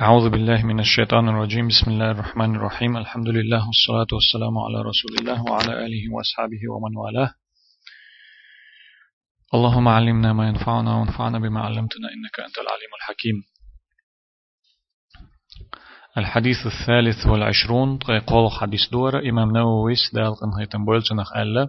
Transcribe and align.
أعوذ 0.00 0.30
بالله 0.30 0.66
من 0.66 0.80
الشيطان 0.80 1.28
الرجيم. 1.28 1.68
بسم 1.68 1.90
الله 1.90 2.10
الرحمن 2.10 2.56
الرحيم. 2.56 2.96
الحمد 2.96 3.28
لله 3.28 3.66
والصلاة 3.66 4.06
والسلام 4.12 4.58
على 4.58 4.78
رسول 4.82 5.12
الله 5.20 5.42
وعلى 5.42 5.86
آله 5.86 6.14
وأصحابه 6.14 6.60
ومن 6.70 6.96
والاه. 6.96 7.34
اللهم 9.54 9.88
علمنا 9.88 10.32
ما 10.32 10.48
ينفعنا 10.48 10.96
وانفعنا 10.96 11.38
بما 11.38 11.60
علمتنا 11.60 12.08
إنك 12.14 12.40
أنت 12.46 12.58
العليم 12.58 12.92
الحكيم. 13.00 13.42
الحديث 16.18 16.56
الثالث 16.66 17.26
والعشرون 17.26 17.98
قول 18.26 18.50
حديث 18.50 18.80
دورة 18.92 19.30
إمام 19.30 19.50
نووي 19.56 19.94
سدال 19.94 20.34
قنهيتن 20.34 20.84
بولتنخ 20.84 21.36
ألا. 21.36 21.68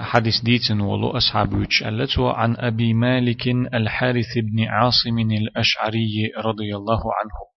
حديث 0.00 0.40
ديتن 0.44 0.80
ولو 0.80 1.10
أصحاب 1.10 1.54
وتش 1.54 1.82
عن 2.18 2.56
أبي 2.56 2.94
مالك 2.94 3.48
الحارث 3.74 4.38
بن 4.38 4.64
عاصم 4.64 5.18
الأشعري 5.18 6.32
رضي 6.38 6.76
الله 6.76 7.00
عنه. 7.00 7.50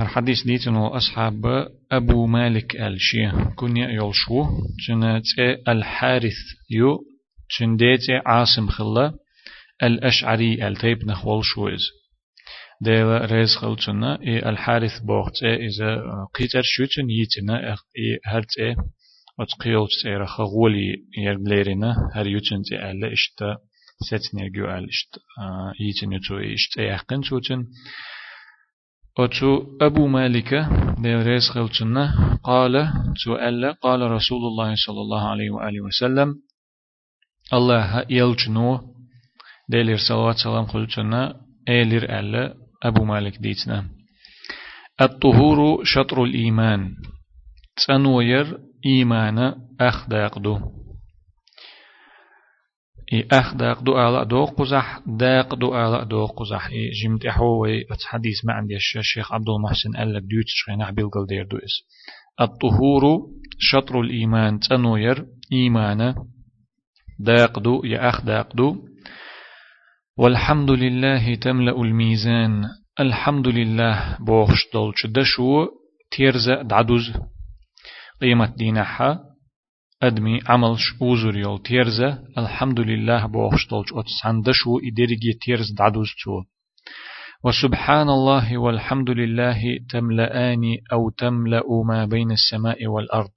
الحديث 0.00 0.44
ديتن 0.44 0.76
أصحاب 0.76 1.42
أبو 1.92 2.26
مالك 2.26 2.76
الشي 2.76 3.30
كنيا 3.56 3.88
يلشو 3.88 4.44
جنات 4.88 5.22
الحارث 5.68 6.36
يو 6.70 6.98
جنديت 7.60 8.10
عاصم 8.26 8.68
خلا 8.68 9.12
الأشعري 9.82 10.68
التيب 10.68 11.06
نخول 11.06 11.44
شويز 11.44 11.80
ديلا 12.82 13.24
ريز 13.24 13.56
خلتنا 13.56 14.18
الحارث 14.22 14.98
بوخت 14.98 15.42
إذا 15.42 16.02
قيتر 16.34 16.62
شوتن 16.64 17.10
يتنا 17.10 17.76
هرت 18.26 18.76
أتقيل 19.40 19.86
تسير 19.86 20.26
خغولي 20.26 20.96
يربليرنا 21.18 22.10
هر 22.14 22.26
يوتن 22.26 22.62
تألا 22.62 23.12
إشتا 23.12 23.56
ستنير 24.08 24.48
جو 24.48 24.64
أل 24.64 24.88
إشت 24.88 25.18
يتن 25.80 26.12
يتو 26.12 26.38
إشت 26.38 26.76
يحقن 26.78 27.20
توتن 27.20 27.66
أتو 29.18 29.78
أبو 29.80 30.06
مالك 30.06 30.54
ديريس 30.98 31.50
خلتنا 31.50 32.04
قال 32.44 32.92
تو 33.24 33.34
ألا 33.36 33.72
قال 33.72 34.00
رسول 34.10 34.42
الله 34.50 34.74
صلى 34.86 35.00
الله 35.00 35.28
عليه 35.28 35.50
وآله 35.50 35.80
وسلم 35.80 36.34
الله 37.52 38.06
يلجنو 38.10 38.80
ديلير 39.68 39.96
صلوات 40.08 40.36
سلام 40.36 40.66
خلتنا 40.66 41.40
إيلير 41.68 42.18
ألا 42.18 42.54
أبو 42.82 43.04
مالك 43.04 43.38
ديتنا 43.38 43.88
الطهور 45.00 45.84
شطر 45.84 46.24
الإيمان 46.24 46.94
تنوير 47.86 48.58
إيمان 48.86 49.54
أخداقدو. 49.80 50.58
إي 53.12 53.26
أخداقدو 53.32 53.94
على 53.94 54.24
دو 54.24 54.44
قزح 54.44 55.00
داقدو 55.06 55.74
على 55.74 56.04
دو 56.04 56.26
قزح. 56.26 56.66
إي 56.66 56.90
جمت 56.90 57.26
أحوي 57.26 57.84
حديث 58.04 58.44
ما 58.44 58.52
عندي 58.52 58.76
الشيخ 58.76 59.32
عبد 59.32 59.48
المحسن 59.48 60.12
لك 60.12 60.22
ديوت 60.22 60.44
شخين 60.46 60.82
أحبيل 60.82 61.10
قل 61.10 61.26
دير 61.26 61.46
دو 61.46 61.56
إس 61.56 61.82
الطهور 62.40 63.02
شطر 63.58 64.00
الإيمان 64.00 64.60
تنوير 64.60 65.26
إيمان 65.52 66.14
داقدو 67.18 67.84
يا 67.84 68.08
أخداقدو. 68.08 68.76
والحمد 70.18 70.70
لله 70.70 71.34
تملأ 71.34 71.82
الميزان. 71.82 72.64
الحمد 73.00 73.48
لله 73.48 74.16
بوخش 74.20 74.68
دولش 74.74 75.06
دشو 75.06 75.66
تيرزا 76.10 76.62
دعدوز. 76.62 77.12
قيمة 78.20 78.54
دينها 78.56 79.20
أدمي 80.02 80.40
عملش 80.46 80.82
أوزر 81.02 81.36
يول 81.36 81.62
تيرزة 81.62 82.18
الحمد 82.38 82.80
لله 82.80 83.26
بوخشتولج 83.26 83.86
أتسعندشو 83.92 84.78
إدرجي 84.78 85.32
تيرز 85.40 85.72
دعدوز 85.78 86.08
تو 86.24 86.42
وسبحان 87.44 88.08
الله 88.08 88.58
والحمد 88.58 89.10
لله 89.10 89.60
تملأان 89.90 90.62
أو 90.92 91.10
تملأ 91.10 91.62
ما 91.88 92.04
بين 92.04 92.30
السماء 92.30 92.86
والأرض. 92.86 93.30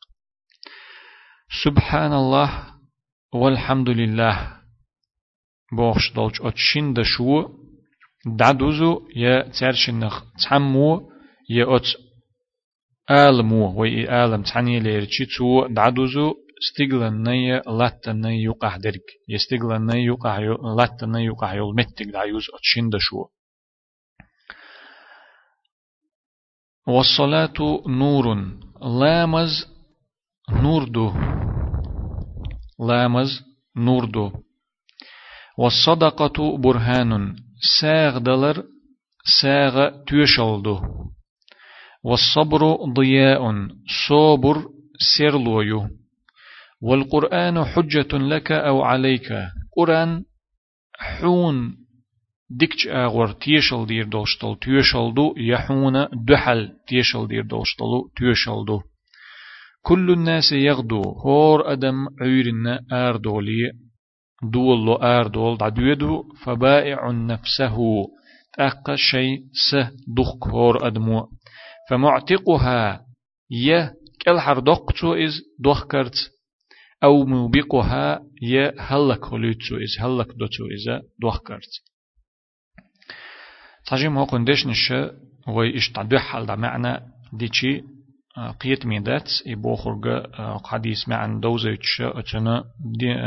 سبحان 1.63 2.13
الله 2.13 2.50
والحمد 3.34 3.90
لله 3.90 4.58
بوخشتولج 5.78 6.35
أتشندشو 6.41 7.50
دعدوزو 8.25 9.02
يا 9.16 9.52
ترشنخ 9.59 10.24
تعمو 10.44 11.09
يا 11.50 11.75
أت 11.75 11.85
آلمو 13.12 13.81
وي 13.81 14.24
آلم 14.24 14.44
تعني 14.44 14.80
ليرشي 14.80 15.25
تو 15.25 15.68
دعدوزو 15.68 16.34
استقلن 16.64 17.24
نية 17.24 17.62
لاتن 17.68 18.22
نية 18.22 18.44
يقع 18.44 18.78
درك 18.78 19.08
يستقلن 19.30 19.86
نية 19.86 20.06
يقع 20.06 20.40
لاتن 20.78 21.12
نية 21.12 21.25
يقع 21.25 21.53
يول 21.53 21.75
متك 21.75 22.06
دعيوز 22.06 22.44
أتشين 22.53 22.90
دشو. 22.90 23.25
والصلاة 26.88 27.81
نور. 27.88 28.25
لامز 28.81 29.66
نور 30.52 30.84
دو 30.84 31.12
لامز 32.80 33.41
نور 33.75 34.06
دو 34.06 34.31
والصدقة 35.58 36.58
برهان. 36.58 37.35
ساغ 37.81 38.18
دلر 38.18 38.64
ساغ 39.41 39.90
تيشل 40.08 40.62
والصبر 42.03 42.75
ضياء 42.94 43.68
صبر 44.08 44.66
سيرلويو 45.18 45.90
والقرآن 46.81 47.64
حجة 47.64 48.18
لك 48.18 48.52
أو 48.52 48.81
عليك. 48.81 49.34
قرآن 49.78 50.24
حون 51.00 51.75
ديكش 52.50 52.88
آغور 52.88 53.31
تيشل 53.31 53.86
دير 53.86 54.06
دوشتل 54.06 54.56
تيشل 54.62 55.14
دو 55.14 55.34
يحون 55.38 56.08
دحل 56.28 56.69
تيشل 56.88 57.28
دير 57.28 57.44
دوشتل 57.44 57.91
تيشل 58.18 58.66
دو. 58.68 58.81
كل 59.81 60.12
الناس 60.12 60.52
يغدو 60.52 61.02
هور 61.02 61.72
أدم 61.72 61.96
عيرنا 62.22 62.80
آردولي 62.91 63.72
دول 64.44 64.90
آردول 64.90 65.58
دعدويدو 65.58 66.24
فبائع 66.46 67.12
نفسه. 67.12 67.78
تأقى 68.58 68.97
شيء 68.97 69.40
سه 69.72 69.91
دخ 70.18 70.47
هور 70.47 70.88
أدمو. 70.88 71.28
فمعتقها 71.90 73.06
ي 73.52 73.90
كل 74.26 74.40
حردقتو 74.40 75.14
إز 75.14 75.42
دوخكرت 75.60 76.16
أو 77.04 77.26
موبقها 77.26 78.22
ي 78.42 78.72
هلك 78.80 79.26
هلوتو 79.26 79.76
إز 79.76 80.00
هلك 80.00 80.28
دوتو 80.28 80.66
إز 80.76 81.02
دوخكرت 81.22 81.74
تجيم 83.86 84.18
هو 84.18 84.24
قندش 84.24 84.68
نشا 84.68 85.12
وي 85.48 85.78
اشتعدو 85.78 86.18
حال 86.18 86.46
دا 86.46 86.56
معنى 86.56 87.00
ديشي 87.34 87.84
قيت 88.60 88.86
ميدات 88.86 89.30
إبو 89.48 89.76
خرج 89.76 90.06
حديث 90.66 91.10
معن 91.10 91.40
دوزيتش 91.40 92.02
أتنا 92.02 92.64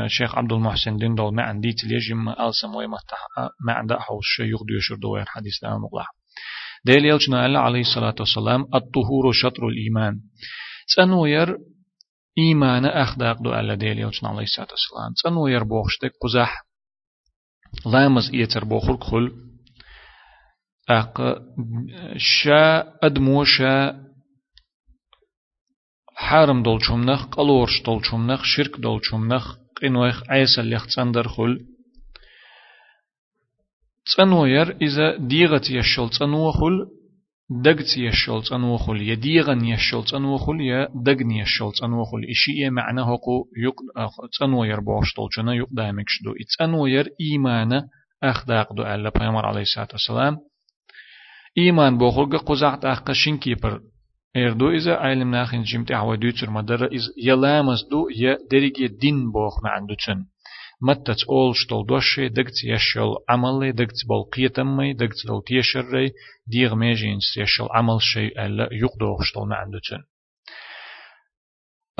شيخ 0.07 0.39
عبد 0.39 0.53
المحسن 0.53 0.97
دين 0.97 1.15
دول 1.15 1.35
معن 1.35 1.61
ديت 1.61 1.85
ليجم 1.85 2.29
ألسم 2.29 2.75
ويمتح 2.75 3.27
معن 3.67 3.87
دا 3.87 3.99
حوش 3.99 4.41
يغدو 4.41 4.75
يشر 4.79 4.95
دوير 4.95 5.25
حديث 5.27 5.63
دا 5.63 5.69
مقلع 5.69 6.07
ديل 6.87 7.05
يلجنا 7.05 7.47
الله 7.47 7.61
عليه 7.61 7.81
الصلاة 7.81 8.15
والسلام 8.21 8.61
الطهور 8.75 9.33
شطر 9.33 9.69
الإيمان. 9.69 10.21
تنوير 10.97 11.59
إيمان 12.39 12.85
أخداق 12.85 13.43
دو 13.43 13.55
الله 13.55 13.75
ديل 13.75 13.99
يلجنا 13.99 14.29
عليه 14.29 14.43
الصلاة 14.43 14.69
والسلام. 14.71 15.13
تنوير 15.25 15.65
بوخشتك 15.65 16.13
قزح 16.23 16.63
لامز 17.87 18.31
إيتر 18.35 18.65
بوخر 18.65 18.97
كل 18.97 19.33
أق 20.91 21.39
شا 22.17 22.93
أدمو 23.03 23.45
شا 23.45 24.07
حارم 26.17 26.63
دول 26.63 26.85
شمنخ 26.85 27.27
قلورش 27.27 27.83
دول 27.87 28.07
شمنخ 28.07 28.45
شرك 28.45 28.81
دول 28.81 29.01
شمنخ 29.03 29.57
قنوخ 29.83 30.23
عيسى 30.31 30.61
اللي 30.61 30.79
خل. 30.79 31.76
تصنوير 34.07 34.77
إذا 34.83 35.17
ديغت 35.17 35.71
يشل 35.71 36.09
تصنوخل 36.11 36.87
دقت 37.51 37.97
يشل 37.99 38.43
تصنوخل 38.43 39.03
يا 39.03 39.15
ديغن 39.15 39.65
يشل 39.65 40.05
تصنوخل 40.05 40.61
يا 40.61 40.89
دقن 40.95 41.31
يشل 41.31 41.73
تصنوخل 41.73 42.19
إشي 42.31 42.71
معنى 42.71 43.01
هقو 43.01 43.45
يق 43.57 43.75
تصنوير 44.33 44.81
بوشتل 44.81 45.23
جنا 45.37 45.55
يق 45.55 45.69
دامك 45.71 46.05
شدو 46.09 46.35
تصنوير 46.49 47.09
إيمان 47.21 47.83
أخداق 48.23 48.73
دو 48.73 48.83
ألا 48.83 49.11
بيامر 49.11 49.47
عليه 49.47 49.61
الصلاة 49.61 49.89
والسلام 49.93 50.37
إيمان 51.59 51.99
بوخلق 51.99 52.45
قزعت 52.45 52.85
أخشين 52.85 53.39
كيبر 53.39 53.81
إردو 54.37 54.71
إذا 54.71 54.95
علم 54.97 55.31
ناخن 55.31 55.63
جمت 55.63 55.93
أعوى 55.93 56.17
دوتر 56.17 56.51
مدر 56.51 56.87
إذ 56.87 57.03
يلامز 57.25 57.79
دو 57.91 58.09
يا 58.17 58.39
درجة 58.51 58.87
دين 58.87 59.33
بوخ 59.33 59.65
معندوتن 59.65 60.25
متت 60.83 61.25
أول 61.29 61.57
شتول 61.57 61.87
دوشي 61.87 62.29
دقت 62.29 62.65
يشل 62.65 63.15
عملي 63.29 63.73
دقت 63.73 64.07
بول 64.09 64.25
قيتمي 64.33 64.93
دقت 64.93 65.27
دول 65.27 65.43
تيشري 65.47 66.13
ديغ 66.47 66.75
ميجين 66.75 67.19
يشل 67.37 67.69
عمل 67.71 68.03
شيء 68.03 68.47
ألا 68.47 68.69
يقدو 68.73 69.23
شتول 69.23 69.49
معندوتن 69.49 70.03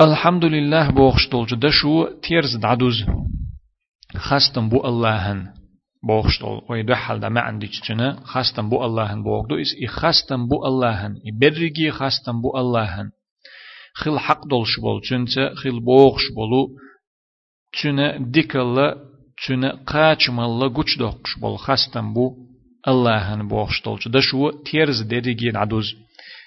الحمد 0.01 0.45
لله 0.45 0.91
بوخ 0.91 1.17
شتول 1.17 1.45
جدشو 1.45 2.07
تيرز 2.21 2.55
دعدوز. 2.55 3.05
خستم 4.15 4.69
بو 4.69 4.85
اللهن 4.85 5.53
بوخشتول 6.07 6.61
ويدحل 6.69 7.19
دا 7.19 7.29
ما 7.29 7.41
عندي 7.41 7.67
تشنا 7.67 8.19
خاستم 8.23 8.69
بو 8.69 8.85
اللهن 8.85 9.23
بوغدو 9.23 9.61
إس 9.61 9.67
إي 9.81 9.87
خاستم 9.87 10.47
بو 10.47 10.65
اللهن 10.65 11.13
إي 11.25 11.31
برقي 11.31 11.91
خاستم 11.91 12.41
بو 12.41 12.57
اللهن. 12.57 13.11
خل 13.93 14.19
حق 14.19 14.47
دولش 14.47 14.79
بول 14.79 15.01
چنت 15.01 15.53
خل 15.55 15.79
بوغش 15.79 16.21
بولو 16.35 16.67
چنا 17.77 18.07
ديكلا 18.33 18.87
چنا 19.43 19.69
قاچمالله 19.91 20.67
گوچ 20.77 20.89
دوقش 21.01 21.31
بول 21.41 21.57
خاستم 21.65 22.07
بو 22.13 22.25
اللهن 22.87 23.47
بوغشتول 23.47 23.99
دا 24.13 24.21
شو 24.27 24.51
تيرز 24.67 25.01
دريجي 25.01 25.49
عدوز. 25.63 25.87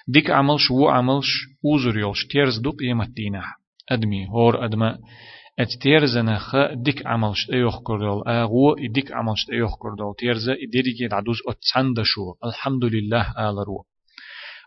ديك 0.09 0.31
عمل 0.31 0.61
شو 0.61 0.89
عملش 0.89 1.31
اوزر 1.65 1.99
يولش 1.99 2.27
تيرز 2.27 2.59
دو 2.59 2.71
قيمة 2.71 3.07
دينه 3.17 3.43
أدمي 3.91 4.27
هور 4.29 4.65
أدمه 4.65 4.99
ات 5.59 5.69
تيرزنا 5.83 6.39
خ 6.39 6.57
ديك 6.75 7.07
عملش 7.07 7.51
ايوخ 7.53 7.83
كردول 7.83 8.23
اغو 8.29 8.75
ديك 8.75 9.13
عملش 9.13 9.51
ايوخ 9.53 9.79
كردول 9.79 10.15
تيرزا 10.19 10.55
ديريجي 10.73 11.07
العدوز 11.07 11.37
اتسند 11.49 12.03
شو 12.03 12.35
الحمد 12.45 12.85
لله 12.85 13.25
آل 13.39 13.57
رو 13.69 13.85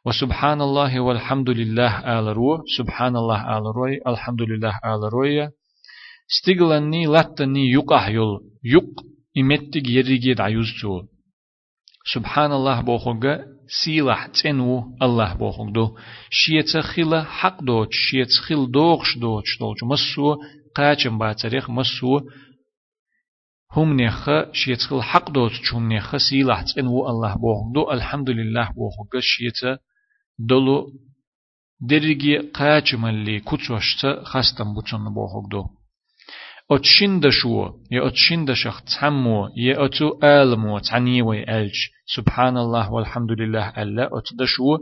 وسبحان 0.05 0.61
الله 0.61 0.99
والحمد 0.99 1.49
لله 1.49 2.19
آل 2.19 2.27
رو 2.37 2.63
سبحان 2.77 3.15
الله 3.15 3.57
آل 3.57 3.65
روي 3.75 3.99
الحمد 4.07 4.41
لله 4.41 4.79
آل 4.85 5.13
روي 5.13 5.49
استغلني 6.30 7.06
لاتني 7.06 7.70
يقح 7.70 8.08
يل 8.08 8.40
يق 8.64 8.90
إمتك 9.38 9.88
يريجي 9.88 10.34
دعيوز 10.34 10.66
سبحان 12.14 12.52
الله 12.52 12.80
بوخوغا 12.80 13.44
سيلح 13.82 14.26
تنو 14.26 14.96
الله 15.02 15.34
بوخوغدو 15.34 15.96
شيت 16.30 16.76
خيلا 16.76 17.24
حق 17.24 17.62
دوت 17.62 17.88
شيت 17.92 18.32
خيل 18.44 18.70
دوغش 18.70 19.18
دوتش 19.18 19.58
دوتش 19.60 19.82
مسو 19.82 20.36
قاچم 20.76 21.18
باتريخ 21.18 21.70
مسو 21.70 22.20
هم 23.76 24.00
نخ 24.00 24.30
شيتخل 24.52 25.02
حق 25.02 25.30
دوت 25.30 25.52
چوم 25.52 25.92
نخ 25.92 26.16
سيلح 26.16 26.62
تنو 26.62 27.08
الله 27.10 27.34
بوخدو 27.34 27.90
الحمد 27.92 28.30
لله 28.30 28.66
بوخغ 28.76 29.20
شيت 29.20 29.60
دلو 30.38 30.92
درجي 31.80 32.38
قاچم 32.38 33.06
اللي 33.06 33.40
كوتشت 33.40 34.06
خستم 34.24 34.74
بوچن 34.74 35.14
بوخغدو 35.14 35.62
أتشند 36.75 37.29
شو؟ 37.29 37.69
يا 37.91 38.07
أتشند 38.07 38.53
شخ 38.53 38.81
تحمو 38.81 39.49
يا 39.57 39.85
أتو 39.85 40.19
آلمو 40.23 40.79
تعنيوي 40.79 41.43
ألج. 41.43 41.75
سبحان 42.15 42.57
الله 42.57 42.93
والحمد 42.93 43.31
لله 43.31 43.69
ألا 43.81 44.09
أتدشو 44.17 44.77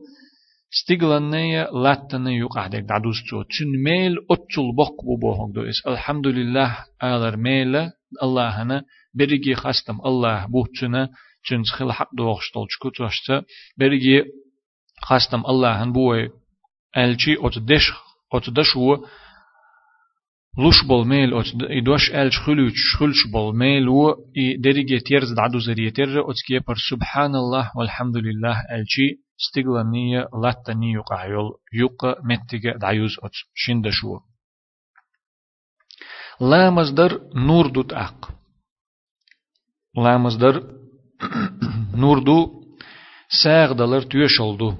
ستيغلانيا 0.72 1.64
لاتنا 1.84 2.32
يقعدك 2.32 2.80
دعدوستو 2.80 3.42
تن 3.42 3.72
ميل 3.86 4.16
أتل 4.32 4.68
بق 4.78 4.98
بوهوك 5.22 5.56
دو 5.56 5.62
إس 5.62 5.88
الحمد 5.88 6.28
لله 6.28 6.78
آلر 7.04 7.38
ميل 7.38 7.90
الله 8.24 8.62
هنا. 8.62 8.84
بريجي 9.14 9.56
خاستم 9.56 9.98
الله 10.06 10.46
بوهتنا 10.46 11.10
تن 11.50 11.64
خل 11.64 11.92
حق 11.92 12.10
دو 12.18 12.24
وغشتل 12.24 12.66
چكوت 12.70 13.02
وشتا 13.02 13.44
بريجي 13.78 14.24
خاستم 15.02 15.44
الله 15.46 15.84
هن 15.84 15.92
بوه 15.92 16.30
ألشي 16.98 17.36
أتدش 17.40 17.92
أتدشو. 18.34 18.98
لوش 20.59 20.85
بول 20.85 21.07
ميل 21.07 21.35
أت 21.35 21.47
إدوش 21.63 22.11
ألش 22.11 22.39
خلوش 22.39 22.97
خلش 22.99 23.27
بول 23.33 23.57
ميل 23.57 23.89
و 23.89 24.11
إي 24.37 24.57
درجة 24.57 24.99
تيرز 25.07 25.33
دعدو 25.33 25.59
زرية 25.59 25.91
تر 25.91 26.31
أتكي 26.31 26.59
بر 26.69 26.75
سبحان 26.91 27.35
الله 27.35 27.71
والحمد 27.77 28.17
لله 28.17 28.57
ألشي 28.73 29.09
ستيغلانية 29.37 30.29
لاتني 30.43 30.93
يقع 30.93 31.25
يول 31.25 31.51
يقع 31.73 32.15
متجة 32.25 32.79
دعيوز 32.79 33.17
أت 33.23 33.33
شندشو 33.55 34.19
لا 36.41 36.71
مصدر 36.71 37.21
نور 37.35 37.67
دوت 37.67 37.93
أق 37.93 38.31
لا 39.95 40.19
مصدر 40.19 40.63
نور 41.95 42.19
دو 42.19 42.63
ساغ 43.43 43.73
دلر 43.73 44.03
تيشل 44.03 44.77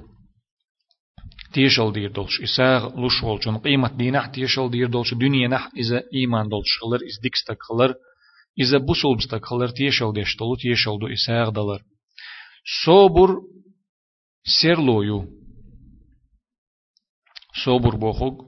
تيشل 1.53 1.93
دير 1.93 2.11
دولش 2.11 2.41
إساغ 2.41 2.99
لوش 2.99 3.23
ولجون 3.23 3.57
قيمة 3.57 3.97
دينح 3.97 4.25
تيشل 4.25 4.69
دير 4.69 4.87
دولش 4.87 5.13
دنيا 5.13 5.47
نح 5.47 5.69
إذا 5.77 6.03
إيمان 6.13 6.49
دولش 6.49 6.77
خلر 6.81 6.99
إز 7.07 7.19
ديكستك 7.23 7.57
خلر 7.61 7.95
إذا 8.59 8.77
بوسولبستك 8.77 9.45
خلر 9.45 9.67
تيشل 9.67 10.13
ديشتلو 10.13 10.55
تيشل 10.55 10.99
دو 10.99 11.07
إساغ 11.07 11.49
دلر 11.49 11.81
صبر 12.85 13.41
سيرلويو 14.61 15.25
صبر 17.65 17.95
بوخوغ 17.95 18.47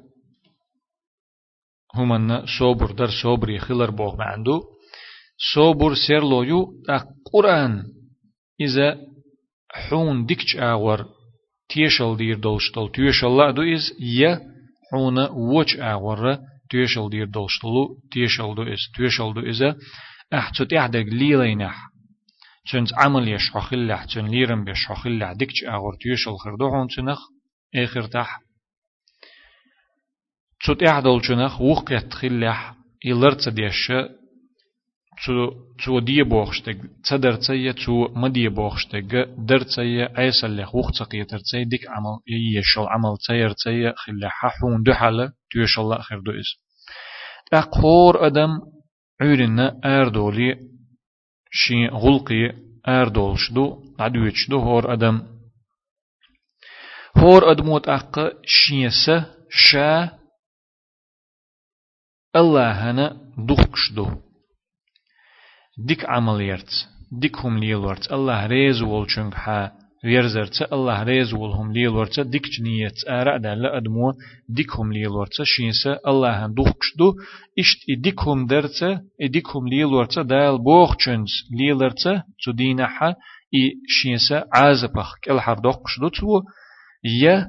همنا 1.96 2.46
صبر 2.60 2.92
در 2.92 3.10
صبر 3.24 3.58
خلر 3.58 3.92
بوغ 3.92 4.16
معندو 4.18 4.62
صبر 5.56 5.96
سيرلويو 6.08 6.84
تا 6.88 7.06
قرآن 7.34 7.84
إذا 8.62 8.98
حون 9.72 10.26
ديكش 10.26 10.56
آور 10.56 11.12
تيشل 11.74 12.18
دير 12.18 12.38
دوشتل 12.38 12.92
تيشل 12.94 13.38
لا 13.38 13.52
دو 13.52 13.62
إز 13.62 13.92
يا 14.00 14.42
حون 14.92 15.18
وچ 15.28 15.80
آور 15.80 16.38
تيشل 16.70 17.10
دير 17.10 17.26
دوشتلو 17.26 17.98
تيشل 18.12 18.56
دو 18.56 18.64
إز 18.64 18.80
تيشل 18.96 19.34
دو 19.34 19.42
إذا 19.42 19.76
أحتو 20.34 20.64
تحدق 20.64 21.06
ليلينح 21.06 21.90
چنز 22.70 22.94
عمل 22.94 23.28
يش 23.28 23.52
حخلح 23.52 24.06
چن 24.06 24.26
ليرم 24.26 24.64
بيش 24.64 24.86
حخلح 24.86 25.31
ديكش 25.31 25.64
أغور 25.64 25.96
تيشل 26.02 26.38
خردوحون 26.38 26.88
چنخ 26.88 27.20
آخر 27.76 28.08
تح 28.08 28.40
تسوت 30.64 30.84
اعدل 30.84 31.22
چنخ 31.22 31.62
وقت 31.62 32.14
خلح 32.14 32.76
يلرت 33.06 33.50
ديش 33.50 33.92
تسو 35.79 35.99
دي 35.99 36.23
بوخشتك 36.23 36.77
تصدر 37.05 37.35
تسيا 37.35 37.73
تسو 37.73 38.09
در 39.39 39.63
تسيا 39.63 40.19
ايسل 40.19 40.61
لخ 40.61 40.75
وقت 40.75 41.03
قيتر 41.03 41.39
تسيا 41.39 41.65
ديك 41.65 41.89
عمل 41.89 42.19
يشل 42.59 42.81
عمل 42.81 43.17
تسير 43.19 43.51
تسيا 43.53 43.95
خلح 43.97 44.47
حون 44.61 44.83
دحل 44.83 45.33
تيشل 45.51 45.81
الله 45.81 45.99
خردو 45.99 46.33
إس. 46.33 46.65
أقور 47.53 48.27
أدم 48.27 48.61
عيرنا 49.21 49.81
أردولي 49.85 50.57
شي 51.51 51.87
غلقي 51.87 52.53
أردولش 52.89 53.53
دو 53.53 53.83
عدويتش 53.99 54.51
دو 54.51 54.59
هور 54.59 54.93
أدم. 54.93 55.23
هور 57.17 57.51
أدموت 57.51 57.89
أق 57.89 58.33
شيسة 58.45 59.27
شا 59.51 60.11
الله 62.37 62.91
هنا 62.91 63.17
دخش 63.39 63.93
دو 63.93 64.07
ديك 65.79 66.05
عمليرت 66.05 66.88
ديك 67.12 67.37
هم 67.38 67.59
ليلورت 67.59 68.12
الله 68.12 68.47
ريز 68.47 68.82
والشنك 68.82 69.35
حا 69.35 69.71
ويرزرت 70.05 70.72
الله 70.72 71.03
ريز 71.03 71.34
ولهم 71.34 71.72
ليل 71.72 71.89
ورت 71.89 72.20
ديك 72.20 72.46
جنيت 72.49 73.08
آراء 73.08 73.39
دا 73.39 73.55
لأدمو 73.55 74.13
ديك 74.49 74.77
هم 74.77 74.93
ليل 74.93 75.08
ورت 75.08 75.43
شينسا 75.43 75.99
الله 76.06 76.46
دوخش 76.46 76.96
دو 76.99 77.15
اشت 77.58 77.79
ديك 77.99 78.20
هم 78.20 78.46
درت 78.46 79.01
ديك 79.20 79.56
هم 79.56 79.69
ليل 79.69 79.84
ورت 79.84 80.19
دال 80.19 80.58
بوخ 80.58 80.96
چنس 80.96 81.31
ليل 81.58 81.72
ورت 81.72 82.05
تو 82.44 82.51
دينحا 82.53 83.08
اي 83.55 83.72
شينسا 83.89 84.44
عازبخ 84.53 85.15
كل 85.25 85.41
حر 85.41 85.58
دوخش 85.58 86.01
دو 86.01 86.08
تو 86.08 86.43
يا 87.22 87.46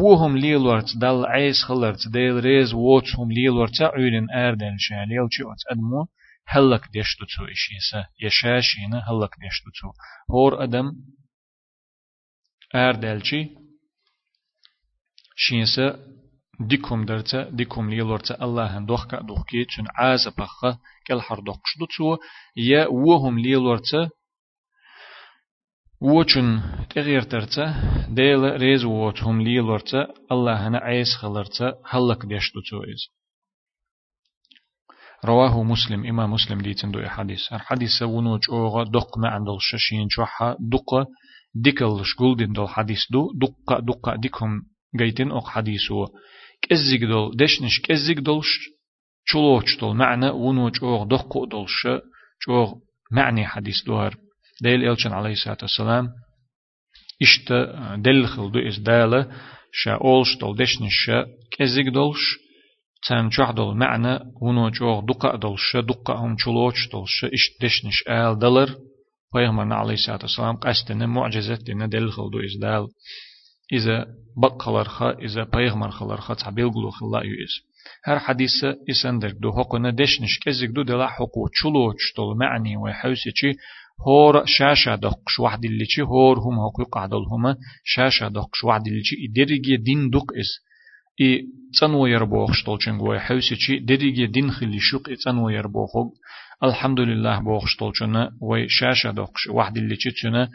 وهم 0.00 0.36
ليل 0.36 0.56
ورت 0.56 0.90
دال 0.96 1.26
عيس 1.26 1.62
خلرت 1.64 2.08
ديل 2.08 2.44
ريز 2.44 2.74
ووت 2.74 3.08
هم 3.18 3.32
ليل 3.32 3.50
ورت 3.50 3.82
عيرن 3.82 4.26
آردن 4.30 4.74
شاليل 4.78 5.28
چي 5.30 5.42
أدمو 5.72 6.06
هلك 6.52 6.82
ديشتو 6.92 7.24
تو 7.24 7.44
إشيسا 7.44 8.00
يشاشينا 8.20 8.98
هلك 9.08 9.30
ديشتو 9.42 9.70
تو 9.80 9.88
هور 10.34 10.64
أدم 10.64 10.86
أردلشي 12.74 13.48
شينسا 15.36 15.86
ديكم 16.60 17.04
درتا 17.04 17.50
ديكم 17.50 17.90
ليلورتا 17.90 18.44
الله 18.44 18.78
دوخكا 18.78 19.20
دوخكي 19.20 19.64
تون 19.64 19.86
عازا 19.94 20.30
بخا 20.30 20.78
كل 21.06 21.20
حر 21.20 21.40
دوخش 21.40 21.78
دوتسو 21.78 22.16
يا 22.56 22.86
وهم 22.86 23.38
ليلورتا 23.38 24.10
وچن 26.00 26.60
تغير 26.90 27.22
ترتا 27.22 27.64
ديل 28.08 28.42
ريز 28.62 28.84
ووتهم 28.84 29.42
ليلورتا 29.42 30.06
الله 30.32 30.68
هنا 30.68 30.78
عيس 30.78 31.16
خلرتا 31.20 31.74
هلك 31.90 32.26
ديش 32.26 32.52
دوتسو 32.54 32.82
إز. 32.82 33.19
رواه 35.24 35.62
مسلم 35.62 36.06
إمام 36.06 36.32
مسلم 36.32 36.58
ديتن 36.58 36.90
دو 36.90 37.08
حديث. 37.08 37.52
الحديث 37.52 38.02
ونوج 38.02 38.40
أوغا 38.50 38.84
دق 38.84 39.18
ما 39.18 39.28
عند 39.28 39.48
الششين 39.48 40.08
شوحا 40.10 40.56
دق 40.60 41.06
ديكل 41.54 42.04
شغولدين 42.04 42.52
دول 42.52 42.68
حديث 42.68 43.00
دو 43.12 43.32
دقة 43.34 43.80
دقة 43.80 44.16
ديكم 44.16 44.62
جيتين 44.98 45.30
أق 45.30 45.48
حديثو 45.48 46.06
كزيك 46.62 47.04
دول 47.04 47.36
دشنش 47.36 47.80
كزيك 47.80 48.18
دولش 48.18 48.58
شلوش 49.24 49.78
دول 49.80 49.96
معنى 49.96 50.30
ونوج 50.30 50.78
أوغ 50.82 51.04
دقة 51.04 51.46
دولش 51.46 51.88
شوغ 52.38 52.74
معني 53.12 53.46
حديث 53.46 53.84
دوار. 53.86 54.16
ديل 54.62 54.88
إلشن 54.88 55.12
عليه 55.12 55.32
الصلاة 55.32 55.58
والسلام 55.62 56.08
إشت 57.22 57.52
دل 57.98 58.26
خلدو 58.26 58.58
إز 58.68 58.78
دالة 58.78 59.30
شا 59.72 59.92
أولش 59.92 60.36
دول 60.40 60.56
دشنش 60.56 61.10
كزيك 61.58 61.86
دولش 61.86 62.38
تان 63.08 63.28
جعدل 63.28 63.74
معنى 63.74 64.18
ونو 64.42 64.70
جوغ 64.70 65.04
دقا 65.04 65.36
دلش 65.36 65.76
دقا 65.76 66.14
هم 66.14 66.36
چلوچ 66.36 66.78
دلش 66.92 67.24
إش 67.24 67.44
دشنش 67.62 68.02
آل 68.08 68.38
دلر. 68.38 68.70
پیغمبر 69.32 69.74
علیه 69.74 69.92
الصلاة 69.92 70.18
والسلام 70.22 70.56
قصدنا 70.56 71.06
معجزة 71.06 71.58
لنا 71.68 71.86
دل 71.86 72.10
خلدو 72.10 72.40
إز 72.40 72.58
دال 72.60 72.88
إذا 73.72 74.06
بقلر 74.42 74.84
خا 74.84 75.10
إذا 75.10 75.44
پیغمبر 75.44 75.90
خلر 75.90 76.16
خا 76.16 76.34
تعبيل 76.34 76.70
قلو 76.70 76.90
خلا 76.90 77.24
يوز 77.24 77.50
هر 78.04 78.18
حديث 78.18 78.64
إسندر 78.90 79.30
دو 79.30 79.52
حقنا 79.52 79.90
دشنش 79.90 80.38
كزيك 80.44 80.70
دو 80.70 80.82
دلا 80.82 81.06
حقو 81.06 81.48
چلوچ 81.48 82.00
دل 82.16 82.38
معني 82.38 82.76
وحوسي 82.76 83.30
چي 83.30 83.52
هور 84.06 84.44
شاشة 84.46 84.94
دقش 84.94 85.38
واحد 85.40 85.64
اللي 85.64 85.86
هور 86.00 86.38
هم 86.38 86.54
حقو 86.60 86.84
قعدل 86.84 87.24
هما 87.32 87.56
شاشة 87.84 88.28
دقش 88.28 88.64
واحد 88.64 88.86
اللي 88.86 89.02
چي 89.02 89.76
دين 89.76 90.10
دق 90.10 90.26
إس 90.40 90.69
شوق 94.78 95.08
إي 95.08 95.16
تنو 95.16 95.48
يربوخ 95.48 95.94
الحمد 96.62 97.00
لله 97.00 97.40
بوخ 97.40 97.66
شتولچن 97.66 98.28
وي 98.40 98.68
شاشة 98.68 99.10
دقش 99.10 99.46
واحد 99.46 99.76
اللي 99.76 99.96
چي 99.96 100.10
تشنا 100.10 100.50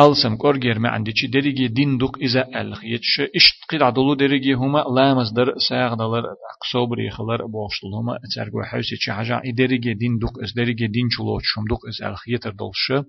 ألسم 0.00 0.36
كورجير 0.36 0.78
ما 0.78 0.88
عندي 0.88 1.12
شي 1.16 1.26
دريجي 1.26 1.68
دين 1.68 1.98
دوك 1.98 2.18
إذا 2.18 2.60
ألخ 2.60 2.84
يتش 2.84 3.20
إشت 3.36 3.64
قيد 3.70 3.82
عدلو 3.82 4.14
دريجي 4.14 4.52
هما 4.52 4.84
لامز 4.96 5.32
در 5.32 5.54
ساغ 5.68 5.94
دلر 5.94 6.24
أقصوبري 6.56 7.10
خلر 7.10 7.46
بوشتل 7.46 7.94
هما 7.94 8.18
أترجو 8.24 8.62
حوسي 8.62 8.96
شي 8.96 9.12
حاجة 9.12 9.42
دريجي 9.58 9.94
دين 9.94 10.18
دوك 10.18 10.42
إز 10.42 10.52
دريجي 10.56 10.86
دين 10.86 11.08
شلوت 11.10 11.42
شم 11.44 11.64
دوك 11.68 11.80
إز 11.88 12.02
ألخ 12.02 12.28
يتر 12.28 12.50
دلش 12.50 13.06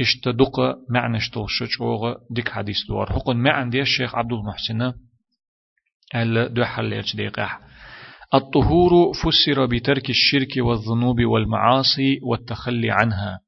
إشت 0.00 0.28
دوك 0.28 0.56
معنى 0.90 1.20
شتلش 1.20 1.62
شوغ 1.64 2.14
ديك 2.30 2.48
حديث 2.48 2.86
دوار 2.88 3.12
حقن 3.12 3.36
ما 3.36 3.50
عندي 3.50 3.80
الشيخ 3.80 4.14
عبد 4.14 4.32
المحسن 4.32 4.92
حليت 6.12 7.16
دقيقة. 7.16 7.58
الطهور 8.34 9.12
فسر 9.12 9.66
بترك 9.66 10.10
الشرك 10.10 10.56
والذنوب 10.56 11.24
والمعاصي 11.24 12.20
والتخلي 12.22 12.90
عنها. 12.90 13.40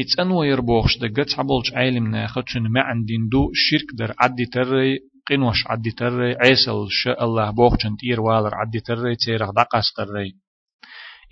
إتسأن 0.00 0.30
ويربوخش 0.30 0.98
دقت 0.98 1.38
عبولش 1.38 1.72
عالم 1.72 2.10
ناخدشن 2.10 2.60
ما 2.60 2.80
عندين 2.80 3.28
دو 3.28 3.50
شرك 3.54 3.86
در 3.98 4.14
عدي 4.20 4.46
تري 4.46 4.98
قنوش 5.26 5.66
عدي 5.66 5.90
تري 5.90 6.34
عيسل 6.34 6.86
شاء 6.90 7.24
الله 7.24 7.50
بوخشن 7.50 7.96
تير 7.96 8.20
والر 8.20 8.54
عدي 8.54 8.80
تري 8.80 9.16
تيرغ 9.16 9.50
دقاس 9.50 9.92
تري 9.96 10.32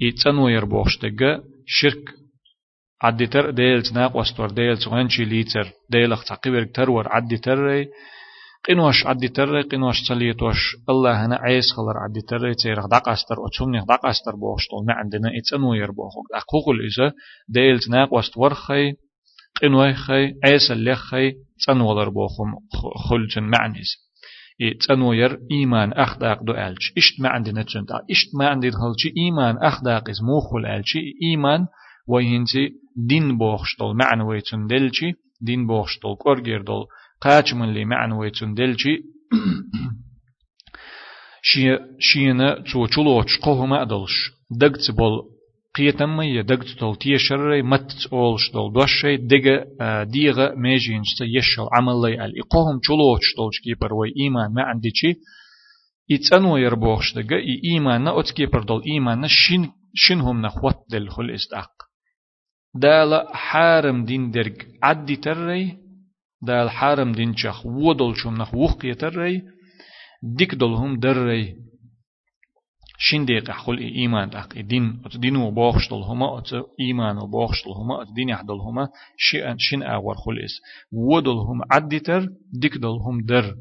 إتسأن 0.03 0.39
ويربوخش 0.39 0.99
دقا 0.99 1.41
شرك 1.67 2.05
عدي 3.03 3.27
تر 3.27 3.51
ديلت 3.51 3.93
ناق 3.93 4.17
وستور 4.17 4.51
ديلت 4.51 4.89
غنشي 4.89 5.25
ليتر 5.25 5.73
ديلخ 5.91 6.25
تقيبرك 6.25 6.77
ترور 6.77 7.09
عدي 7.09 7.37
تري 7.37 7.89
قنوش 8.69 9.07
عدي 9.07 9.29
تري 9.29 9.63
قنوش 9.63 10.09
تليتوش 10.09 10.77
الله 10.89 11.27
هنا 11.27 11.37
عيس 11.37 11.73
خلر 11.73 11.99
عدي 11.99 12.21
تري 12.21 12.55
تيرغ 12.55 12.87
دقاستر 12.87 13.41
وتسمني 13.41 13.81
دقاستر 13.81 14.37
بوشتول 14.37 14.87
ما 14.87 14.95
عندنا 14.95 15.31
اتسنو 15.39 15.75
يربوخوك 15.75 16.27
أقوقل 16.35 16.81
إذا 16.81 17.13
ديلت 17.49 17.91
ناق 17.91 18.13
وست 18.13 18.37
ورخي 18.37 18.93
قنوي 19.63 19.95
خي 19.95 20.35
عيس 20.45 20.71
اللخي 20.71 21.33
تسنو 21.59 21.91
ولر 21.91 22.09
بوخم 22.09 22.55
خلجن 23.09 23.43
معنيز 23.43 23.91
تسنو 24.81 25.13
ير 25.13 25.39
إيمان 25.51 25.93
أخداق 25.93 26.43
دو 26.43 26.53
ألش 26.53 26.93
إشت 26.99 27.21
ما 27.21 27.29
عندنا 27.29 27.63
تسنتا 27.63 28.01
إشت 28.11 28.35
ما 28.39 28.49
عندنا 28.49 28.73
خلشي 28.73 29.13
إيمان 29.17 29.57
أخداق 29.59 30.09
إز 30.09 30.23
موخل 30.23 30.67
ألشي 30.67 31.01
إيمان 31.23 31.67
وينزي 32.09 32.71
دين 32.97 33.39
بوخشتول 33.39 33.97
معنى 33.97 34.23
ويتن 34.23 34.67
دلشي 34.67 35.13
دين 35.41 35.67
بوخشتول 35.67 36.17
كورجير 36.17 36.63
دول 36.63 36.87
قاچ 37.25 37.55
من 37.55 37.75
لي 37.75 37.85
معنى 37.85 38.15
ويتون 38.15 38.55
دلجي 38.55 38.97
شي 41.49 41.79
شينا 42.01 42.55
تو 42.73 42.87
چلوچ 42.87 43.31
قوهما 43.43 43.83
ادلش 43.83 44.31
دغت 44.61 44.91
بول 44.91 45.35
قيتم 45.75 46.21
يا 46.23 46.43
دغت 46.43 46.69
تول 46.79 46.97
تيشر 46.97 47.63
مت 47.63 47.93
اولش 48.13 48.51
دول 48.53 48.73
دوشي 48.73 49.17
دغه 49.17 49.57
ديغه 50.03 50.55
ميجين 50.57 51.03
ست 51.05 51.23
يشل 51.23 51.69
عمل 51.73 52.03
لي 52.03 52.25
ال. 52.25 52.33
إقوهم 52.41 52.81
چلوچ 52.87 53.25
دولچ 53.37 53.57
كي 53.65 53.75
پروي 53.75 54.13
إيمان 54.21 54.55
ما 54.55 54.63
عندي 54.63 54.91
چي. 54.91 55.15
يتسنو 56.09 56.57
يربوخش 56.57 57.15
دغه 57.15 57.37
إي 57.37 57.61
إيمان 57.65 58.05
نا 58.05 58.11
اوتكي 58.11 58.47
پر 58.47 58.63
دول 58.63 58.83
إيمان 58.87 59.29
شين 59.29 59.73
شنهم 59.95 60.43
نخوت 60.43 60.77
دل 60.91 61.09
خل 61.09 61.31
إستاق. 61.31 61.71
دال 62.75 63.29
حارم 63.33 64.05
دين 64.05 64.31
درج 64.31 64.57
عدي 64.83 65.17
تري 65.17 65.84
دال 66.47 66.71
حارم 66.71 67.13
دين 67.13 67.37
شخ 67.37 67.67
ودل 67.67 68.15
شم 68.17 68.35
نخ 68.35 68.55
وخ 68.55 68.85
يتري 68.85 69.43
ديك 70.23 70.55
دلهم 70.55 70.99
دري 70.99 71.55
شين 72.99 73.25
ديق 73.25 73.51
حقول 73.51 73.79
إيمان 73.79 74.31
دق 74.31 74.61
دين 74.61 75.03
أت 75.05 75.17
دين 75.17 75.37
وباخش 75.37 75.91
دلهما 75.91 76.39
أت 76.39 76.51
إيمان 76.81 77.19
وباخش 77.19 77.65
دلهما 77.65 78.03
أت 78.03 78.09
دين 78.17 78.29
يحدلهما 78.29 78.89
شين 79.17 79.59
شين 79.59 79.83
أور 79.83 80.15
خلص 80.15 80.55
ودلهم 80.93 81.63
عدتر 81.71 82.29
ديك 82.53 82.77
دلهم 82.77 83.25
در 83.25 83.55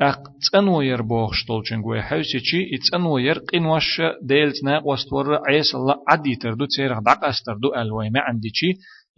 أق 0.00 0.22
تنوير 0.52 1.02
باخش 1.02 1.46
دلشن 1.48 1.82
جوي 1.82 2.02
حوسي 2.02 2.38
شي 2.38 2.78
تنوير 2.92 3.38
قنوش 3.38 4.00
ديلت 4.22 4.64
ناق 4.64 4.86
واستور 4.86 5.40
عيس 5.48 5.74
الله 5.74 5.94
عدتر 6.08 6.54
دو 6.54 6.64
تسير 6.64 6.98
دق 6.98 7.24
أستر 7.24 7.56
دو 7.62 7.74
ألوي 7.74 8.10
ما 8.10 8.20
عندي 8.20 8.50
شي 8.54 8.66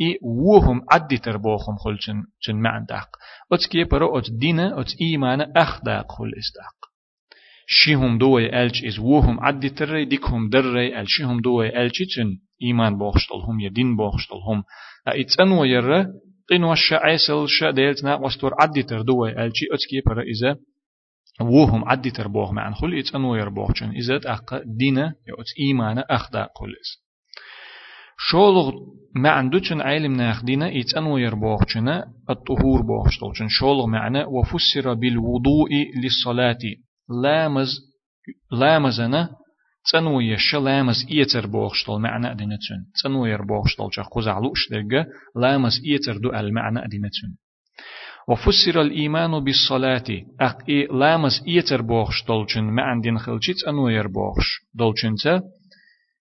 إي 0.01 0.19
وهم 0.23 0.83
عدي 0.93 1.19
تربوخم 1.19 1.77
خلشن 1.77 2.23
شن 2.41 2.57
معن 2.57 2.85
داق 2.85 3.09
أتكي 3.53 3.85
برو 3.85 4.19
أت 4.19 4.31
دينا 4.31 4.81
أت 4.81 4.91
إيمان 5.01 5.41
أخ 5.57 5.85
داق 5.85 6.13
خل 6.13 6.33
إستاق 6.39 6.91
شيهم 7.67 8.19
دوي 8.19 8.63
ألش 8.63 8.85
إز 8.85 8.99
وهم 8.99 9.41
عدي 9.41 9.69
تري 9.69 10.05
ديكهم 10.05 10.49
دري 10.49 11.01
ألشيهم 11.01 11.41
دوي 11.41 11.83
ألشي 11.83 12.05
شن 12.09 12.39
إيمان 12.63 12.99
بوخشتلهم 12.99 13.61
يدين 13.61 13.97
بوخشتلهم 13.97 14.65
أتسن 15.09 15.53
ويرى 15.53 16.07
قين 16.51 16.65
وش 16.65 16.93
عيسل 16.93 17.49
شا 17.49 17.71
ديلتنا 17.71 18.15
وستور 18.15 18.55
عدي 18.61 18.83
تر 18.83 19.03
دوي 19.03 19.31
ألشي 19.45 19.67
أتكي 19.73 20.01
برو 20.07 20.21
إذا 20.21 20.57
وهم 21.41 21.85
عدي 21.85 22.11
تربوخ 22.11 22.51
معن 22.51 22.75
خل 22.75 22.99
إتسن 22.99 23.25
ويربوخ 23.25 23.75
شن 23.75 23.91
إذا 23.91 24.21
أق 24.27 24.63
دينا 24.65 25.15
يأت 25.29 25.51
إيمان 25.61 25.99
أخ 25.99 26.31
داق 26.33 26.51
خل 26.59 26.69
إز 26.71 27.10
شولغ 28.29 28.73
ما 29.15 29.31
عندوشن 29.31 29.81
علم 29.81 30.13
ناخدينا 30.13 30.71
يتأنو 30.71 31.19
يربوخشنا 31.19 32.05
الطهور 32.31 32.83
بوخشتولشن 32.83 33.49
شولغ 33.49 33.87
معنى 33.87 34.25
وفسر 34.25 34.95
بالوضوء 34.95 35.71
للصلاة 36.03 36.59
لامز 37.23 37.71
لامزنا 38.53 39.29
تنو 39.93 40.21
يش 40.21 40.55
لامز 40.55 41.07
إيتر 41.11 41.47
بوخشتول 41.47 42.01
معنى 42.01 42.31
أدينتشن 42.31 42.85
تنو 43.03 43.27
يربوخشتول 43.27 43.89
شخ 43.93 44.09
قزعلوش 44.09 44.71
درجة 44.71 45.07
لامز 45.37 45.81
إيتر 45.87 46.17
دو 46.17 46.31
المعنى 46.31 46.85
أدينتشن 46.85 47.29
وفسر 48.29 48.81
الإيمان 48.81 49.45
بالصلاة 49.45 50.05
أقي 50.41 50.87
لامز 50.87 51.43
إيتر 51.49 51.83
بوخشتولشن 51.83 52.65
ما 52.65 52.83
عندين 52.83 53.19
خلشيت 53.19 53.65
أنو 53.69 53.89
يربوخش 53.89 54.47
دولشن 54.75 55.15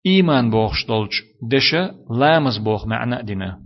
إيمان 0.06 0.50
بوخش 0.50 0.86
دولش 0.86 1.24
دشة 1.52 1.96
لامز 2.20 2.58
بوخ 2.58 2.88
معنى 2.88 3.24
دينا. 3.24 3.60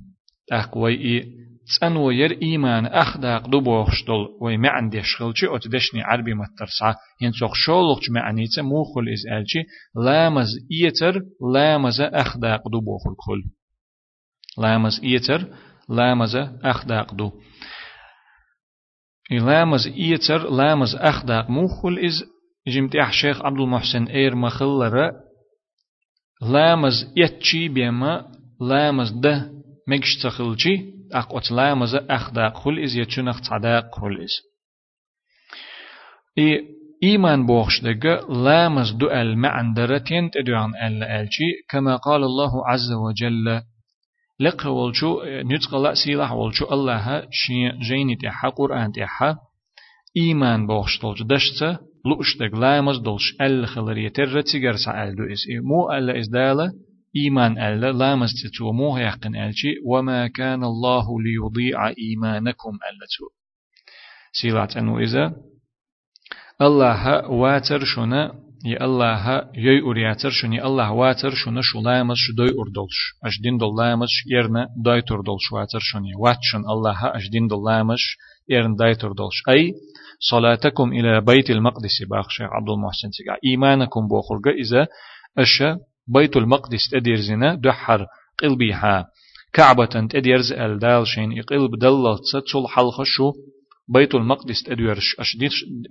أقوي 0.52 0.94
إي 0.94 1.36
تسأن 1.68 1.98
وير 1.98 2.42
إيمان 2.42 2.86
أخداق 2.86 3.48
دو 3.48 3.60
بوخش 3.60 4.04
دول 4.08 4.28
وي 4.42 4.58
معن 4.58 4.90
ديش 4.90 5.16
خلشي 5.16 5.48
أو 5.48 5.58
تدشني 5.58 6.02
عربي 6.02 6.34
مترسع 6.34 6.94
ينسوخ 7.22 7.54
شولوخش 7.54 8.10
معنيته 8.10 8.62
موخل 8.62 9.10
إز 9.14 9.28
ألشي 9.28 9.64
لامز 10.06 10.48
إيتر 10.72 11.22
لامز 11.54 12.02
أخداق 12.02 12.68
دو 12.68 12.80
بوخ 12.80 13.08
الكل 13.08 13.44
لامز 14.58 15.02
إيتر 15.04 15.48
لامز 15.90 16.36
أخداق 16.64 17.14
دو. 17.14 17.32
لامز 19.32 19.88
إيتر 19.88 20.50
لامز 20.50 20.96
أخداق 20.96 21.50
موخل 21.50 22.00
إز 22.06 22.24
جمتي 22.68 23.12
شيخ 23.12 23.42
عبد 23.46 23.60
المحسن 23.60 24.04
إير 24.04 24.36
مخلرة 24.36 25.25
لامز 26.43 27.13
يتشي 27.17 27.69
بيما 27.69 28.33
لامز 28.61 29.11
ده 29.11 29.51
مكش 29.89 30.17
تخلشي 30.23 30.85
أقوت 31.13 31.51
لامز 31.51 31.95
أخداق 31.95 32.57
خل 32.57 32.79
إز 32.79 32.97
يتشنخ 32.97 33.41
تعداق 33.41 33.95
خل 34.01 34.21
إز 34.25 34.35
إي 36.39 36.65
إيمان 37.03 37.47
بوخش 37.47 37.81
دقة 37.81 38.33
لامز 38.45 38.91
دو 38.93 39.11
المعندرتين 39.11 40.31
تدعان 40.31 40.71
ألا 40.87 41.21
ألشي 41.21 41.51
كما 41.69 41.97
قال 41.97 42.23
الله 42.25 42.69
عز 42.69 42.93
وجل 42.93 43.63
لقه 44.41 44.71
والشو 44.71 45.23
نتقل 45.27 45.97
سيلاح 45.97 46.33
والشو 46.33 46.65
الله 46.75 47.27
شي 47.31 47.69
جيني 47.89 48.17
تحا 48.17 48.49
قرآن 48.49 48.93
تحا 48.93 49.37
إيمان 50.17 50.67
بوخش 50.67 50.99
تلج 50.99 51.23
لوشتك 52.06 52.54
لامز 52.54 52.98
دولش 52.98 53.36
أل 53.42 53.68
خلرية 53.68 54.10
ترتيجر 54.10 54.76
سأل 54.76 55.16
دو 55.16 55.24
إس 55.24 55.46
مو 55.64 55.92
أل 55.92 56.10
إس 56.10 56.28
دالة 56.28 56.74
إيمان 57.16 57.58
أل 57.58 57.98
لامز 57.98 58.30
تتو. 58.44 58.72
مو 58.72 58.98
يقن 58.98 59.36
ألشي 59.36 59.74
وما 59.86 60.28
كان 60.28 60.64
الله 60.64 61.22
ليضيع 61.22 61.88
إيمانكم 61.88 62.70
أل 62.70 63.00
تو 63.18 63.26
سيلات 64.42 64.78
أنو 64.78 65.00
إذا 65.00 65.34
الله 66.62 67.28
واتر 67.30 67.84
شنا 67.86 68.46
يا 68.66 68.86
الله 68.86 69.52
يي 69.56 69.82
أورياتر 69.82 70.30
شني 70.30 70.66
الله 70.66 70.92
واتر 70.92 71.34
شنو 71.34 71.62
شو 71.62 71.82
لامس 71.82 72.18
شو 72.18 72.34
دوي 72.34 72.50
أردلش 72.50 73.00
أش 73.26 73.42
دين 73.42 73.58
دول 73.58 73.78
لامس 73.78 74.10
يرنا 74.28 74.68
داي 74.86 75.02
تردلش 75.02 75.52
واتر 75.52 75.80
شني 75.80 76.16
واتشن 76.16 76.64
الله 76.74 77.18
أش 77.18 77.30
دين 77.30 77.48
دول 77.48 77.66
لامس 77.66 78.04
يرن 78.50 78.76
داي 78.76 78.96
تردلش 78.96 79.38
أي 79.50 79.74
صلاتكم 80.20 80.94
إلى 80.94 81.22
بيت 81.22 81.50
المقدس. 81.50 82.04
باخ 82.10 82.42
عبد 82.42 82.70
المحسن 82.70 83.10
تيجا 83.10 83.38
إيمانكم 83.46 84.08
بوخرج 84.08 84.48
إذا 84.48 84.88
أش 85.38 85.64
بيت 86.08 86.38
المقدس 86.38 86.90
تدير 86.90 87.16
زنا 87.16 87.56
دحر 87.56 88.06
قلبيها. 88.40 89.08
كعبة 89.54 89.86
تدير 89.86 90.42
زأل 90.42 90.80
دال 90.80 91.08
شين 91.08 91.32
يقلب 91.32 91.80
دلل 91.80 92.18
تسل 92.18 92.68
حلقة 92.68 93.04
شو 93.04 93.34
بيت 93.90 94.16
المقدس 94.16 94.64
تديرش 94.64 95.16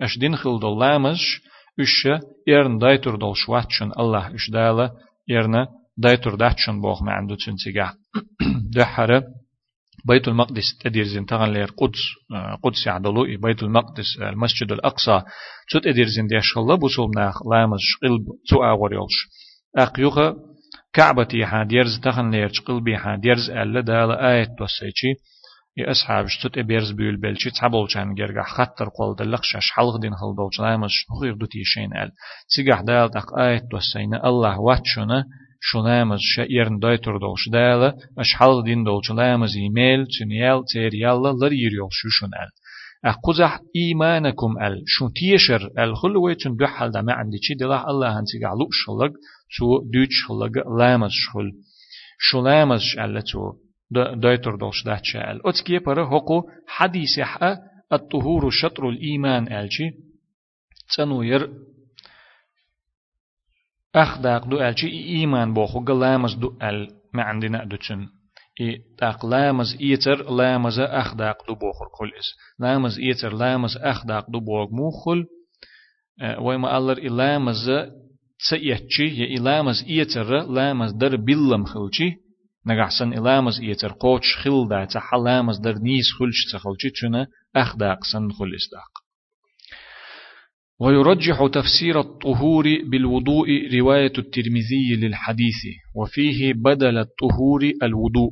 أشدين 0.01 0.37
خل 0.37 0.61
دلامش 0.61 1.41
إش 1.81 2.09
يرن 2.47 2.79
دايتر 2.79 3.17
دول 3.17 3.37
شواتشن. 3.37 3.91
الله 3.99 4.35
إش 4.35 4.51
دالة 4.51 4.91
يرن 5.29 5.67
دايتر 5.97 6.35
داتشن 6.35 6.81
بوخ 6.81 7.03
ما 7.03 7.13
عنده 7.13 7.37
تنسيقا 7.37 7.95
دحر 8.77 9.23
بيت 10.09 10.29
المقدس 10.29 10.79
تدير 10.81 11.05
زين 11.05 11.27
تغن 11.27 11.53
لير 11.53 11.71
قدس 11.79 12.01
قدس 12.63 12.87
يعدلو 12.87 13.27
بيت 13.43 13.63
المقدس 13.63 14.17
المسجد 14.21 14.73
الأقصى. 14.73 15.23
تut 15.75 15.87
ادير 15.87 16.07
زين 16.07 16.27
ديش 16.27 16.57
الله 16.57 16.75
بوصل 16.75 17.11
ناخ 17.17 17.47
لامز 17.47 17.81
قلب 18.03 18.25
تو 18.49 18.65
اغور 18.65 18.93
يولش 18.93 19.29
اقيوغا 19.77 20.37
كعبتي 20.93 21.45
ها 21.45 21.65
ديرز 21.65 22.01
تغن 22.01 22.31
لير 22.31 22.53
قلبي 22.67 22.97
ها 22.97 23.17
ديرز 23.17 23.51
ألا 23.51 23.81
دال 23.81 24.11
آية 24.11 24.49
توسيچي 24.59 25.15
يا 25.77 25.91
أصحاب 25.91 26.27
شتوت 26.27 26.59
إبيرز 26.59 26.91
بيول 26.91 27.17
بلشي 27.17 27.51
تعبول 27.51 27.89
كان 27.89 28.15
جرجع 28.15 28.43
خطر 28.43 28.89
قول 28.99 29.17
دلقش 29.17 29.57
أش 29.57 29.71
حلق 29.71 29.97
دين 30.01 30.15
خل 30.15 30.35
دولش 30.37 30.61
لامز 30.61 30.91
نخير 31.17 31.35
دوتي 31.35 31.65
شين 31.65 31.97
أل. 31.97 32.11
تيجح 32.57 32.81
دال 32.81 33.11
تق 33.11 33.39
آية 33.39 33.63
توسينا 33.71 34.29
الله 34.29 34.61
واتشنا 34.61 35.25
شنامز 35.71 36.19
شئيرن 36.35 36.79
دايتر 36.79 37.19
دولش 37.19 37.49
دالا 37.53 37.95
أش 38.19 38.35
حلق 38.39 38.61
دين 38.65 38.85
دولش 38.85 39.11
لامز 39.11 39.57
إيميل 39.57 40.07
تنيال 40.19 40.65
تيريالا 40.73 41.31
لريريول 41.41 41.89
شو 41.93 42.09
شنال 42.09 42.51
أقزح 43.05 43.61
إيمانكم 43.77 44.53
ال 44.63 44.83
شو 44.87 45.09
تيشر 45.09 45.71
ال 45.79 45.97
خلو 45.97 46.25
ويتن 46.25 46.57
دوحل 46.57 46.91
دا 46.91 47.01
ما 47.01 47.13
عندي 47.13 47.39
چي 47.39 47.55
دلح 47.55 47.85
الله 47.87 48.19
هنسيق 48.19 48.49
علوك 48.49 48.73
شلق 48.73 49.13
تو 49.59 49.67
دوش 49.93 50.15
شلق 50.27 50.55
لامز 50.79 51.11
شل 51.13 51.49
شو 52.19 52.43
لامز 52.43 52.81
شل 52.81 53.23
تو 53.23 53.53
دايتر 54.23 54.57
دوش 54.57 54.85
دا 54.85 55.01
شل 55.03 55.41
أتكي 55.45 55.79
پر 55.79 56.05
حقو 56.11 56.43
حديث 56.67 57.19
الطهور 57.93 58.51
شطر 58.51 58.89
الإيمان 58.89 59.53
الجي 59.53 59.91
تنوير 60.97 61.51
أخداق 63.96 64.46
دو 64.48 64.60
الجي 64.62 64.88
إيمان 64.88 65.54
بوخو 65.54 65.80
لامز 65.80 66.34
دو 66.34 66.58
ال 66.62 66.88
ما 67.14 67.24
عندنا 67.24 67.66
دوتن 67.66 68.08
إي 68.62 68.82
تاق 68.98 69.26
لامز 69.26 69.78
إيتر 69.82 70.32
لامز 70.32 70.80
أخداق 70.80 71.48
دو 71.48 71.56
بوخر 71.56 71.86
كل 71.98 72.12
إس 72.20 72.26
لامز 72.60 73.00
إيتر 73.00 73.34
لامز 73.34 73.78
أخداق 73.78 74.30
دو 74.30 74.40
بوغ 74.40 74.68
موخل 74.72 75.26
ويما 76.42 76.78
ألر 76.78 76.98
إلامز 76.98 77.72
تسيتشي 78.40 79.08
يا 79.08 79.38
إلامز 79.38 79.84
إيتر 79.90 80.46
لامز 80.46 80.92
در 80.92 81.16
بلم 81.16 81.66
خلشي 81.66 82.16
نجحسن 82.66 83.14
إلامز 83.14 83.60
إيتر 83.60 83.92
قوش 83.92 84.38
خل 84.44 84.68
دا 84.70 84.86
تحلامز 84.86 85.60
در 85.60 85.74
نيس 85.74 86.06
خلش 86.20 86.54
تخلشي 86.54 86.90
تشنا 86.90 87.28
أخداق 87.56 88.00
سن 88.12 88.32
خل 88.32 88.56
إسداق 88.56 89.03
ويرجح 90.81 91.47
تفسير 91.53 92.01
الطهور 92.01 92.65
بالوضوء 92.91 93.47
رواية 93.75 94.13
الترمذي 94.19 94.97
للحديث 94.97 95.61
وفيه 95.97 96.53
بدل 96.53 96.99
الطهور 96.99 97.73
الوضوء. 97.83 98.31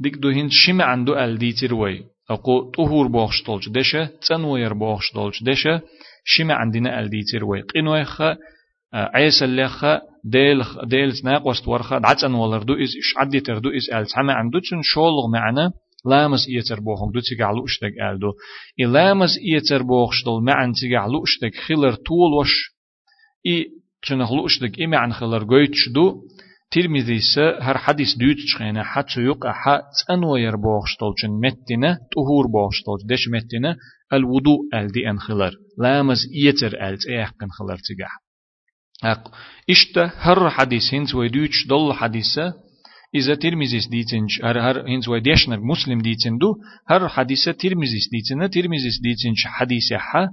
ديك 0.00 0.14
دو 0.14 0.28
هند 0.28 0.50
شمع 0.50 0.84
عندو 0.84 1.14
ألدي 1.14 1.52
تروي. 1.52 2.02
أقو 2.30 2.70
طهور 2.70 3.08
بوخشتولج 3.08 3.68
دشة 3.68 4.10
تنوير 4.28 4.74
بوخشتولج 4.74 5.34
دشة 5.42 5.80
شمع 6.24 6.54
عندنا 6.54 7.00
ألدي 7.00 7.22
تروي. 7.32 7.60
قنوي 7.60 8.04
خ 8.04 8.22
عيسى 8.94 9.44
اللي 9.44 9.68
خ 9.68 9.84
ديل 10.24 10.64
ديل 10.84 11.12
ناق 11.24 11.46
وست 11.46 11.68
ورخ 11.68 11.94
دعتن 11.94 12.34
ولردو 12.34 12.74
إز 12.74 12.88
إش 12.88 13.16
عدي 13.16 13.40
تردو 13.40 13.70
إز 13.70 13.94
أل 13.94 14.06
تحمى 14.06 14.32
عندو 14.32 14.58
تشن 14.58 14.80
شولغ 14.82 15.30
معنا. 15.32 15.72
لامز 16.04 16.46
إيتر 16.48 16.80
بوخم 16.80 17.10
دو 17.10 17.20
تيجعلو 17.20 17.64
اشتك 17.64 17.92
ألدو 18.10 18.32
إي 18.80 18.84
لامز 18.84 19.38
إيتر 19.38 19.82
بوخشتل 19.82 20.40
معن 20.42 20.72
تيجعلو 20.72 21.22
اشتك 21.22 21.54
خلر 21.56 21.94
طول 21.94 22.32
وش 22.40 22.52
إي 23.46 23.66
تنخلو 24.08 24.46
اشتك 24.46 24.78
إي 24.78 24.86
معن 24.86 25.12
خلر 25.12 25.44
قويتش 25.44 25.88
دو 25.94 26.22
ترمذي 26.70 27.18
س 27.18 27.38
هر 27.38 27.78
حديث 27.78 28.08
دوت 28.18 28.36
شخينا 28.38 28.84
حتى 28.84 29.20
يقع 29.20 29.52
حت 29.52 30.10
أنوير 30.10 30.56
بوخشتل 30.56 31.14
چن 31.20 31.30
متنا 31.30 31.98
طهور 32.14 32.46
بوخشتل 32.46 33.06
دش 33.06 33.28
متنا 33.28 33.76
الوضوء 34.12 34.58
ألدي 34.74 35.10
أن 35.10 35.18
خلر 35.18 35.52
لامز 35.78 36.18
إيتر 36.34 36.88
ألت 36.88 37.06
إيحقن 37.08 37.48
خلر 37.58 37.76
تيجع 37.76 38.08
أق 39.04 39.30
إشتا 39.70 40.10
هر 40.14 40.50
حديث 40.50 40.94
هنز 40.94 41.14
ويدوش 41.14 41.66
دل 41.66 41.92
حديثة 41.92 42.54
إذا 43.15 43.35
ترمزيس 43.35 43.87
ديتنج 43.87 44.29
هر 44.43 44.59
هر 44.59 44.87
هنز 44.89 45.09
وديشنر 45.09 45.59
مسلم 45.59 46.01
ديتندو 46.01 46.55
هر 46.89 47.07
حديثة 47.07 47.51
ترمزيس 47.51 48.09
ديتنا 48.11 48.47
ترمزيس 48.47 49.01
ديتنج 49.01 49.37
حديثة 49.45 49.97
ح 49.97 50.27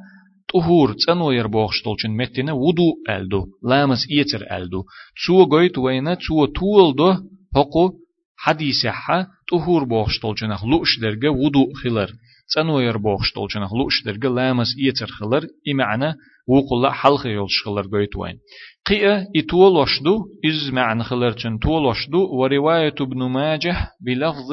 طهور 0.52 0.92
تنو 1.06 1.30
يربوخش 1.30 1.82
تولچن 1.82 2.10
متنا 2.10 2.52
ودو 2.52 2.88
ألدو 3.10 3.46
لامس 3.62 4.06
إيتر 4.10 4.56
ألدو 4.56 4.84
تسو 5.16 5.44
قويت 5.44 5.78
وينا 5.78 6.14
تسو 6.14 6.44
طول 6.44 6.96
دو 6.96 7.14
حقو 7.54 7.90
حديثة 8.38 8.90
ح 8.90 9.26
طهور 9.50 9.84
بوخش 9.84 10.18
تولچن 10.18 10.50
لوش 10.70 10.98
درجة 11.00 11.30
ودو 11.30 11.72
خلر 11.72 12.10
تنو 12.54 12.80
يربوخش 12.80 13.32
تولچن 13.32 13.60
لوش 13.78 14.02
درجة 14.04 14.28
لامس 14.28 14.68
إيتر 14.84 15.06
خلر 15.06 15.46
إمعنا 15.72 16.14
وقل 16.47 16.91
حلقة 16.91 17.29
يولش 17.29 17.63
خلر 17.65 17.87
قويت 17.91 18.15
وين 18.15 18.39
قيئة 18.85 19.27
إتول 19.35 19.71
وشدو 19.77 20.25
إز 20.45 20.69
معنى 20.73 21.03
خلرچن 21.03 21.59
تول 21.61 21.85
وشدو 21.85 22.19
ورواية 22.19 22.95
ابن 23.01 23.23
ماجه 23.23 23.87
بلفظ 24.05 24.51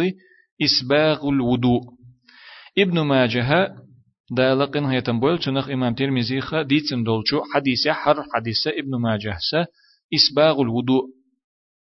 إسباغ 0.63 1.29
الوضوء 1.29 1.81
ابن 2.79 3.01
ماجه 3.01 3.69
دالقن 4.31 4.85
هي 4.85 5.01
تنبول 5.01 5.39
تنخ 5.39 5.69
إمام 5.71 5.95
ترمزي 5.95 6.41
خ 6.41 6.55
ديتن 6.55 7.03
دولشو 7.03 7.43
حديث 7.55 7.89
حر 7.89 8.25
حديث 8.35 8.67
ابن 8.67 9.01
ماجه 9.01 9.37
س 9.39 9.55
إسباغ 10.15 10.61
الوضوء 10.61 11.03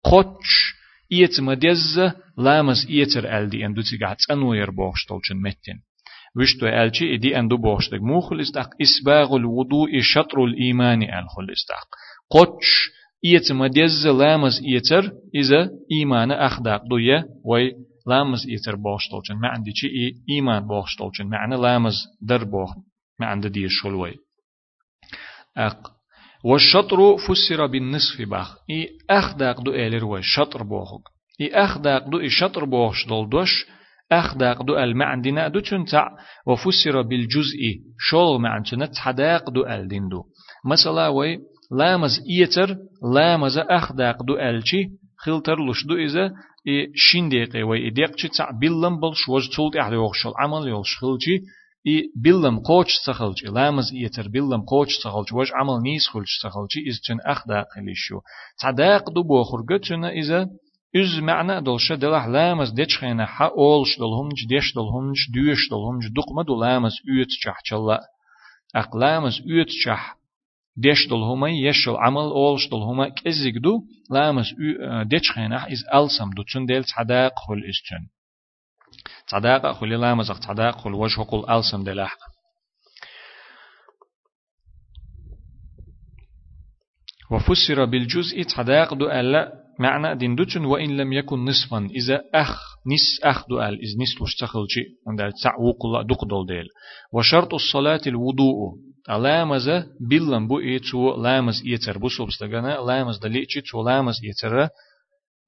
قوتش 0.03 0.73
إيت 1.11 1.41
مديز 1.41 1.99
لامز 2.37 2.87
إيتر 2.89 3.37
ألدي 3.37 3.65
أندو 3.65 3.81
تيغات 3.81 4.17
أنوير 4.31 4.71
بوغش 4.71 5.05
تولشن 5.05 5.35
متن 5.35 5.79
وشتو 6.37 6.67
ألشي 6.67 7.13
إدي 7.13 7.39
أندو 7.39 7.57
بوغشتك 7.57 8.01
موخل 8.01 8.41
استاق 8.41 8.69
إسباغ 8.81 9.35
الوضوء 9.35 9.99
شطر 10.01 10.43
الإيمان 10.43 11.03
ألخل 11.03 11.51
استاق 11.51 11.87
قوتش 12.29 12.89
إيت 13.25 13.51
مديز 13.51 14.07
لامز 14.07 14.61
إيتر 14.65 15.11
إذا 15.35 15.69
إيمان 15.91 16.31
أخداق. 16.31 16.81
دوية 16.89 17.25
وي 17.45 17.71
لامز 18.07 18.47
إيتر 18.49 18.75
بوغشتولشن 18.75 19.35
ما 19.35 19.47
عندي 19.47 19.71
شيء 19.75 20.13
إيمان 20.29 20.67
بوغشتولشن 20.67 21.27
معنى 21.27 21.55
لامز 21.55 21.95
در 22.21 22.43
بوغ 22.43 22.73
ما 23.19 23.25
عندي 23.25 23.49
دي 23.49 23.69
شلوي 23.69 24.13
أق. 25.57 25.91
والشطر 26.43 27.17
فسر 27.17 27.65
بالنصف 27.67 28.21
باخ. 28.21 28.57
إي 28.69 28.89
أخداق 29.09 29.61
دو 29.61 29.71
إلر 29.71 30.05
والشطر 30.05 30.63
بوغ 30.63 30.97
إي 31.41 31.47
أخداق 31.53 32.09
دو 32.09 32.19
إي 32.19 32.29
شطر 32.29 32.65
بوغشتول 32.65 33.29
دوش. 33.29 33.65
أخداق 34.11 34.61
دو 34.61 34.77
المعندنا 34.77 35.47
دو 35.47 35.59
تنتع 35.59 36.09
وفسر 36.47 37.01
بالجزء 37.01 37.79
شول 37.99 38.41
معندنا 38.41 38.85
تحداق 38.85 39.49
دو 39.49 39.65
الدين 39.65 40.09
دو. 40.09 40.23
مثلا 40.65 41.07
وي 41.07 41.39
لامز 41.71 42.19
إيتر 42.29 42.77
لامز 43.13 43.57
أخداق 43.57 44.23
دو 44.23 44.35
ألشي 44.35 44.89
خلتر 45.17 45.69
لش 45.69 45.85
دو 45.85 45.95
إذا 45.95 46.31
شين 46.95 47.29
دقيقة 47.29 47.63
وي 47.63 47.87
إديق 47.87 48.11
تع 48.37 48.51
بلم 48.51 48.99
بلش 48.99 49.29
وج 49.29 49.49
تولت 49.55 49.75
أحد 49.75 49.93
يوخشل 49.93 50.31
عمل 50.39 50.67
يوخشلشي 50.67 51.37
إي 51.87 52.11
بلم 52.23 52.59
قوش 52.59 52.87
سخلش 53.05 53.43
لامز 53.43 53.93
إيتر 53.93 54.27
بلم 54.27 54.61
قوش 54.61 54.87
سخلش 55.03 55.33
وج 55.33 55.51
عمل 55.53 55.81
نيس 55.83 56.07
خلش 56.07 56.39
سخلش 56.43 56.77
إذ 56.77 56.97
تن 57.07 57.19
أخداق 57.31 57.67
ليشو 57.77 58.19
تعداق 58.61 59.09
دو 59.09 59.23
بوخر 59.23 59.57
قتنا 59.69 60.09
إذا 60.09 60.49
إز 60.95 61.19
معنى 61.19 61.61
دلش 61.61 61.91
دلح 61.91 62.25
لامز 62.25 62.71
ديش 62.71 62.97
خينا 62.97 63.25
حا 63.25 63.45
أولش 63.45 63.97
دلهمج 63.99 64.47
ديش 64.49 64.73
دلهمج 64.75 65.17
دوش 65.33 65.69
دلهمج 65.71 66.07
دقمة 66.15 66.43
دو 66.43 66.61
لامز 66.63 66.91
أوت 67.09 67.27
شح 67.29 67.61
چلا 67.63 67.99
أقلامز 68.75 69.41
أوت 69.41 69.69
شح 69.69 70.17
ديش 70.77 71.07
دل 71.07 71.15
هما 71.15 71.49
يشل 71.49 71.95
عمل 71.95 72.21
أولش 72.21 72.67
دل 72.67 72.77
هما 72.77 73.09
كزيك 73.09 73.55
دو 73.57 73.81
لامس 74.09 74.45
ديش 75.05 75.31
خينح 75.31 75.65
إز 75.65 75.83
ألسم 75.95 76.29
دو 76.29 76.43
تشن 76.43 76.65
ديل 76.65 76.83
تعداق 76.83 77.33
خل 77.47 77.63
إز 77.69 77.81
تشن 77.83 78.07
تعداق 79.27 79.71
خل 79.71 79.89
لامس 79.89 80.27
تعداق 80.27 80.77
خل 80.77 80.93
وجه 80.93 81.21
قل 81.21 81.49
ألسم 81.49 81.83
دلح 81.83 82.17
وفسر 87.31 87.85
بالجزء 87.85 88.43
تحداق 88.43 88.93
دو 88.93 89.09
ألا 89.09 89.66
معنى 89.79 90.15
دين 90.15 90.35
دوتن 90.35 90.65
وإن 90.65 90.97
لم 90.97 91.13
يكن 91.13 91.45
نصفا. 91.45 91.89
إذا 91.95 92.21
أخ 92.33 92.61
نس 92.93 93.19
أخ 93.23 93.47
دو 93.49 93.61
أل 93.61 93.73
إذ 93.73 94.01
نس 94.01 94.21
لش 94.21 94.35
تخلشي 94.35 94.83
عند 95.07 95.33
تع 95.43 95.55
وقل 95.55 96.07
دقدل 96.07 96.45
ديل. 96.47 96.67
وشرط 97.13 97.53
الصلاة 97.53 98.01
الوضوء. 98.07 98.87
لامز 99.09 99.69
بلن 100.09 100.47
بو 100.47 100.59
إيتو 100.59 101.15
لامز 101.15 101.63
إيتر 101.65 101.97
بو 101.97 102.09
سوبستغانا 102.09 102.77
لامز 102.87 103.17
دليتشي 103.17 103.61
تو 103.61 103.83
لامز 103.83 104.15
إيتر 104.23 104.69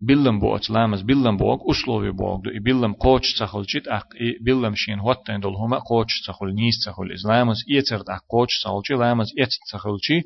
بلن 0.02 0.40
بو 0.40 0.56
أت 0.56 0.70
لامز 0.70 1.02
بلن 1.02 1.38
بو 1.38 1.54
أك 1.54 1.60
أسلوبي 1.70 2.12
بو 2.12 2.36
أك. 2.36 2.42
دو 2.44 2.52
بلن 2.66 2.94
قوش 2.94 3.40
تخلشيت 3.40 3.88
أق 3.88 4.08
بلن 4.46 4.76
شين 4.76 5.00
هوتن 5.00 5.40
دول 5.40 5.56
هما 5.56 5.80
قوش 5.80 6.22
تخل 6.28 6.54
نيس 6.56 6.86
تخل. 6.86 7.12
إذ 7.12 7.28
لامز 7.28 7.58
إيتر 7.72 8.02
أق 8.02 8.22
قوش 8.30 8.64
تخلشي 8.64 8.94
لامز 8.94 9.28
إيت 9.40 9.50
تخلشي 9.72 10.22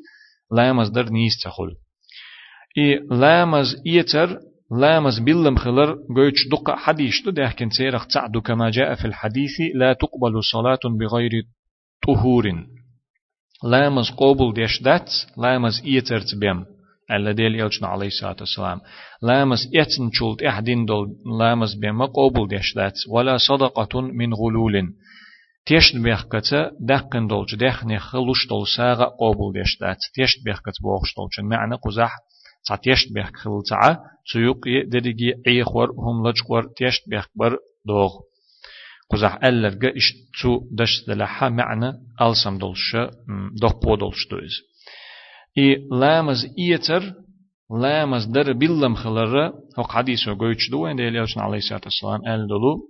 لامز 0.52 0.88
در 0.88 1.10
نيس 1.10 1.42
تخل. 1.44 1.70
إي 2.78 2.94
لامز 3.10 3.82
إيتر 3.86 4.38
لامز 4.70 5.18
بلم 5.18 5.56
خلر 5.56 5.98
قويتش 6.16 6.48
دقة 6.50 6.76
حديث 6.76 7.24
دو 7.24 7.30
دهكن 7.30 7.70
سيرخ 7.70 8.06
تعدو 8.06 8.40
كما 8.40 8.70
جاء 8.70 8.94
في 8.94 9.04
الحديث 9.04 9.50
لا 9.74 9.92
تقبل 9.92 10.44
صلاة 10.52 10.96
بغير 11.00 11.30
طهور. 12.06 12.66
لامز 13.64 14.10
قبول 14.10 14.54
ديش 14.54 14.82
دات 14.82 15.10
لامز 15.36 15.82
إيتر 15.86 16.20
تبيم 16.20 16.64
ألا 17.10 17.32
ديل 17.32 17.54
يلجنا 17.54 17.88
عليه 17.88 18.06
الصلاة 18.06 18.36
والسلام. 18.40 18.80
لامز 19.22 19.70
إتن 19.76 20.10
شلت 20.12 20.42
إحدين 20.42 20.84
دول 20.84 21.08
لامز 21.40 21.74
بيما 21.74 22.06
قبول 22.06 22.48
ديش 22.48 22.74
دات 22.74 22.94
ولا 23.10 23.36
صدقة 23.36 24.00
من 24.00 24.34
غلول. 24.34 24.82
تيشت 25.66 25.96
بيخكتا 25.96 26.70
دقن 26.80 27.26
دولج 27.26 27.54
دخن 27.54 27.98
خلوش 27.98 28.48
دول 28.48 28.66
ساغا 28.76 29.04
قبول 29.04 29.52
ديش 29.52 29.78
دات. 29.80 29.98
تيشت 30.14 30.44
بيخكت 30.44 30.82
بوغش 30.82 31.14
دولج 31.16 31.50
معنى 31.50 31.74
قزح 31.74 32.16
تا 32.67 32.75
تيشت 32.75 33.13
بيخ 33.13 33.31
خل 33.35 33.61
تعا 33.69 33.97
سيوق 34.33 34.67
يدرجي 34.67 35.33
عيخور 35.47 35.91
هم 35.91 36.27
لجقور 36.27 36.63
تيشت 36.77 37.09
بيخ 37.09 37.27
بر 37.35 37.57
دوغ 37.85 38.11
قزح 39.11 39.39
ألرجا 39.43 39.97
إش 39.97 40.13
تو 40.41 40.59
دش 40.71 41.05
دلحا 41.07 41.49
معنى 41.49 41.93
ألسم 42.21 42.57
دولش 42.57 42.95
دوغ 43.61 43.79
بو 43.79 43.95
دولش 43.95 44.27
دوز 44.31 44.53
إي 45.57 45.87
لامز 45.91 46.45
إيتر 46.59 47.13
لامز 47.71 48.25
در 48.25 48.53
بلم 48.53 48.95
خلر 48.95 49.53
هو 49.79 49.83
حديثه 49.83 50.37
قويتش 50.37 50.69
دو 50.69 50.85
عند 50.85 50.99
إليوشن 50.99 51.39
عليه 51.41 51.57
الصلاة 51.57 51.81
والسلام 51.85 52.27
أل 52.27 52.47
دولو 52.47 52.89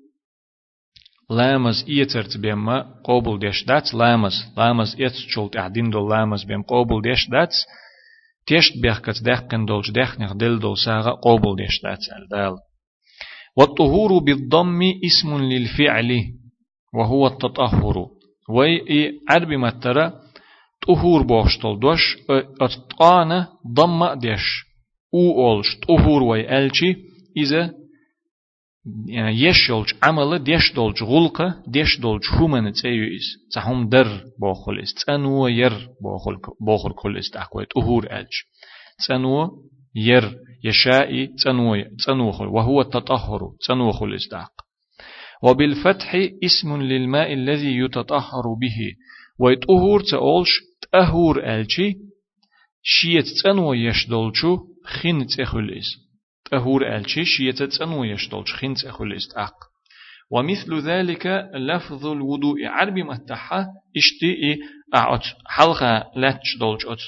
لامز 1.29 1.85
إيتر 1.89 2.23
تبيما 2.23 3.01
قبول 3.03 3.39
ديش 3.39 3.65
دات 3.65 3.93
لامز 3.93 4.33
لامز 4.57 4.95
إيت 4.99 5.13
شولت 5.13 5.57
أعدين 5.57 5.89
دول 5.89 6.09
لامز 6.09 6.43
بيم 6.43 6.63
قبول 6.63 7.01
ديش 7.01 7.29
دات 7.29 7.53
تيشت 8.46 8.78
بيحكت 8.82 9.22
دهقن 9.22 9.64
دولج 9.64 9.90
دهقنخ 9.90 10.32
دل 10.32 10.58
دول 10.58 10.78
ساغا 10.78 11.10
قبول 11.10 11.56
ديش 11.56 11.82
دات 11.82 11.98
دال 12.30 12.56
والطهور 13.56 14.18
بالضم 14.18 14.80
اسم 14.82 15.38
للفعل 15.38 16.20
وهو 16.94 17.26
التطهر. 17.26 18.06
وي 18.48 18.80
عربي 19.30 19.56
مترى 19.56 20.12
طهور 20.86 21.22
بوشتل 21.22 21.80
دوش 21.80 22.16
اتقانا 22.60 23.48
ضم 23.74 24.12
ديش 24.14 24.64
أو 25.14 25.46
اولش 25.46 25.66
طهور 25.88 26.22
وي 26.22 26.48
الچي 26.48 26.96
إذا 27.36 27.74
عمل 30.02 30.44
ديش 30.44 30.72
دولج 30.74 31.02
غلقة 31.02 31.62
ديش 31.66 32.00
دولج 32.00 32.22
همان 32.30 32.72
تسيويس 32.72 33.22
تهم 33.52 33.88
در 33.88 34.24
باخل 34.40 34.80
است 34.82 35.06
تنو 35.06 35.48
ير 35.48 35.88
باخل 36.02 36.36
باخل 36.60 36.92
كل 36.94 37.18
است 37.18 37.36
أحكويت 37.36 37.68
أهور 37.76 38.04
ألج 38.18 38.32
تنو 39.08 39.50
ير 39.94 40.36
يشائي 40.64 41.26
تنو 41.26 41.84
تنو 42.06 42.32
خل 42.32 42.46
وهو 42.46 42.80
التطهر 42.80 43.40
تنو 43.68 43.92
خل 43.92 44.14
استحق 44.14 44.52
وبالفتح 45.42 46.14
اسم 46.44 46.82
للماء 46.82 47.32
الذي 47.32 47.78
يتطهر 47.78 48.54
به. 48.60 48.78
ويتأهور 49.38 50.00
تأولش 50.00 50.50
تأهور 50.92 51.44
ألجي 51.44 51.96
شيت 52.82 53.24
تنو 53.44 53.74
يشدولشو 53.74 54.58
خين 54.84 55.26
تأخل 55.26 55.70
است 55.78 56.04
أهور 56.52 56.96
ألشيش 56.96 57.40
يتتسنو 57.40 58.04
يشتولش 58.04 58.52
خنت 58.52 58.84
أخو 58.84 59.04
الاستعق 59.04 59.54
ومثل 60.30 60.78
ذلك 60.78 61.26
لفظ 61.54 62.06
الوضوء 62.06 62.66
عربي 62.66 63.02
متحة 63.02 63.66
اشتئي 63.96 64.58
أعط 64.94 65.22
حلقة 65.46 66.10
لاتش 66.16 66.56
دولج 66.60 66.86
أت 66.86 66.98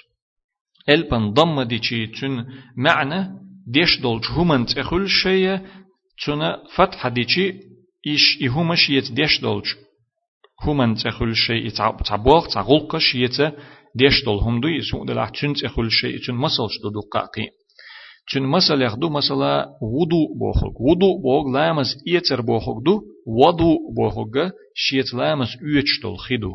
ألبن 0.89 1.31
ضم 1.31 1.63
ديشي 1.63 2.07
تن 2.07 2.47
معنى 2.77 3.29
ديش 3.67 4.01
دولج 4.01 4.25
همان 4.31 4.67
تأخل 4.67 5.09
شيء 5.09 5.61
تن 6.27 6.57
فتح 6.75 7.09
ديشي 7.09 7.55
إيش 8.07 8.39
إهمش 8.43 8.91
يت 8.91 9.13
ديش 9.13 9.41
دولج 9.41 9.67
همان 10.63 10.95
تأخل 10.95 11.35
شيء 11.35 11.69
تعبوغ 12.05 12.47
تعغلق 12.55 12.97
شيء 12.97 13.29
ديش 13.95 14.25
دول 14.25 14.39
هم 14.39 14.61
دو 14.61 14.69
يسوء 14.69 15.07
دلع 15.07 15.29
تن 15.29 15.55
تأخل 15.55 15.91
شيء 15.91 16.19
تن 16.27 16.35
مسلش 16.35 16.73
دو 16.83 17.01
دقاقين 17.01 17.51
چون 18.29 18.43
مثلا 18.43 18.85
يخدو 18.85 19.09
مثلا 19.09 19.67
وضو 19.83 20.35
بوخوك 20.39 20.81
وضو 20.81 21.19
بوغ 21.23 21.53
لامز 21.53 21.87
إيتر 22.09 22.41
بوخوك 22.41 22.85
دو 22.85 23.03
وضو 23.27 23.77
بوخوك 23.97 24.39
شيت 24.75 25.15
لامز 25.15 25.49
إيتشتول 25.77 26.19
خدو 26.19 26.53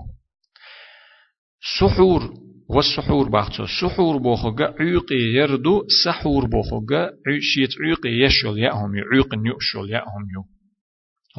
سحور 1.79 2.33
والسحور 2.69 3.29
باختو 3.29 3.65
سحور 3.65 4.17
بوخوك 4.17 4.61
عيقي 4.61 5.21
يردو 5.35 5.83
سحور 6.03 6.45
بوخوك 6.45 6.93
شيت 7.39 7.69
عيقي 7.81 8.09
يشول 8.09 8.59
يأهم 8.59 8.91
عيق 9.13 9.35
يؤشول 9.45 9.91
يأهم 9.91 10.23
يو 10.35 10.43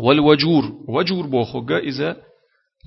والوجور 0.05 0.65
وجور 0.89 1.27
بوخوك 1.27 1.73
إذا 1.73 2.17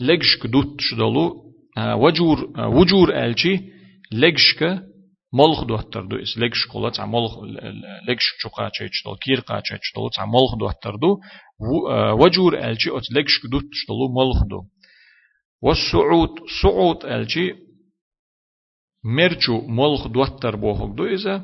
لجشك 0.02 0.48
دوت 0.48 0.76
شدلو 0.80 1.46
وجور 1.78 2.52
وجور 2.58 3.26
ألشي 3.26 3.60
لجشك 4.12 4.84
ملخ 5.40 5.64
دوتر 5.64 6.06
دو 6.06 6.16
اس 6.16 6.38
لكش 6.38 6.68
قولا 6.72 6.90
تع 6.90 7.06
ملخ 7.06 7.34
لكش 8.08 8.26
چوقا 8.42 8.70
چيچتل 8.70 9.16
كير 9.22 9.40
قا 9.40 9.60
چيچتل 9.60 10.10
تع 10.16 10.26
ملخ 10.26 10.56
دوتر 10.60 10.96
دو 10.96 11.20
وجور 12.22 12.54
الچي 12.60 12.90
ات 12.98 13.12
لكش 13.12 13.34
دوت 13.52 13.70
شتلو 13.74 14.08
ملخ 14.20 14.44
دو 14.50 14.62
والسعود 15.62 16.30
سعود 16.62 17.06
الچي 17.06 17.56
مرچو 19.04 19.62
ملخ 19.68 20.08
دوتر 20.08 20.56
بوخك 20.56 20.96
دو 20.98 21.06
إذا 21.06 21.36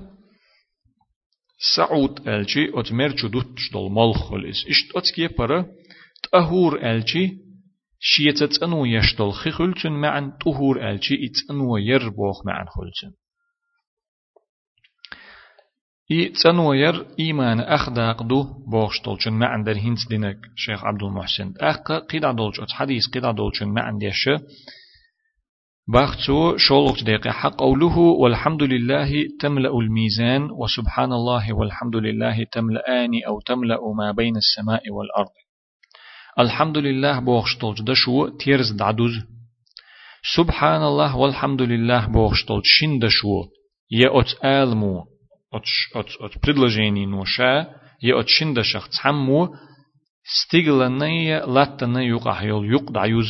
سعود 1.75 2.19
الچي 2.27 2.63
ات 2.73 2.91
مرچو 2.91 3.27
دوت 3.27 3.47
شتل 3.57 3.89
ملخ 3.99 4.33
الإس 4.33 4.65
اشت 4.67 4.95
ات 4.95 5.11
كي 5.15 5.27
برا 5.27 5.65
تأهور 6.23 6.73
الچي 6.91 7.37
شيتت 7.99 8.63
أنو 8.63 8.85
يشتل 8.85 9.31
خخلتن 9.31 9.91
معن 9.91 10.31
طهور 10.45 10.75
الچي 10.91 11.15
ات 11.25 11.37
أنو 11.51 11.77
يربوخ 11.77 12.45
معن 12.45 12.65
خلتن 12.65 13.20
إي 16.11 16.29
تنوير 16.43 17.05
إيمان 17.19 17.59
أخداق 17.59 18.23
دو 18.23 18.43
بوغشتولشن 18.71 19.33
ما 19.33 19.45
عند 19.45 19.69
الهنس 19.69 20.07
دينك 20.07 20.37
شيخ 20.55 20.83
عبد 20.83 21.03
المحسن. 21.03 21.53
أخ 21.61 21.91
قيدا 21.91 22.31
دولش 22.31 22.59
حديث 22.71 23.07
قيدا 23.13 23.31
دولشن 23.31 23.67
ما 23.67 23.81
عنديش 23.81 24.29
باختو 25.87 26.57
شولوك 26.57 27.01
دقيقة 27.01 27.31
حق 27.31 27.55
قوله 27.55 27.97
والحمد 27.97 28.63
لله 28.63 29.11
تملأ 29.39 29.79
الميزان 29.79 30.51
وسبحان 30.51 31.13
الله 31.13 31.53
والحمد 31.53 31.95
لله 31.95 32.43
تملأان 32.51 33.11
أو 33.27 33.39
تملأ 33.39 33.79
ما 33.97 34.11
بين 34.11 34.35
السماء 34.37 34.89
والأرض. 34.89 35.35
الحمد 36.39 36.77
لله 36.77 37.19
بوغشتولش 37.19 37.81
دشو 37.81 38.27
تيرز 38.27 38.71
دعدوز. 38.71 39.11
سبحان 40.35 40.83
الله 40.83 41.17
والحمد 41.17 41.61
لله 41.61 42.07
بوغشتولش 42.07 42.67
شين 42.67 42.99
دشو 42.99 43.43
يأت 43.91 44.45
آلمو. 44.45 45.10
от, 45.50 45.64
от, 45.94 46.08
от 46.20 46.40
предложений 46.40 47.06
ноша 47.06 47.68
je 48.00 48.14
от 48.14 48.28
шиндашах 48.28 48.88
цамму 48.88 49.54
стигланная 50.24 51.46
латтана 51.46 52.02
юqah 52.04 52.42
yol 52.44 52.64
yuq 52.64 52.92
dayuz 52.92 53.28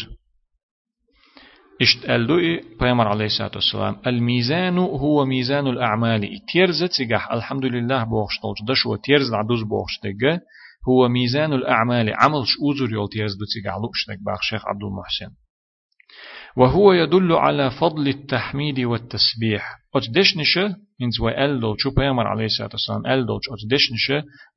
اشت 1.81 2.11
الدوئي 2.11 2.61
بيامر 2.81 3.09
عليه 3.09 3.25
الصلاة 3.25 3.51
والسلام 3.55 3.97
الميزان 4.07 4.79
هو 4.79 5.25
ميزان 5.25 5.67
الأعمال 5.67 6.29
تيرز 6.53 6.85
تيجح 6.85 7.33
الحمد 7.33 7.65
لله 7.65 8.05
بوخش 8.05 8.41
طولش 8.41 8.59
دش 8.69 8.87
وتيرز 8.87 9.35
عدوز 9.35 9.63
بوخش 9.63 9.99
تيجا 10.03 10.41
هو 10.89 11.09
ميزان 11.09 11.53
الأعمال 11.53 12.15
عمل 12.15 12.43
شؤذر 12.47 12.93
يول 12.93 13.09
تيرز 13.09 13.35
دو 13.35 13.45
تيجح 13.55 13.75
لوش 13.75 14.05
تيج 14.07 14.19
باخ 14.27 14.43
شيخ 14.43 14.67
عبد 14.67 14.83
المحسن 14.83 15.31
وهو 16.57 16.93
يدل 16.93 17.33
على 17.33 17.71
فضل 17.71 18.09
التحميد 18.09 18.81
والتسبيح 18.81 19.79
أتدشنش 19.95 20.59
إنز 21.02 21.20
وأل 21.20 21.60
دول 21.60 21.76
شو 21.80 21.90
بيامر 21.90 22.28
عليه 22.28 22.46
الصلاة 22.46 22.70
والسلام 22.74 23.06
أل 23.08 23.26
دول 23.26 23.40
أتدشنش 23.52 24.12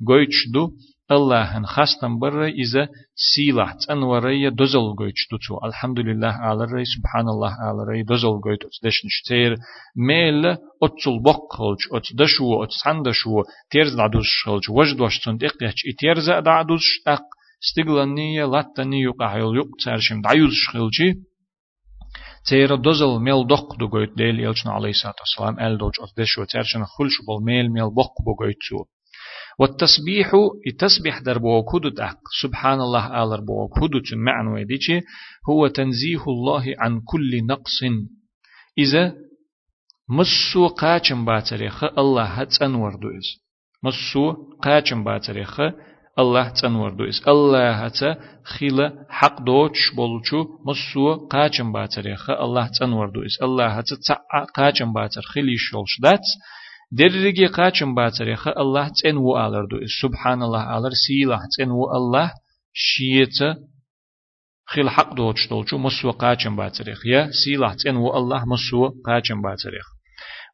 قويتش 0.08 0.48
دو 0.54 0.70
الله 1.10 1.42
هن 1.42 1.66
خاستم 1.66 2.18
بر 2.18 2.44
إذا 2.44 2.88
سيلة 3.34 3.76
تنوري 3.88 4.50
دزل 4.50 4.94
قويت 4.98 5.14
دوتو 5.30 5.66
الحمد 5.66 5.98
لله 6.00 6.28
على 6.28 6.64
الري 6.64 6.84
سبحان 6.84 7.28
الله 7.28 7.52
على 7.60 7.82
الري 7.82 8.02
دزل 8.02 8.40
قويت 8.44 8.60
دش 8.84 9.04
نشتير 9.06 9.56
ميل 9.96 10.46
أتصل 10.82 11.22
بقلج 11.22 11.78
أتدشو 11.92 12.64
أتسندشو 12.64 13.42
تيرز 13.70 13.94
دعدوش 13.94 14.44
خلج 14.44 14.70
وجد 14.70 15.00
وشتن 15.00 15.36
دقيقش 15.36 15.82
إتيرز 15.88 16.30
دعدوش 16.30 16.86
أق 17.06 17.24
استقلانية 17.64 18.44
لاتني 18.44 19.02
يقع 19.02 19.38
يق 19.38 19.70
ترشم 19.84 20.20
دعيوز 20.20 20.54
خلجي 20.72 21.14
تيرا 22.48 22.76
دوزل 22.76 23.18
ميل 23.20 23.46
دق 23.46 23.76
دو 23.76 23.88
قويت 23.88 24.16
ديل 24.16 24.40
يلشن 24.40 24.70
عليه 24.70 24.90
الصلاة 24.90 25.14
والسلام 25.20 25.60
أل 25.60 25.78
دوج 25.78 25.92
أتدشو 26.00 26.44
ترشن 26.44 26.84
خلش 26.84 27.14
بول 27.26 27.44
ميل 27.44 27.72
ميل 27.72 27.90
بق 27.90 28.22
بو 28.24 28.34
قويت 28.34 28.56
والتسبيح 29.58 30.30
التسبيح 30.66 31.18
در 31.18 31.38
بوكودو 31.38 31.88
تحق 31.88 32.18
سبحان 32.42 32.80
الله 32.80 33.22
آلر 33.22 33.40
بوكودو 33.40 34.00
معنى 34.16 34.48
ويديشي 34.50 35.00
هو 35.50 35.66
تنزيه 35.66 36.24
الله 36.28 36.74
عن 36.78 37.00
كل 37.00 37.46
نقص 37.46 37.80
إذا 38.78 39.14
مسو 40.08 40.68
قاچم 40.68 41.24
باتريخ 41.24 41.84
الله 41.84 42.24
هتسن 42.24 42.74
وردو 42.74 43.08
إز 43.08 43.28
مسو 43.82 44.32
قاچم 44.62 45.04
باتريخ 45.04 45.60
الله 46.18 46.42
هتسن 46.42 46.74
وردو 46.74 47.04
إز 47.08 47.28
الله 47.28 47.70
هتا 47.70 48.16
خيلة 48.44 48.92
حق 49.08 49.40
دوش 49.40 49.94
بولچو 49.96 50.46
مسو 50.66 51.26
قاچم 51.32 51.72
باتريخ 51.72 52.30
الله 52.30 52.62
هتسن 52.62 52.92
وردو 52.92 53.24
إز 53.24 53.36
الله 53.42 53.66
هتا 53.66 53.96
تسعى 53.96 54.46
قاچم 54.56 54.92
باتر 54.92 55.22
خيلي 55.22 55.56
شولش 55.56 56.00
داتس 56.02 56.30
درجي 56.92 57.46
قاچم 57.46 57.94
باتريخ 57.94 58.48
الله 58.48 58.88
تن 58.88 59.16
و 59.16 59.36
آلر 59.46 59.64
دو 59.70 59.76
سبحان 60.02 60.42
الله 60.42 60.78
آلر 60.78 60.92
سيلا 61.06 61.38
تن 61.58 61.70
و 61.70 61.82
الله 61.96 62.30
شيت 62.72 63.38
خيل 64.68 64.88
حق 64.90 65.14
دوچ 65.14 65.48
دولچو 65.50 65.78
مسو 65.78 66.10
قاچم 66.10 66.56
باتريخ 66.56 67.06
يا 67.06 67.30
سيلا 67.44 67.74
تن 67.84 67.96
و 67.96 68.16
الله 68.16 68.44
مسو 68.44 68.88
قاچم 69.06 69.42
باتريخ 69.42 69.86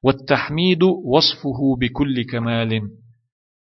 والتحميد 0.03 0.83
وصفه 0.83 1.77
بكل 1.81 2.23
كمال. 2.23 2.81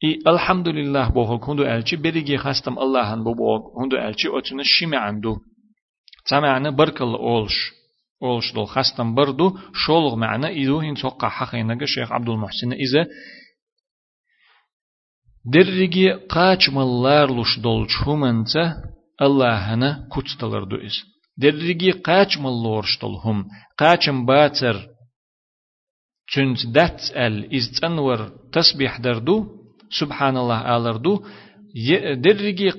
إي 0.03 0.19
الحمد 0.27 0.67
لله 0.67 1.09
بوهل 1.09 1.37
كندو 1.39 1.63
ألچي 1.63 1.95
بريجي 1.95 2.37
خاستم 2.37 2.79
الله 2.79 3.13
هن 3.13 3.23
بو 3.23 3.59
كندو 3.75 3.97
ألچي 3.97 4.27
أتنا 4.37 4.63
شمع 4.63 4.97
عنده 4.97 5.35
تمعنا 6.29 6.69
برك 6.69 7.01
الله 7.01 7.19
أولش 7.19 7.71
أولش 8.23 8.53
دول 8.53 8.67
خستم 8.67 9.15
بردو 9.15 9.57
شولغ 9.73 10.15
معنا 10.15 10.49
إذو 10.49 10.79
هين 10.79 10.95
توقع 10.95 11.29
حقينة 11.29 11.85
شيخ 11.85 12.11
عبد 12.11 12.29
المحسن 12.29 12.73
إذا 12.73 13.07
درجي 15.53 16.11
قاچ 16.13 16.69
ملار 16.69 17.41
لش 17.41 17.59
دول 17.59 17.89
شومنت 17.89 18.55
الله 19.21 19.73
هنا 19.73 20.09
كتستلر 20.11 20.63
دو 20.63 20.75
إز 20.75 20.95
درجي 21.37 21.91
قاچ 21.91 22.37
ملورش 22.37 22.99
دول 23.01 23.15
هم 23.23 23.47
قاچم 23.77 24.25
باتر 24.25 24.87
چونت 26.31 26.65
دات 26.65 27.01
ال 27.15 27.55
إز 27.55 27.79
تنور 27.81 28.31
تسبيح 28.53 28.97
دردو 28.97 29.66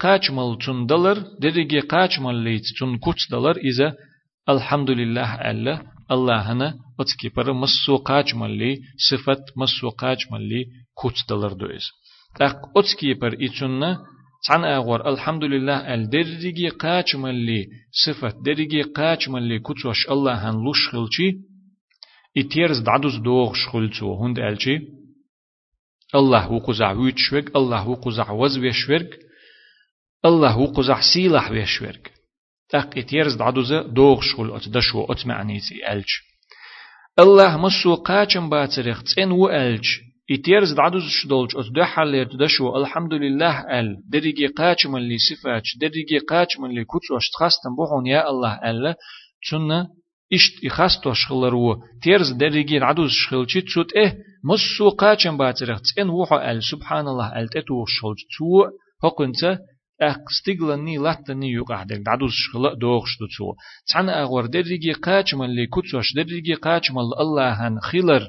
قاچ 0.05 0.31
مل 0.31 0.51
چون 0.63 0.87
دلر 0.87 1.19
درجي 1.43 1.81
قاچ 1.81 2.19
مل 2.25 2.37
ليت 2.45 2.67
چون 2.79 2.99
كتس 3.05 3.25
دلر 3.33 3.57
إذا 3.71 3.89
الحمد 4.49 4.91
لله 4.91 5.35
ألا 5.51 5.75
الله 6.11 6.53
هنا 6.53 6.75
أتكي 7.01 7.29
بر 7.37 7.53
مسوقاج 7.53 8.35
ملي 8.35 8.81
صفت 9.11 9.43
مسوقاج 9.57 10.19
ملي 10.33 10.65
كوت 10.95 11.19
دلر 11.29 11.53
دويس 11.53 11.87
تاق 12.39 12.57
أتكي 12.77 13.15
بر 13.15 13.33
إتشنا 13.45 13.99
عن 14.51 14.65
أغور 14.65 15.09
الحمد 15.09 15.45
لله 15.45 15.95
ال 15.95 16.11
درجي 16.11 16.69
قاج 16.69 17.17
ملي 17.17 17.67
صفت 18.05 18.37
درجي 18.47 18.83
قاج 18.83 19.29
ملي 19.29 19.59
كوتوش 19.59 20.11
الله 20.11 20.35
هن 20.51 20.55
لوش 20.65 20.89
خلشي 20.89 21.29
إتيرز 22.39 22.79
دعدوز 22.79 23.17
دوغ 23.17 23.55
شخلتو 23.55 24.15
هند 24.15 24.39
ألشي 24.39 24.79
الله 26.15 26.53
وقزع 26.53 26.93
ويتشوك 26.93 27.57
الله 27.57 27.89
وقزع 27.89 28.31
وزويشورك 28.31 29.19
الله 30.25 30.59
وقزع 30.59 31.01
سيلح 31.15 31.51
ويشورك 31.51 32.13
تاق 32.69 32.99
اتيرز 32.99 33.35
دعدوزة 33.35 33.83
دوغ 33.83 34.21
شغل 34.21 34.57
ات 34.57 34.69
دشو 34.69 35.05
ات 35.05 35.27
معنيتي 35.27 35.93
ألج 35.93 36.09
الله 37.19 37.57
مسو 37.57 37.95
قاچم 37.95 38.51
باتريخ 38.51 39.03
تسين 39.03 39.33
و 39.33 39.49
ألج 39.49 39.87
اتيرز 40.31 40.73
دعدوز 40.73 41.03
شدولج 41.09 41.57
ات 41.57 41.73
دحلير 41.77 42.29
دشو 42.37 42.77
الحمد 42.77 43.15
لله 43.15 43.81
ال 43.81 43.97
دريجي 44.09 44.47
قاچم 44.47 44.97
اللي 44.97 45.17
صفاتش 45.19 45.77
دريجي 45.81 46.19
قاچم 46.19 46.65
اللي 46.65 46.85
كوتش 46.85 47.31
تخستم 47.33 47.77
بوغون 47.77 48.07
يا 48.07 48.31
الله 48.31 48.71
ألا 48.71 48.95
تسنة 49.43 49.87
إشت 50.33 50.65
إخاستو 50.65 51.13
شخلرو 51.13 51.77
تيرز 52.03 52.33
دريجي 52.33 52.79
عدوز 52.79 53.11
شخلشي 53.11 53.61
تسوت 53.61 53.93
إيه 53.93 54.19
مسو 54.45 54.91
قاچم 54.91 55.37
باتريخ 55.37 55.81
تسين 55.81 56.09
وحو 56.09 56.37
أل 56.37 56.63
سبحان 56.63 57.09
الله 57.09 57.41
أل 57.41 57.49
تتو 57.49 57.85
شخلج 57.87 58.19
تو 58.39 58.71
هقنت 59.05 59.59
أقستقلني 60.03 60.99
لاتني 60.99 61.53
يقعدك 61.53 62.01
دعدوس 62.07 62.33
شخلا 62.33 62.75
دوغش 62.75 63.19
دوتسو 63.21 63.55
تسعن 63.87 64.09
أغور 64.09 64.47
درجي 64.47 64.93
قاچمل 64.93 65.51
لي 65.51 65.67
كتسوش 65.67 66.15
درجي 66.17 66.55
قاچمل 66.55 67.09
الله 67.21 67.53
هن 67.53 67.81
خيلر. 67.81 68.23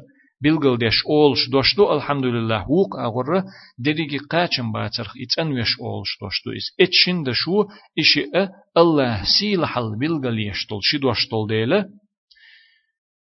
بلغل 0.43 0.78
ديش 0.78 0.93
أولش 1.10 1.50
دوشتو 1.50 1.93
الحمد 1.93 2.26
لله. 2.26 2.65
ووق 2.69 2.95
أغور 3.00 3.43
درجي 3.80 4.17
قاچم 4.17 4.72
باترخ 4.72 5.13
إتن 5.24 5.52
ويش 5.52 5.80
أولش 5.80 6.17
دوشتو 6.22 6.52
إس 6.52 6.67
إتشن 6.82 7.24
دشو. 7.24 7.65
إشي 8.00 8.24
الله 8.78 9.24
سيل 9.39 9.65
بلغل 10.00 10.39
يشتل. 10.39 10.80
شي 10.82 10.98
دوشتل 10.98 11.48
ديلة. 11.50 11.86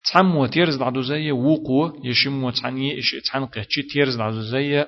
تعمو 0.03 0.45
تيرز 0.45 0.75
دعدو 0.75 1.01
زي 1.01 1.31
وقو 1.31 2.03
يشمو 2.03 2.49
تعني 2.49 2.99
إشي 2.99 3.21
تعني 3.21 3.45
قيتشي 3.45 3.81
تيرز 3.83 4.15
دعدو 4.15 4.41
زي 4.41 4.85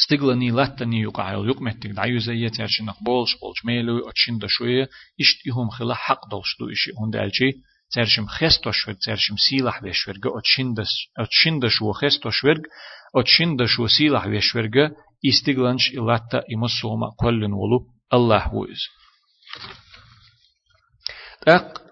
استقلني 0.00 0.50
لاتني 0.50 1.00
يقعيل 1.00 1.48
يقمتك 1.48 1.90
دعيو 1.90 2.18
زي 2.18 2.48
ترشنق 2.48 3.02
بولش 3.02 3.36
بولش 3.42 3.64
ميلو 3.64 4.08
أتشين 4.08 4.38
دا 4.38 4.46
شوية 4.50 4.88
اشتيهم 5.20 5.70
خلا 5.70 5.94
حق 5.94 6.28
دولش 6.30 6.56
دو 6.60 6.70
إشي 6.70 6.90
هون 6.98 7.10
دالشي 7.10 7.50
ترشم 7.90 8.26
خستو 8.26 8.70
شورج 8.70 8.96
ترشم 9.06 9.36
سيلح 9.36 9.82
بيشورج 9.82 10.26
أتشين 10.38 10.74
دا 10.74 10.84
أتشين 11.18 11.58
دا 11.58 11.68
شو 11.68 11.92
خستو 11.92 12.30
شورج 12.30 12.60
أتشين 13.16 13.56
دا 13.56 13.66
شو 13.66 13.86
سيلح 13.86 14.26
بيشورج 14.26 14.76
استقلنش 15.28 15.90
إلاتا 15.90 16.42
إمسوما 16.54 17.10
كلن 17.20 17.52
ولو 17.52 17.86
الله 18.12 18.66
تاق 21.46 21.66
الحمد 21.66 21.87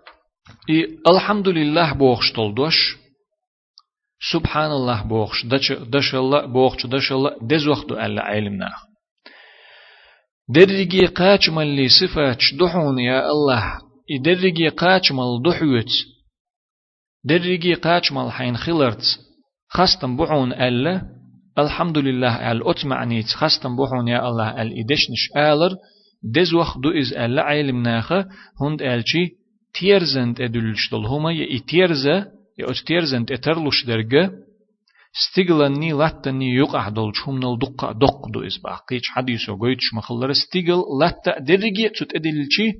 И 0.66 0.98
алхамдулиллах 1.04 1.96
бохш 1.96 2.32
толдош. 2.32 2.98
Субханаллах 4.18 5.06
бохш. 5.06 5.44
Дашалла 5.44 6.46
бохш. 6.48 6.84
Дашалла 6.84 7.36
дезохду 7.40 7.96
алла 7.98 8.22
айлимнах. 8.22 8.86
Дерриги 10.48 11.06
качмалли 11.06 11.88
сифач 11.88 12.52
духун 12.54 12.98
я 12.98 13.28
Аллах. 13.28 13.82
И 14.06 14.18
дерриги 14.18 14.68
качмал 14.70 15.40
духует. 15.40 15.88
Дерриги 17.22 17.74
качмал 17.74 18.30
хайн 18.30 18.56
хиларт. 18.56 19.02
Хастам 19.68 20.16
бухун 20.16 20.52
алла. 20.52 21.02
Алхамдулиллах 21.54 22.40
ал 22.40 22.68
отмаанит. 22.68 23.28
Хастам 23.28 23.76
бухун 23.76 24.06
я 24.06 24.20
Аллах 24.20 24.56
ал 24.56 24.68
идешниш 24.68 25.30
алар. 25.32 25.72
Дез 26.22 26.52
вахду 26.52 26.92
из 26.92 27.12
алла 27.12 27.42
айлимнаха. 27.42 28.28
Хунд 28.56 28.80
алчи. 28.82 29.36
تيرزند 29.80 30.40
أدلشتل 30.40 31.06
هما 31.06 31.32
يتيرزه 31.32 32.16
يا 32.58 32.70
أتيرزن 32.70 33.26
تترلوش 33.26 33.84
درجة 33.86 34.30
ستيغلني 35.12 35.92
لاتني 35.92 36.54
يقع 36.54 36.88
دول 36.88 37.16
شومنل 37.16 37.58
دقة 37.58 37.92
دق 37.92 38.28
دو 38.32 38.40
إسباق 38.46 38.84
قيش 38.88 39.10
حديثو 39.10 39.56
قويتش 39.56 39.94
مخلر 39.94 40.32
ستيغل 40.32 40.82
لاتا 41.00 41.38
درجة 41.40 41.90
تتأدلشي 41.98 42.72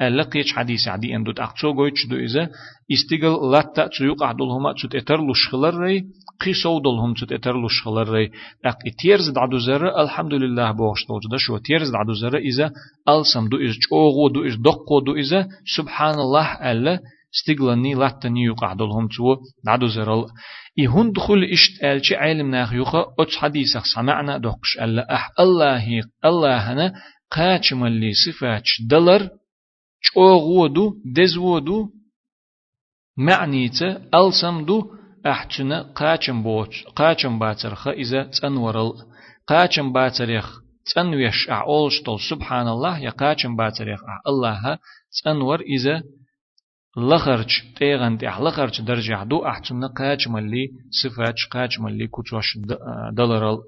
لقيش 0.00 0.52
حديث 0.52 0.88
عدي 0.88 1.16
أن 1.16 1.24
دوت 1.24 1.40
أقصو 1.40 1.72
قويتش 1.72 2.06
دو 2.06 2.16
إذا 2.16 2.50
استيغل 2.92 3.52
لاتا 3.52 3.88
تيقع 3.98 4.32
دول 4.32 4.50
هما 4.50 4.74
تتأترلوش 4.82 5.48
خلر 5.48 5.74
ري 5.74 6.04
قيسو 6.40 6.78
دول 6.80 6.98
هم 6.98 7.14
تتأترلوش 7.14 7.82
خلر 7.84 8.08
ري 8.08 8.30
أق 8.64 8.78
تيرز 8.98 9.30
دعدو 9.30 9.58
زر 9.58 10.00
الحمد 10.02 10.34
لله 10.34 10.72
بوش 10.72 11.06
دول 11.08 11.20
جدا 11.20 11.36
شو 11.36 11.58
تيرز 11.58 11.90
دعدو 11.90 12.12
زر 12.12 12.36
إذا 12.36 12.72
ألسم 13.08 13.48
دو 13.48 13.56
إز 13.56 13.74
جوغو 13.90 14.28
دو 14.28 14.46
إز 14.46 14.56
دقو 14.56 15.00
دو 15.00 15.14
إذا 15.14 15.48
سبحان 15.76 16.14
الله 16.14 16.70
ألا 16.70 17.00
ستيغلني 17.32 17.94
لاتني 17.94 18.44
يقعدلهم 18.44 19.08
تو 19.08 19.36
نعدو 19.66 19.86
زرل 19.86 20.26
إي 20.78 20.86
هون 20.86 21.12
دخول 21.12 21.44
إشت 21.44 21.84
ألشي 21.84 22.16
علم 22.16 22.50
ناخ 22.50 22.72
يوخا 22.72 23.04
أتش 23.18 23.36
حديثك 23.36 23.82
سمعنا 23.94 24.38
دقش 24.38 24.78
ألا 24.80 25.14
أح 25.14 25.30
الله 25.40 26.02
الله 26.24 26.56
هنا 26.72 26.92
قاچم 27.30 27.84
اللي 27.84 28.12
صفاتش 28.12 28.82
دلر 28.90 29.30
چوغودو 30.06 30.94
دزودو 31.16 31.88
معنيته 33.16 33.88
ألسمدو 34.14 34.99
أحتنا 35.26 35.82
قاچم 35.82 36.42
بوچ 36.42 36.84
قاچم 36.96 37.38
باترخ 37.38 37.88
إذا 37.88 38.22
تنورل 38.24 38.92
قاچم 39.46 39.92
باترخ 39.92 40.60
تنويش 40.94 41.50
أعولش 41.50 42.02
طول 42.02 42.20
سبحان 42.30 42.68
الله 42.68 42.98
يقاچن 42.98 43.56
باتريخ 43.56 44.00
الله 44.26 44.78
تنور 45.24 45.60
إذا 45.60 46.02
لخرج 46.96 47.62
تيغن 47.76 48.18
تيح 48.18 48.40
لخرج 48.40 48.80
درجة 48.80 49.24
دو 49.24 49.46
أحتنا 49.46 49.86
قاچ 49.86 50.28
ملي 50.28 50.68
صفات 51.02 51.34
قاچ 51.52 51.80
ملي 51.80 52.06
كتوش 52.06 52.58
دلرال 53.12 53.58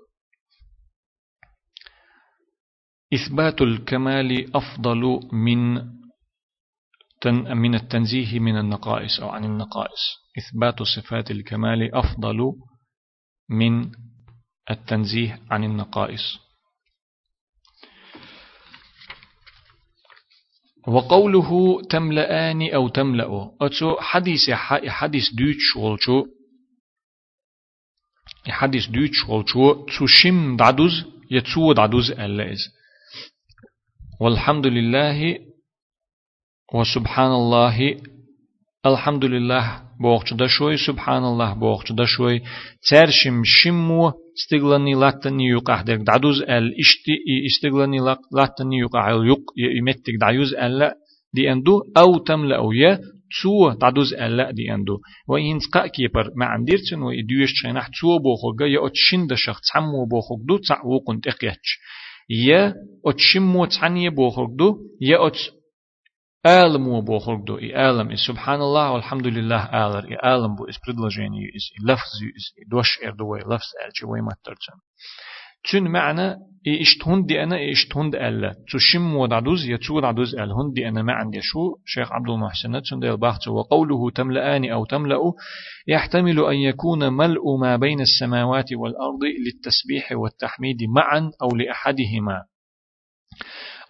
إثبات 3.15 3.63
الكمال 3.63 4.57
أفضل 4.57 5.21
من 5.33 5.75
من 7.55 7.75
التنزيه 7.75 8.39
من 8.39 8.59
النقائص 8.59 9.21
أو 9.21 9.29
عن 9.29 9.45
النقائص 9.45 10.22
إثبات 10.39 10.83
صفات 10.83 11.31
الكمال 11.31 11.95
أفضل 11.95 12.53
من 13.51 13.91
التنزيه 14.71 15.41
عن 15.51 15.65
النقائص. 15.65 16.39
وقوله 20.89 21.83
تملأان 21.91 22.75
أو 22.75 22.89
تملأ 22.89 23.51
أتو 23.61 24.01
حديث 24.01 24.51
حديث 24.89 25.25
دوتش 25.35 25.77
والشو 25.77 26.25
حديث 28.49 28.87
دوتش 28.87 29.29
والشو 29.29 29.87
تشم 29.87 30.57
دعدوز 30.57 31.05
يتسو 31.31 31.73
دعدوز 31.73 32.11
ألاز 32.11 32.59
والحمد 34.21 34.67
لله 34.67 35.39
وسبحان 36.75 37.31
الله 37.31 38.01
الحمد 38.87 39.25
لله 39.25 39.92
بوخش 40.03 40.35
دشوي 40.35 40.77
سبحان 40.77 41.25
الله 41.25 41.55
بوخش 41.55 41.93
دشوي 41.93 42.41
ترشم 42.91 43.43
شمو 43.45 44.13
استغلاني 44.39 44.95
لاتني 44.95 45.47
يقع 45.49 45.83
درك 45.83 46.01
دعوز 46.01 46.43
ال 46.43 46.75
اشتي 46.81 47.15
استغلاني 47.47 47.99
لاتني 48.33 48.79
يقع 48.79 49.11
يق 49.11 49.45
يمتك 49.79 50.15
دعوز 50.21 50.55
ال 50.55 50.91
دي 51.35 51.53
اندو 51.53 51.83
أو 51.97 52.19
تملا 52.19 52.57
أو 52.57 52.73
يا 52.73 52.99
تسو 53.31 53.71
دعوز 53.71 54.15
ال 54.15 54.55
دي 54.55 54.75
اندو. 54.75 54.99
وين 55.29 55.59
تقا 55.59 55.87
كيبر 55.87 56.31
ما 56.37 56.47
عنديرتن 56.47 57.03
ويديوش 57.03 57.53
تشينح 57.53 57.89
تسو 57.89 58.19
بوخوغا 58.19 58.67
يا 58.67 58.87
اتشين 58.87 59.27
دشخ 59.27 59.61
تسمو 59.61 60.05
بوخوغ 60.11 60.39
دو 60.49 60.57
تعو 60.57 60.99
قنت 61.07 61.27
اقيتش 61.27 61.79
يا 62.31 62.75
اتشمو 63.07 63.65
تعني 63.65 64.11
بوخوغ 64.11 64.49
دو 64.59 64.79
يا 65.01 65.27
ات 65.27 65.39
Алам 66.44 66.88
у 66.88 67.02
бохоргду, 67.02 67.58
и 67.58 67.72
алам, 67.72 68.12
и 68.12 68.16
субханаллах, 68.16 68.92
алхамдулиллах, 68.96 69.70
алар, 69.72 70.06
и 70.06 70.16
алам 70.22 70.56
бу, 70.56 70.66
из 70.66 70.78
предложения, 70.78 71.50
из 71.50 71.72
лафз, 71.84 72.22
из 72.22 72.54
дош 72.68 73.00
эрдуай, 73.02 73.44
лафз 73.44 73.74
элчи, 73.84 74.06
вай 74.06 74.22
маттарчан. 74.22 74.80
تون 75.72 75.92
معنى 75.92 76.36
إيش 76.68 77.08
هندي 77.08 77.44
أنا 77.44 77.58
إيش 77.58 77.98
هند 77.98 78.16
ألا 78.16 78.56
تشم 78.74 79.16
ودعدوز 79.16 79.66
يتسود 79.66 80.04
عدوز 80.04 80.36
أل 80.36 80.52
هندي 80.52 80.88
أنا 80.88 81.02
ما 81.02 81.14
عندي 81.14 81.42
شو 81.42 81.76
شيخ 81.86 82.12
عبد 82.12 82.30
المحسن 82.30 82.82
تون 82.82 83.04
البحث 83.04 83.48
وقوله 83.48 84.12
تملأان 84.12 84.72
أو 84.72 84.86
تملأ 84.86 85.20
يحتمل 85.88 86.40
أن 86.40 86.56
يكون 86.56 87.14
ملء 87.14 87.58
ما 87.62 87.76
بين 87.76 88.02
السماوات 88.02 88.74
والأرض 88.74 89.24
للتسبيح 89.46 90.12
والتحميد 90.12 90.78
معا 90.96 91.32
أو 91.42 91.56
لأحدهما 91.56 92.44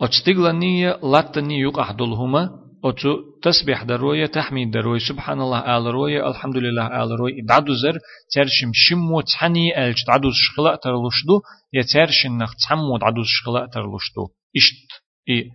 أتستغلنية 0.03 0.99
لاتني 1.03 1.61
يقع 1.61 1.91
دلهما 1.91 2.51
أتو 2.85 3.17
تسبح 3.43 3.83
دروية 3.83 4.27
تحميد 4.27 4.71
دروية 4.71 4.99
سبحان 4.99 5.41
الله 5.41 5.79
آل 5.79 5.87
روية 5.87 6.31
الحمد 6.31 6.57
لله 6.57 6.87
آل 7.05 7.11
روية 7.21 7.43
دعدو 7.49 7.73
زر 7.73 7.99
ترشم 8.35 8.71
شمو 8.75 9.21
تحني 9.21 9.87
ألج 9.87 9.97
دعدو 10.09 10.31
شخلاء 10.33 10.77
ترلشدو 10.77 11.41
يترشن 11.73 12.38
نخ 12.38 12.55
تحمو 12.55 12.99
دعدو 12.99 13.23
شخلاء 13.25 13.67
ترلشدو 13.67 14.29
إشت 14.57 15.03
إي 15.29 15.51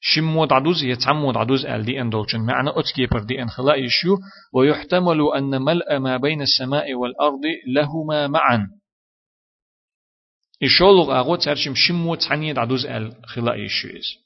شمو 0.00 0.44
دعدوز 0.44 0.84
يتعمو 0.84 1.32
دعدوز 1.32 1.66
آل 1.66 1.84
دي 1.84 2.00
أندولشن 2.00 2.40
معنى 2.40 2.70
أتكيبر 2.70 3.20
دي 3.22 3.42
أنخلاء 3.42 3.84
يشيو 3.84 4.18
ويحتمل 4.54 5.20
أن 5.36 5.62
ملء 5.62 5.98
ما 5.98 6.16
بين 6.16 6.42
السماء 6.42 6.94
والأرض 6.94 7.40
لهما 7.74 8.26
معا 8.26 8.66
إشولغ 10.64 11.18
أغو 11.18 11.36
ترشم 11.36 11.74
شمو 11.74 12.14
تعني 12.14 12.52
دعدوز 12.52 12.86
الخلاء 12.86 13.64
الشيز 13.64 14.24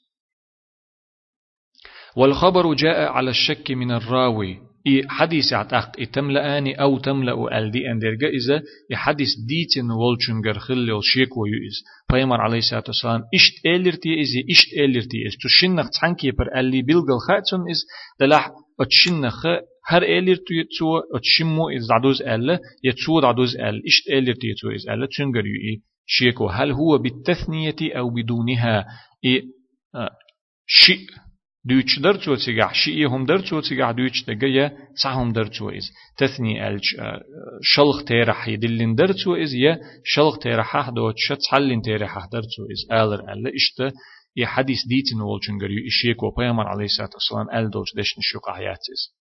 والخبر 2.15 2.73
جاء 2.73 3.11
على 3.11 3.29
الشك 3.29 3.71
من 3.71 3.91
الراوي 3.91 4.69
إي 4.87 5.07
حديث 5.07 5.53
عتاق 5.53 5.91
تملأني 6.13 6.81
أو 6.81 6.99
تملأ 6.99 7.57
الدي 7.57 7.91
أندرجا 7.91 8.27
إذا 8.27 8.63
حديث 8.93 9.27
ديتن 9.47 9.91
والشنجر 9.91 10.59
خل 10.59 10.97
الشيك 10.97 11.37
ويؤز 11.37 11.83
فيمر 12.11 12.41
عليه 12.41 12.57
الصلاة 12.57 12.83
والسلام 12.87 13.21
إشت 13.35 13.65
إلرتي 13.65 14.21
إز 14.21 14.33
إشت 14.49 14.73
إلرتي 14.77 15.27
إز 15.27 15.33
تشنخ 15.43 15.89
تحنكي 15.89 16.31
بر 16.31 16.59
اللي 16.59 16.81
بيلغل 16.81 17.19
خاتون 17.27 17.69
إز 17.69 17.85
دلح 18.19 18.51
أتشنخ 18.79 19.45
هر 19.87 20.03
إلرتي 20.03 20.63
تو 20.79 20.97
أتشمو 21.15 21.69
إز 21.69 21.87
دعدوز 21.89 22.21
ألا 22.21 22.59
يتسو 22.83 23.19
دعدوز 23.19 23.55
أل 23.55 23.81
إشت 23.87 24.09
إلرتي 24.09 24.53
تو 24.61 24.69
إز 24.75 24.89
ألا 24.89 25.07
تشنجر 25.07 25.45
يؤي 25.45 25.81
شيكو 26.11 26.49
هل 26.49 26.71
هو 26.71 26.97
بالتثنية 26.97 27.75
أو 27.81 28.09
بدونها؟ 28.09 28.85
إيه 29.25 29.43
شيء 30.67 31.07
دوتش 31.65 31.99
درتو 31.99 32.35
تيجع 32.35 32.71
شيء 32.71 33.07
هم 33.07 33.25
درتو 33.25 33.59
تيجع 33.59 33.91
دوتش 33.91 34.23
تجيا 34.23 34.77
سهم 35.03 35.33
درتو 35.33 35.69
إز. 35.69 35.91
تثني 36.17 36.67
ألج 36.67 36.83
شلخ 37.61 38.03
تيرح 38.03 38.47
يدلين 38.47 38.95
درتو 38.95 39.35
إز 39.35 39.53
يا 39.53 39.79
شلخ 40.03 40.39
تيرح 40.39 40.89
دوتش 40.89 41.27
تحلين 41.49 41.81
تيرح 41.81 42.17
درتو 42.17 42.61
إز. 42.71 42.91
آلر 42.91 43.33
ألا 43.33 43.51
إشتا 43.55 43.91
يا 44.35 44.47
حديث 44.47 44.77
ديتن 44.87 45.21
والجنجر 45.21 45.71
يشيكو 45.87 46.31
بيامر 46.37 46.67
عليه 46.67 46.85
الصلاة 46.85 47.09
والسلام 47.13 47.59
أل 47.59 47.69
دوتش 47.69 47.95
دشن 47.95 48.21
شوق 48.21 48.49
حياتيز 48.49 49.18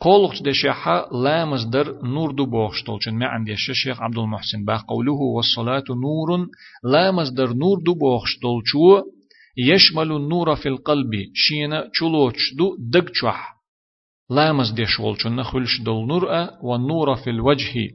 قولق 0.00 0.42
دشيحة 0.42 1.08
لا 1.12 1.44
مصدر 1.44 2.02
نور 2.02 2.32
دو 2.32 2.46
بوخشتولشن 2.46 3.14
ما 3.14 3.26
عندي 3.26 3.52
الشيخ 3.52 4.02
عبد 4.02 4.18
المحسن 4.18 4.64
با 4.64 4.76
قوله 4.76 5.20
والصلاة 5.36 5.84
نور 5.90 6.48
لا 6.84 7.12
مصدر 7.12 7.52
نور 7.52 7.78
دو 7.86 7.94
بوخشتولشو 7.94 9.02
يشمل 9.58 10.12
النور 10.12 10.56
في 10.56 10.68
القلب. 10.68 11.10
شينا 11.34 11.84
چلوچ 11.92 12.56
دو 12.58 12.76
دقچوح 12.92 13.56
لا 14.30 14.52
مصدر 14.52 14.86
ولشن 15.00 15.42
خلش 15.42 15.80
دول 15.80 16.06
نور 16.06 16.48
والنور 16.62 17.16
في 17.16 17.30
الوجه. 17.30 17.90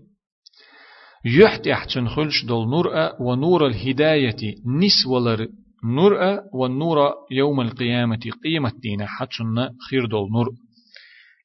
يحت 1.26 1.68
احتن 1.68 2.08
خلش 2.08 2.46
دول 2.46 2.70
نور 2.70 2.88
ونور 3.20 3.68
الهداية. 3.68 4.56
نسولر 4.66 5.48
نور 5.86 6.40
والنور 6.54 7.14
يوم 7.32 7.62
القيامة. 7.62 8.20
قيمة 8.44 8.72
دين 8.82 9.06
حتشن 9.06 9.70
خير 9.90 10.06
دول 10.06 10.32
نور. 10.32 10.50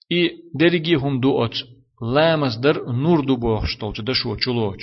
и 0.10 0.20
дериги 0.54 0.96
хум 0.96 1.22
дуот 1.22 1.56
лаймаз 2.02 2.60
дар 2.60 2.84
нур 2.88 3.26
ду 3.26 3.38
бохштолча 3.38 4.04
да 4.04 4.14
шо 4.14 4.36
чулоч 4.38 4.82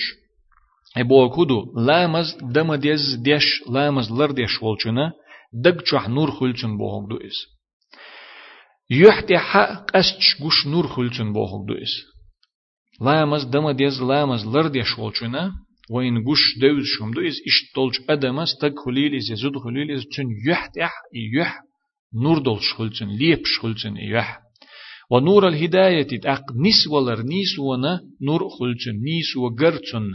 е 0.96 1.04
бо 1.04 1.30
куду 1.30 1.70
лаймаз 1.74 2.36
дама 2.42 2.78
дез 2.78 3.16
деш 3.18 3.62
лаймаз 3.66 4.10
лар 4.10 4.32
деш 4.32 4.60
волчуна 4.60 5.12
даг 5.52 5.84
чух 5.84 6.08
нур 6.08 6.30
хулчун 6.30 6.78
бохог 6.78 7.08
ду 7.08 7.16
is 7.16 7.36
юхти 8.88 9.36
ха 9.36 9.84
qasch 9.92 10.38
gush 10.40 10.64
nur 10.72 10.86
khulchun 10.94 11.32
bohug 11.32 11.66
du 11.68 11.74
is 11.74 11.92
lamas 13.00 13.44
dama 13.52 13.72
dez 13.74 14.00
lamas 14.00 14.42
lar 14.44 14.66
deš 14.70 14.96
volchuna 14.96 15.52
وين 15.90 16.16
gush 16.26 16.46
devz 16.60 16.86
shum 16.94 17.10
du 17.14 17.20
is 17.20 17.36
ish 17.48 17.60
tolch 17.74 17.98
adamas 18.12 18.50
tag 18.60 18.72
khulil 18.82 19.12
is 19.18 19.26
yazud 19.32 19.54
khulil 19.62 19.88
is 19.96 20.02
chun 20.12 20.28
yuht 20.46 20.72
yah 20.82 20.94
yuh 21.34 21.52
nur 22.22 22.38
dol 22.46 22.60
shulchun 22.70 23.08
liep 23.20 23.42
shulchun 23.54 23.94
yuh 24.12 24.30
ونور 25.11 25.47
الهداية 25.47 26.19
تأق 26.21 26.43
نسولر 26.65 27.21
نيسونا 27.21 27.99
نور 28.21 28.41
خلچن 28.49 28.95
نيسو 29.03 29.49
گرچن 29.49 30.05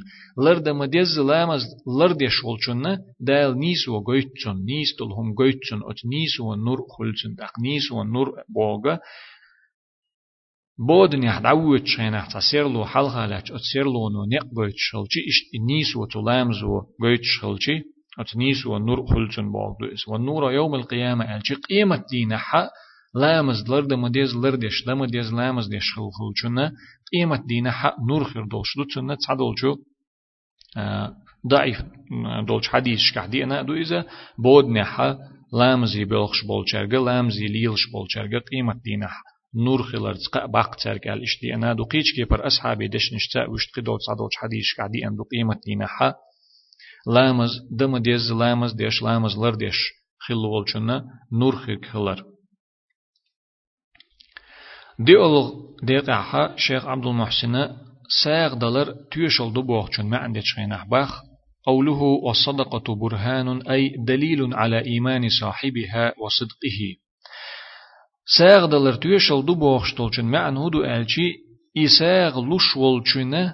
لرد 0.44 0.68
مديز 0.68 1.18
لامز 1.18 1.62
لرد 1.98 2.20
شولچن 2.28 2.82
دال 3.20 3.58
نيسو 3.58 4.00
گويچن 4.08 4.56
نيستل 4.64 5.10
هم 5.18 5.34
گويچن 5.34 5.80
أت 5.90 6.00
نيسو 6.12 6.54
نور 6.54 6.78
خلچن 6.94 7.36
تأق. 7.38 7.52
نيسو 7.60 8.02
نور 8.02 8.28
بوغا. 8.54 8.98
بودن 10.88 11.22
يحد 11.22 11.46
عوت 11.46 11.86
شينا 11.86 12.28
تسيرلو 12.34 12.84
حلقة 12.84 13.26
لاش 13.26 13.52
اتسيرلو 13.52 14.08
نو 14.14 14.24
نق 14.32 14.46
گويچ 14.56 14.78
شلچي 14.78 15.20
إشت 15.30 15.50
نيسو 15.68 16.06
تلامزو 16.06 16.80
گويچ 17.02 17.24
شلچي 17.40 17.76
أت 18.20 18.36
نيسو 18.36 18.78
نور 18.78 19.06
خلچن 19.10 19.52
بوغ. 19.52 19.70
دوس 19.80 20.08
ونور 20.08 20.52
يوم 20.52 20.74
القيامة 20.74 21.24
ألچي 21.36 21.54
قيمة 21.54 22.04
دين 22.10 22.36
حق. 22.36 22.70
لامز 23.15 23.69
لرد 23.69 23.93
مديز 23.93 24.35
لردش 24.35 24.87
لما 24.87 25.05
ديز 25.05 25.33
لامز 25.33 25.67
ديش 25.67 25.93
خل 25.95 26.09
خلچنا 26.19 26.71
قيمة 27.11 27.43
دينا 27.47 27.71
حق 27.71 27.95
نور 28.09 28.23
خير 28.23 28.45
دولش 28.45 28.77
دو 28.77 28.83
تسنة 28.83 29.17
تعدولشو 29.27 29.75
ضعيف 31.47 31.77
دولش 32.47 32.67
حديث 32.67 32.99
شكح 32.99 33.25
دينا 33.25 33.61
دو 33.61 33.73
إذا 33.73 34.05
بود 34.37 34.65
نحا 34.65 35.17
لامزي 35.53 36.05
بلخش 36.05 36.41
بولچرگا 36.43 36.95
لامزي 37.05 37.47
ليلش 37.47 37.83
بولچرگا 37.93 38.39
قيمة 38.51 38.73
دينا 38.83 39.09
نور 39.55 39.83
خلر 39.83 40.13
تقع 40.13 40.45
باق 40.45 40.75
ترك 40.75 41.07
الاشتي 41.07 41.53
أنا 41.53 41.73
دو 41.73 41.83
قيش 41.83 42.15
كي 42.15 42.23
بر 42.23 42.47
أصحابي 42.47 42.87
دش 42.87 43.13
نشتا 43.13 43.47
وشت 43.47 43.75
قدوت 43.75 43.99
صدوش 44.01 44.35
حديث 44.35 44.63
شكح 44.63 44.87
دي 44.87 45.07
أن 45.07 45.15
دو 45.15 45.23
قيمة 45.23 45.59
دينا 45.65 45.87
حق 45.87 46.15
لامز 47.07 47.49
دم 47.71 47.97
ديز 47.97 48.31
لامز 48.31 48.73
ديش 48.73 49.01
لامز 49.01 49.37
لر 49.37 49.55
ديش 49.55 49.77
خلو 50.19 50.49
والشنا 50.51 51.05
نور 51.31 51.55
خيك 51.55 51.85
خلر 51.85 52.23
دي 54.99 55.17
أول 55.17 55.51
ديقعها 55.83 56.55
شيخ 56.57 56.85
عبد 56.85 57.05
المحسن 57.05 57.69
ساغ 58.23 58.53
دلر 58.53 58.95
تيشل 59.11 59.53
دو 59.53 59.61
بوغچن 59.61 60.05
ما 60.05 60.17
عندي 60.17 60.41
شخين 60.41 60.77
باخ 60.91 61.21
قوله 61.65 62.01
والصدقة 62.01 62.95
برهان 62.95 63.67
أي 63.67 63.95
دليل 64.07 64.53
على 64.53 64.85
إيمان 64.85 65.29
صاحبها 65.29 66.13
وصدقه 66.21 66.95
ساغ 68.37 68.65
دلر 68.65 68.93
تيشل 68.93 69.45
دو 69.45 69.55
بوغشتولچن 69.55 70.25
ما 70.25 70.49
هدو 70.49 70.83
ألشي 70.83 71.33
إساغ 71.77 72.39
لوش 72.39 72.77
والچنه 72.77 73.53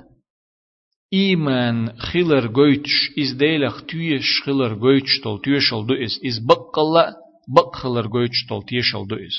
إيمان 1.13 1.99
خيلر 1.99 2.47
goytش 2.47 3.19
إز 3.19 3.31
ديلخ 3.33 3.85
تيش 3.85 4.41
خيلر 4.45 4.75
goytش 4.75 5.23
تول 5.23 5.41
تيشل 5.41 5.85
دو 5.87 5.93
إز 5.93 6.19
إز 6.25 6.39
بقلا 6.39 7.15
بق 7.55 7.75
خيلر 7.75 8.07
goytش 8.07 8.49
تول 8.49 8.63
تيشل 8.63 9.07
دو 9.07 9.15
إز 9.15 9.35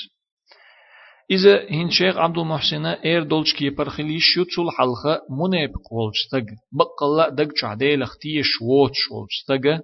إذا 1.30 1.70
هين 1.70 1.90
شيخ 1.90 2.16
عبد 2.16 2.38
المحسن 2.38 2.86
إير 2.86 3.22
دولش 3.22 3.54
كي 3.54 3.70
برخلي 3.70 4.18
شوتسول 4.20 4.70
حلقة 4.70 5.22
منيب 5.30 5.70
قولشتغ 5.90 6.54
بقلا 6.72 7.28
دق 7.28 7.52
شعدي 7.56 7.96
لختيش 7.96 8.62
ووتش 8.62 9.10
ولشتغ 9.10 9.78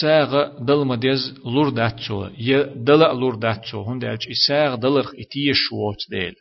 ساغ 0.00 0.58
دل 0.64 0.86
مديز 0.86 1.34
لور 1.44 1.68
داتسو 1.70 2.26
ي 2.26 2.62
دل 2.62 2.98
لور 3.20 3.34
داتسو 3.34 3.82
هون 3.82 3.98
دالش 3.98 4.28
ساغ 4.48 4.74
دلرخ 4.74 5.08
إتيش 5.14 5.72
ووتش 5.72 6.08
ديل 6.10 6.34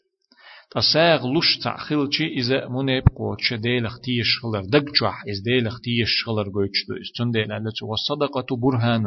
تساغ 0.72 1.28
لوش 1.34 1.58
تعخيلشي 1.64 2.28
إذا 2.28 2.68
منيب 2.68 3.04
قوتش 3.16 3.54
ديلخ 3.54 4.00
تيش 4.00 4.40
خلر 4.42 4.64
دقجح 4.66 5.24
إز 5.30 5.40
ديلخ 5.40 5.80
تيش 5.82 6.24
خلر 6.26 6.44
قوتش 6.44 6.80
دو 6.88 6.96
إز 6.96 7.12
تن 7.18 7.32
ديل 7.32 7.52
ألت 7.52 7.84
والصدقة 7.84 8.56
برهان 8.58 9.04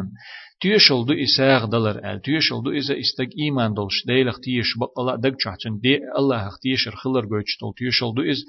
تيشل 0.61 1.05
دو 1.05 1.13
إساغ 1.13 1.65
دلر 1.65 2.11
أل 2.11 2.21
تيشل 2.21 2.63
دو 2.63 2.71
إذا 2.71 2.99
استق 2.99 3.29
إيمان 3.39 3.73
دولش 3.73 4.05
ديلخ 4.07 4.39
تيش 4.39 4.77
بقلا 4.77 5.15
دقجح 5.15 5.55
تن 5.63 5.79
دي 5.79 5.99
الله 6.19 6.49
تيشر 6.61 6.95
خلر 6.95 7.25
قوتش 7.25 7.57
دول 7.61 7.73
تيشل 7.77 8.13
دو 8.15 8.21
إز 8.31 8.39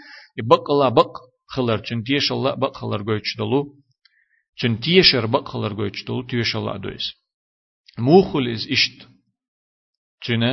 بقلا 0.42 0.88
بق 0.88 1.12
خلر 1.46 1.78
تن 1.78 2.02
تيشل 2.02 2.44
لا 2.44 2.54
بق 2.54 2.76
خلر 2.76 3.02
قوتش 3.02 3.36
دولو 3.38 3.74
تن 4.60 4.80
تيشر 4.80 5.26
بق 5.26 5.48
خلر 5.48 5.72
قوتش 5.74 6.04
دولو 6.04 6.26
تيشل 6.26 6.64
لا 6.64 6.76
دو 6.76 6.88
إز 6.88 7.12
موخل 7.98 8.48
إز 8.48 8.68
إشت 8.70 9.08
تنه 10.26 10.52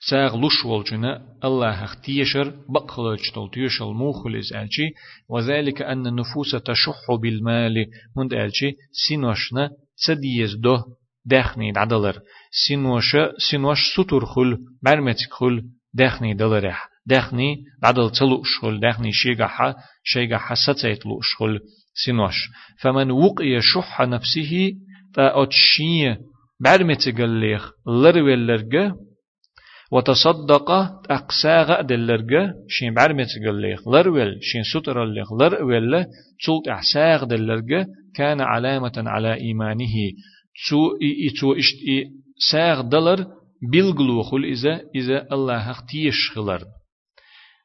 ساغ 0.00 0.36
لوش 0.36 0.64
والجنا 0.64 1.36
الله 1.44 1.84
اختيشر 1.84 2.54
بقلج 2.68 3.30
تول 3.34 3.50
تيشل 3.50 3.84
موخل 3.84 4.36
إز 4.36 4.52
ألشي 4.52 4.88
وذلك 5.28 5.82
أن 5.82 6.06
النفوس 6.06 6.50
تشح 6.50 7.14
بالمال 7.22 7.74
هند 8.16 8.32
ألشي 8.32 8.72
سينوشنا 8.92 9.70
سديز 9.95 10.55
ده 10.55 10.83
دخني 11.25 11.73
عدلر 11.75 12.19
سينوش 12.67 13.15
سينوش 13.49 13.79
سطور 13.95 14.25
خل 14.25 14.57
برمتك 14.83 15.31
خل 15.31 15.63
دخني 15.93 16.33
دلرح 16.33 16.89
دخني 17.05 17.63
عدل 17.83 18.11
تلوش 18.11 18.59
خل 18.61 18.79
دخني 18.79 19.11
شيغا 19.11 19.75
شيغا 20.03 20.37
حساتيت 20.37 21.05
لوش 21.05 21.35
خل 21.35 21.59
سينوش 22.05 22.49
فمن 22.81 23.11
وقي 23.11 23.61
شح 23.61 24.01
نفسه 24.01 24.71
فأتشي 25.15 26.15
برمتك 26.59 27.21
الليخ 27.21 27.71
لرولرجه 27.87 28.95
وتصدق 29.91 30.71
أقساغ 31.11 31.81
دلرجة 31.81 32.53
شين 32.69 32.93
بعرمت 32.93 33.27
قليخ 33.47 33.87
لرول 33.87 34.39
شين 34.41 34.63
ستر 34.63 35.03
الليخ 35.03 35.33
لرول 35.33 36.05
تلت 36.45 36.67
أحساغ 36.69 37.23
دلرجة 37.23 37.87
كان 38.15 38.41
علامة 38.41 38.93
على 38.97 39.33
إيمانه. 39.33 39.95
تو 40.69 40.97
إي 41.01 41.29
تو 41.39 41.53
إشت 41.53 41.77
إي 41.87 42.09
ساغ 42.51 42.81
دلر 42.81 43.25
بالغلوخل 43.71 44.43
إذا 44.43 44.81
إذا 44.95 45.27
الله 45.31 45.71
اختيش 45.71 46.31
خلر. 46.35 46.61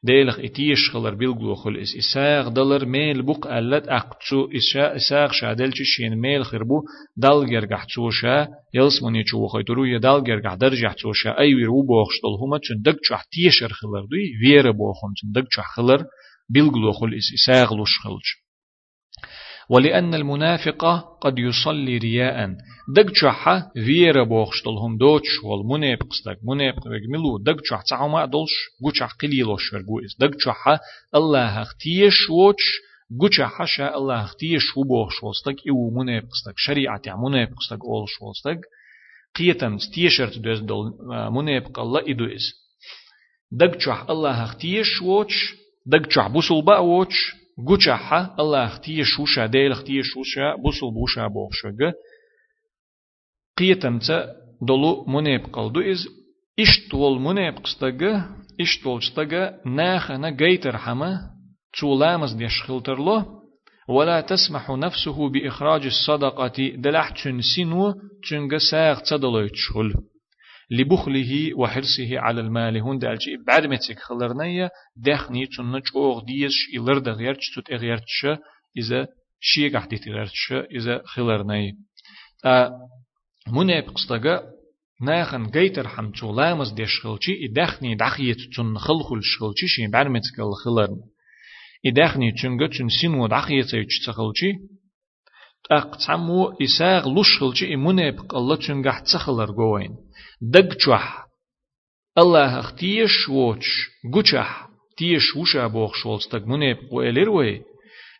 ديلخ 0.03 0.39
اتيش 0.39 0.89
خلر 0.89 1.15
بيلغلو 1.15 1.55
خل 1.55 1.77
اس 1.77 1.95
اساغ 1.97 2.49
دلر 2.49 2.85
ميل 2.85 3.21
بوق 3.21 3.47
ألت 3.47 3.87
أقتو 3.87 4.49
إسا 4.57 4.95
إساغ 4.95 5.31
شادل 5.31 5.71
شين 5.73 6.15
ميل 6.15 6.45
خربو 6.45 6.81
دال 7.17 7.49
جرجح 7.49 7.83
توشا 7.83 8.47
يلس 8.73 9.03
مني 9.03 9.23
چو 9.23 9.47
خيترو 9.47 9.85
يدال 9.85 10.23
جرجح 10.23 10.53
درجح 10.53 10.93
توشا 10.93 11.39
أي 11.39 11.55
ويرو 11.55 11.81
بوخشتل 11.81 12.33
هما 12.41 12.59
چون 12.59 12.81
دك 12.85 12.99
چح 13.09 13.23
تيشر 13.31 13.73
خلر 13.73 14.05
دوي. 14.11 14.25
وير 14.41 14.71
بوخم 14.71 15.11
چون 15.17 15.31
دك 15.35 15.47
چح 15.55 15.67
خلر 15.75 16.05
بيلغلو 16.49 16.91
خل 16.91 17.13
اس 17.13 17.27
إساغ 17.33 17.73
لوش 17.73 17.99
خلش 18.03 18.48
ولأن 19.69 20.13
المنافق 20.13 20.85
قد 21.21 21.39
يصلي 21.39 21.97
رياء. 21.97 22.49
دق 22.95 23.13
شحة 23.13 23.71
فيرا 23.73 24.23
بوخشتلهم 24.23 24.97
دوتش 24.97 25.43
والمنافق 25.43 26.07
استك 26.13 26.39
منافق 26.43 26.87
ملو 26.87 27.37
دق 27.37 27.59
شح 27.63 27.81
تعما 27.89 28.25
دولش 28.25 28.51
قوشح 28.83 29.11
قليلوش 29.21 29.73
ورقويس 29.73 30.15
دق 30.19 30.31
شحة 30.39 30.79
الله 31.15 31.61
اختيش 31.61 32.29
ووتش 32.29 32.63
قوشح 33.21 33.65
شا 33.65 33.95
الله 33.97 34.23
اختيش 34.23 34.77
وبوخش 34.77 35.23
وستك 35.23 35.55
إيو 35.67 35.89
منافق 35.89 36.27
استك 36.27 36.53
شريعة 36.57 37.01
منافق 37.29 37.53
استك 37.61 37.79
أولش 37.85 38.11
وستك 38.21 38.59
قيتم 39.35 39.77
ستيشرت 39.77 40.37
دوز 40.39 40.59
دول 40.59 40.91
منافق 41.31 41.79
الله 41.79 42.01
إدويس 42.11 42.53
دق 43.51 43.79
شح 43.79 44.05
الله 44.09 44.43
اختيش 44.43 45.01
ووتش 45.01 45.53
دق 45.85 46.09
شح 46.11 46.27
بوصل 46.27 46.61
بقى 46.61 46.85
ووتش 46.85 47.38
قوشحة 47.67 48.35
الله 48.39 48.65
أختي 48.65 49.03
شوشا 49.03 49.45
ديل 49.45 49.71
أختي 49.71 50.03
شوشا 50.03 50.55
بوصل 50.55 50.93
بوشا 50.93 51.27
بوخشا 51.27 51.93
قيتمتا 53.57 54.25
دولو 54.61 55.05
منيب 55.07 55.45
قلدو 55.53 55.81
إز 55.81 56.07
إشتول 56.59 57.19
منيب 57.21 57.55
قستغ 57.55 58.21
إشتول 58.61 59.03
شتغ 59.03 59.49
ناخنا 59.65 60.29
جيتر 60.29 60.77
حما 60.77 61.19
تولامز 61.79 62.33
ديش 62.33 62.63
خلترلو 62.63 63.23
ولا 63.89 64.21
تسمح 64.21 64.69
نفسه 64.69 65.29
بإخراج 65.29 65.85
الصدقة 65.85 66.71
دلح 66.75 67.09
تشن 67.09 67.41
سينو 67.41 67.93
تشنغ 68.23 68.57
ساغ 68.71 68.99
تدلو 68.99 69.39
يتشغل 69.39 69.93
لبخله 70.71 71.53
وحرصه 71.57 72.19
على 72.19 72.41
المال. 72.41 72.77
هون 72.77 72.97
دالجي 72.97 73.37
بعد 73.47 73.65
ما 73.65 73.75
تك 73.75 73.99
خلرنيا 73.99 74.69
دخني 74.95 75.47
تنج 75.47 75.83
اوغ 75.95 76.23
ديش 76.25 76.53
إلر 76.75 76.97
دغيرش 76.97 77.55
تت 77.55 77.71
اغيرش 77.71 78.25
إذا 78.77 79.07
شيء 79.39 79.73
قاعد 79.73 79.87
تغيرش 79.87 80.51
إذا 80.51 81.01
خلرني 81.05 81.77
مناب 83.47 83.83
قصدقا 83.83 84.43
ناخن 85.01 85.51
جيتر 85.51 85.87
حم 85.87 86.11
تولامز 86.11 86.71
ديش 86.71 86.99
خلشي 87.01 87.45
إدخني 87.45 87.95
دخيت 87.95 88.37
تن 88.57 88.77
خلخل 88.77 89.19
شخلشي 89.21 89.67
شين 89.67 89.91
بعد 89.91 90.07
ما 90.07 90.19
تك 90.19 90.39
الخلرن. 90.39 90.97
إدخني 91.85 92.31
تنجا 92.31 92.67
تن 92.67 92.89
سينو 92.89 93.27
دخيت 93.27 93.73
يتش 93.73 94.05
تخلشي 94.05 94.53
أقتعمو 95.71 96.57
إساغ 96.61 97.09
لوش 97.09 97.39
خلشي 97.39 97.75
مناب 97.75 98.19
قلت 98.19 98.67
تنجا 98.67 99.03
تخلر 99.13 99.51
جوين 99.51 99.95
دقچوح 100.41 101.25
الله 102.17 102.59
اختيش 102.59 103.29
ووش 103.29 103.89
قچح 104.13 104.67
تيش 104.97 105.35
وشا 105.35 105.67
بوخ 105.67 105.95
شولستق 105.95 106.47
منيب 106.47 106.77
وإلير 106.91 107.29
وي 107.29 107.61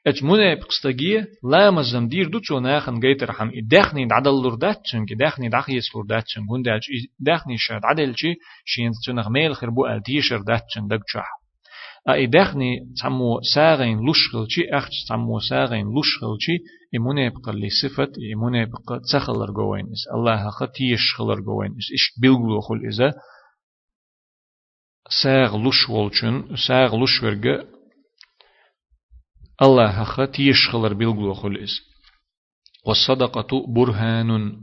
ات 0.08 0.24
منيب 0.24 0.64
قستقية 0.64 1.28
لا 1.52 1.72
مزم 1.72 2.08
دير 2.08 2.30
دوتو 2.30 2.60
ناخن 2.60 3.00
جيتر 3.00 3.32
حم 3.32 3.52
داخني 3.64 4.08
عدل 4.12 4.44
لردات 4.44 4.82
چنك 4.86 5.14
داخني 5.14 5.50
داخيس 5.50 5.96
لردات 5.96 6.26
دالج 6.66 6.84
داخني 7.20 7.58
شاد 7.58 7.82
عدل 7.84 8.16
چي 8.16 8.36
شين 8.66 8.92
تنغ 9.06 9.30
ميل 9.30 9.56
خربو 9.56 9.86
ال 9.86 10.04
تيشر 10.04 10.42
دات 10.42 10.64
داخني 12.08 12.94
تمو 13.04 13.42
ساغين 13.56 13.98
لوشخلچي 14.06 14.70
اخش 14.78 15.06
تمو 15.10 15.40
ساغين 15.40 15.86
لوشخلچي 15.86 16.60
إمونه 16.96 17.30
بقى 17.30 17.54
لي 17.60 17.70
صفة 17.70 18.12
إمونه 18.34 18.66
بقى 18.66 19.02
تخلر 19.14 19.52
جوين 19.52 19.86
إس 19.86 20.04
الله 20.16 20.50
خطيش 20.50 21.00
خلر 21.18 21.40
جوين 21.40 21.72
إس 21.72 21.88
إش 21.96 22.20
بيلغلو 22.22 22.62
خل 22.62 22.82
إذا 22.88 23.14
ساغ 25.24 25.58
لوش 25.58 25.90
ولچن 25.90 26.56
ساغ 26.68 26.96
لوش 26.96 27.24
ورگه 27.24 27.66
الله 29.62 30.04
خطيش 30.04 30.70
خلر 30.72 30.94
بيلغلو 30.94 31.34
خل 31.34 31.58
إس 31.58 31.72
والصدقة 32.86 33.74
برهان 33.76 34.58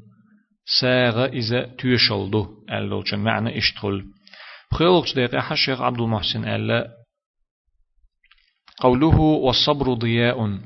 ساغ 0.81 1.25
إذا 1.25 1.75
تيشلدو 1.79 2.47
ألوچن 2.71 3.19
معنى 3.19 3.59
إشتخل 3.59 4.05
خيلوش 4.79 5.15
دقيقة 5.15 5.41
حشيخ 5.41 5.81
عبد 5.81 6.01
المحسن 6.01 6.45
ألا 6.45 6.89
قوله 8.81 9.21
والصبر 9.21 9.95
ضياء. 9.95 10.59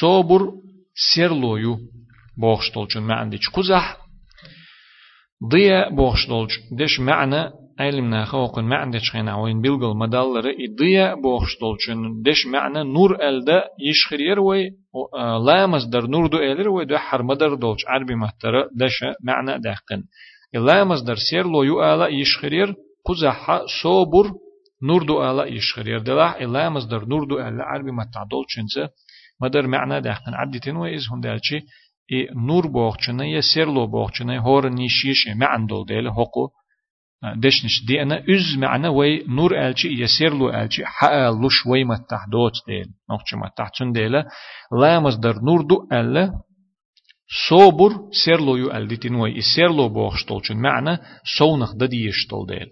صبر 0.00 0.50
سيرلويو 1.14 1.78
بوخشتولجن 2.38 3.00
ما 3.00 3.14
عندك 3.14 3.38
قزح. 3.54 3.96
ضيا 5.52 5.88
بوخشتولج 5.88 6.50
دش 6.78 7.00
معنى 7.00 7.50
علمنا 7.80 8.24
خوقن 8.24 8.64
ما 8.64 8.76
عندش 8.76 9.10
خينا. 9.10 9.36
وين 9.36 9.60
بيلقل 9.60 9.96
مدلر 9.96 10.54
إضياء 10.68 11.20
بوخشتول 11.20 11.76
چون 11.86 12.22
دش 12.22 12.46
معنى 12.46 12.84
نور 12.84 13.28
ألدا 13.28 13.62
يشخرير 13.90 14.40
وي 14.40 14.70
لا 15.46 15.66
مصدر 15.66 16.06
نور 16.06 16.26
دو 16.26 16.38
إلر 16.38 16.68
وي 16.68 16.84
دو 16.84 16.96
حر 16.96 17.22
مدر 17.22 17.54
دولش 17.54 17.84
عربي 17.86 18.14
محترى 18.14 18.64
دش 18.76 19.04
معنى 19.24 19.58
داقن 19.58 20.02
لا 20.54 20.84
مصدر 20.84 21.14
سير 21.30 21.46
لو 21.46 21.62
يو 21.62 21.94
آلا 21.94 22.08
يشخرير 22.08 22.74
قزحا 24.81 24.81
صوبر 24.81 24.87
نور 24.87 25.03
دو 25.03 25.31
آلا 25.31 25.45
يشخرير 25.45 25.99
دلاح 25.99 26.41
لا 26.41 26.69
مصدر 26.69 27.05
نور 27.05 27.25
دو 27.25 27.39
آلا 27.39 27.63
عربي 27.63 27.91
متعدول 27.91 28.45
چنسه 28.55 28.89
مدر 29.41 29.67
معنى 29.67 30.01
داقن 30.01 30.33
عدتين 30.33 30.75
ويز 30.75 31.07
هندالچي 31.11 31.59
إي 32.11 32.27
نور 32.35 32.67
بوخچنه 32.67 33.25
يا 33.25 33.41
سير 33.41 33.67
لو 33.73 33.87
بوخچنه 33.87 34.39
هور 34.39 34.69
نيشيش 34.69 35.27
معنى 35.35 35.67
دول 35.67 35.85
ديل 35.85 36.11
حقو 36.11 36.49
دشنش 37.23 37.85
دي 37.87 38.01
أنا 38.01 38.23
أز 38.29 38.57
معنى 38.57 38.87
وي 38.87 39.23
نور 39.27 39.67
ألشي 39.67 39.87
يسير 39.87 40.33
له 40.33 40.63
ألشي 40.63 40.85
حق 40.85 41.11
لش 41.11 41.65
وي 41.65 41.83
متح 41.83 42.25
دوت 42.31 42.53
ديل 42.67 42.85
نوخش 43.09 43.33
متح 43.33 43.69
تون 43.69 43.91
ديلا 43.91 44.27
لا 44.81 44.99
مصدر 44.99 45.35
نور 45.41 45.61
دو 45.61 45.87
ألا 45.91 46.31
صوبر 47.49 47.91
سير 48.25 48.39
له 48.39 48.57
يو 48.57 48.71
ألدتين 48.71 49.15
وي 49.15 49.37
يسير 49.37 49.69
له 49.69 49.87
بوخشتول 49.87 50.41
چون 50.41 50.57
معنى 50.57 50.97
سونخ 51.37 51.73
ددي 51.73 52.05
يشتول 52.05 52.45
ديل 52.47 52.69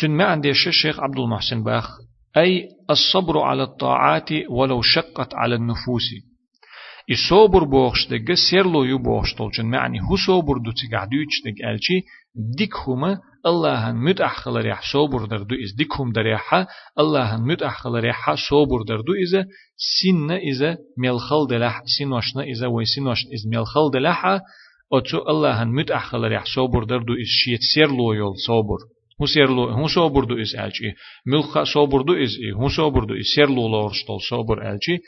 چون 0.00 0.10
معنى 0.10 0.50
الشيخ 0.50 1.00
عبد 1.00 1.18
المحسن 1.18 1.62
باخ. 1.62 1.88
أي 2.36 2.68
الصبر 2.90 3.38
على 3.38 3.62
الطاعات 3.62 4.28
ولو 4.50 4.82
شقت 4.82 5.34
على 5.34 5.54
النفوس. 5.54 6.02
يصبر 7.08 7.64
بوخش 7.64 8.08
دقة 8.08 8.34
سير 8.50 8.66
لو 8.66 8.84
يو 8.84 8.98
بوخش 8.98 9.34
طولشن 9.34 9.66
معني 9.66 10.00
هو 10.00 10.16
صبر 10.16 10.58
دو 10.58 10.70
تقعدوش 10.70 11.42
دق 11.44 11.68
ألشي 11.68 12.00
ديك 12.56 12.76
هما 12.86 13.18
الله 13.46 13.92
مت 13.92 14.20
أحخل 14.20 14.56
ريح 14.56 14.80
صبر 14.92 15.24
دردو 15.24 15.54
إز. 15.54 15.74
ديك 15.76 16.00
هم 16.00 16.12
دريحة 16.12 16.66
الله 16.98 17.36
مت 17.36 17.62
أحخل 17.62 17.90
ريح 17.90 18.34
صبر 18.50 18.82
دردو 18.88 19.12
إذا 19.12 19.46
سن 19.76 20.30
إذا 20.30 20.76
ملخل 20.98 21.46
دلح 21.50 21.82
سنوشنا 21.98 22.42
إذا 22.42 22.66
ويسنوش 22.66 23.18
إز 23.18 23.46
ملخل 23.46 23.90
دلحة 23.92 24.40
أتو 24.92 25.18
الله 25.28 25.64
مت 25.64 25.90
أحخل 25.90 26.20
ريح 26.24 26.44
صبر 26.44 26.84
دردو 26.84 27.12
إز. 27.12 27.26
شيت 27.26 27.60
سير 27.74 27.88
لو 27.88 28.12
يول 28.12 28.36
صبر. 28.46 28.97
صبر 29.86 30.24
دو 30.24 30.40
إز 30.40 30.56
ألشي 30.56 30.92
ملخ 31.26 31.62
صبر 31.62 32.02
دو 32.02 32.14
إز 32.14 32.38
هو 32.56 32.68
صبر 32.68 33.04
دو 33.04 33.14
إز 33.14 33.26
سير 33.34 33.48
لو 33.48 33.68
لورشتول 33.68 34.20
صبر 34.30 34.72
ألشي 34.72 34.98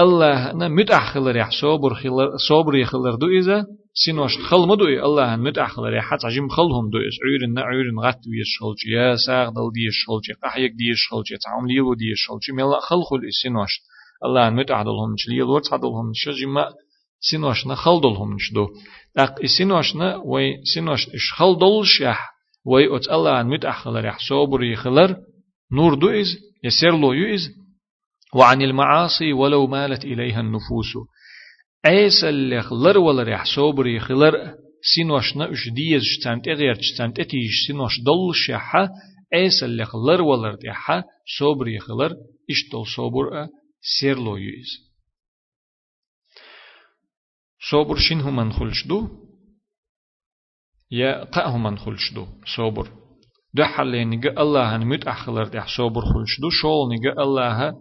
الله 0.00 0.52
نا 0.52 0.68
متأخلر 0.68 1.36
يح 1.36 1.50
صبر 1.50 1.94
خلر 1.94 2.36
صبر 2.48 2.76
يخلر 2.76 3.14
دو 3.14 3.26
إذا 3.26 3.66
سينوش 3.94 4.38
خل 4.38 4.68
مدو 4.68 4.84
الله 4.84 5.36
متأخلر 5.36 5.94
يح 5.94 6.04
حتى 6.04 6.26
عجم 6.26 6.48
خلهم 6.48 6.90
دو 6.90 6.98
إس 6.98 7.16
عيرن 7.24 7.54
نا 7.54 7.62
عيرن 7.62 7.98
غت 8.04 8.20
ويش 8.28 8.58
خلج 8.60 8.92
يا 8.92 9.16
ساغ 9.26 9.48
دل 9.48 9.70
ديش 9.74 10.06
خلج 10.06 10.36
قحيك 10.42 10.72
ديش 10.72 11.08
خلج 11.10 11.38
تعم 11.44 11.66
ليلو 11.66 11.94
ديش 11.94 12.28
خلج 12.28 12.50
ملا 12.56 12.80
خل 12.80 13.02
خل 13.02 13.20
سينوش 13.42 13.80
الله 14.24 14.50
متأخلهم 14.50 15.14
ليل 15.28 15.42
ورت 15.42 15.72
عدلهم 15.72 16.12
شجما 16.14 16.64
سينوش 17.20 17.66
نا 17.66 17.74
خل 17.74 18.00
دلهم 18.00 18.36
دو 18.54 18.66
دق 19.16 19.46
سينوش 19.46 19.96
نا 19.96 20.16
وي 20.24 20.56
سينوش 20.74 21.08
إش 21.08 21.32
خل 21.36 21.58
دل 21.58 21.80
شح 21.84 22.37
وي 22.68 22.96
أت 22.96 23.08
الله 23.10 23.42
متأخلر 23.42 24.04
يح 24.04 24.18
صبر 24.28 24.64
يخلر 24.64 25.16
نور 25.72 25.94
دو 25.94 26.08
إز 26.08 26.26
يسير 26.64 26.98
لو 26.98 27.12
يو 27.12 27.34
إز 27.34 27.48
وعن 28.34 28.62
المعاصي 28.62 29.32
ولو 29.32 29.66
مالت 29.66 30.04
إليها 30.04 30.40
النفوس. 30.40 30.92
أيس 31.86 32.24
اللي 32.24 32.62
خلر 32.62 32.98
ولا 32.98 33.22
ريح 33.22 33.44
صوبري 33.44 34.00
خلر 34.00 34.54
سينوشنا 34.94 35.52
اش 35.52 35.68
ديز 35.68 36.02
شتانت 36.02 36.48
اغير 36.48 36.74
شتانت 36.80 37.20
اتيش 37.20 37.66
سينوش 37.66 38.00
دل 38.00 38.34
شحا 38.34 38.88
أيس 39.34 39.62
اللي 39.62 39.84
خلر 39.84 40.22
ولا 40.22 40.58
ريحا 40.64 41.04
صوبري 41.38 41.78
خلر 41.78 42.10
اش 42.50 42.70
دل 42.72 42.86
صوبر 42.96 43.46
سير 44.00 44.18
لو 44.18 44.36
يوز 44.36 44.88
صوبر 47.70 47.96
شين 47.96 48.20
هم 48.20 48.52
خلش 48.52 48.86
دو؟ 48.86 49.27
يا 50.91 51.23
قا 51.23 51.47
هم 51.47 51.75
خلش 51.75 52.13
دو 52.13 52.25
صوبر 52.55 52.87
ده 53.53 53.65
حلين 53.65 54.27
الله 54.37 54.75
هنمت 54.75 55.07
أخلر 55.07 55.43
ده 55.43 55.65
صوبر 55.77 56.01
خلش 56.01 56.39
دو 56.41 56.49
شول 56.49 56.89
نيجا 56.89 57.11
الله 57.23 57.73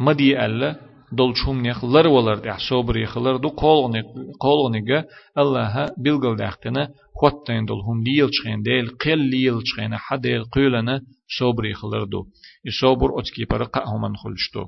مدي 0.00 0.46
ألا 0.46 0.76
دول 1.12 1.36
شوم 1.36 1.60
نيخ 1.60 1.84
لر 1.84 2.06
ولر 2.08 2.34
دح 2.34 2.58
صبر 2.70 2.96
يخلر 2.96 3.36
دو 3.36 3.48
قولغني 3.48 4.02
قولغنيغا 4.40 5.04
الله 5.38 5.86
بيلغل 5.98 6.36
دحتنا 6.36 6.88
خوتين 7.20 7.64
دول 7.64 7.80
هم 7.80 8.02
ليل 8.02 8.30
چخين 8.30 8.62
ديل 8.62 8.88
قل 8.88 9.18
ليل 9.18 9.58
چخين 9.62 9.96
حديل 9.96 10.44
قولنا 10.44 11.00
صبر 11.38 11.64
يخلر 11.64 12.04
دو 12.04 12.26
يصبر 12.64 13.20
اتكي 13.20 13.44
پر 13.44 13.64
قهمن 13.64 14.16
خلشتو 14.16 14.64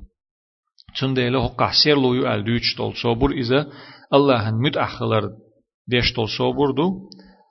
چون 0.95 1.13
ديله 1.13 1.39
هو 1.39 1.47
قحسير 1.47 1.97
لو 1.97 2.13
يؤل 2.13 2.43
دوچ 2.43 2.77
دول 2.77 2.93
صبر 2.95 3.31
إذا 3.31 3.67
الله 4.13 4.51
متأخلر 4.51 5.29
ديش 5.87 6.13
دول 6.15 6.29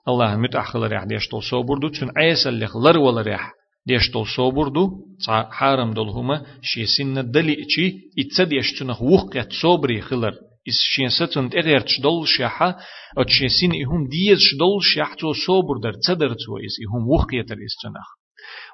الله 0.08 0.36
متأخلر 0.36 0.92
يح 0.92 1.04
ديش 1.04 1.28
دول 1.30 1.42
صبر 1.42 1.78
دو 1.78 1.88
چون 1.88 2.10
عيسى 2.16 2.48
اللي 2.48 2.66
خلر 2.66 2.98
ولر 2.98 3.28
يح 3.28 3.52
ديش 3.86 4.10
دول 4.10 4.26
صوبر 4.26 4.68
دو 4.68 4.90
حارم 5.28 5.92
دول 5.92 6.08
هما 6.08 6.46
شي 6.62 6.86
سنة 6.86 7.20
دلي 7.20 7.62
اتشي 7.62 7.92
اتسد 8.18 8.52
يشتنخ 8.52 9.02
وقت 9.02 9.52
صوبري 9.52 10.00
خلر 10.00 10.34
إس 10.68 10.78
شين 10.94 11.08
ستن 11.08 11.50
تغير 11.50 11.80
تشدول 11.80 12.28
شاحة 12.28 12.78
أو 13.18 13.22
تشين 13.22 13.48
سين 13.48 13.70
إهم 13.70 14.08
ديز 14.08 14.38
شدول 14.38 14.82
شاح 14.82 15.14
تو 15.14 15.32
صوبر 15.32 15.76
در 15.82 15.92
تدر 15.92 16.28
تو 16.28 16.58
إس 16.66 16.76
إهم 16.84 17.08
وقت 17.08 17.52
الاستنخ 17.52 18.08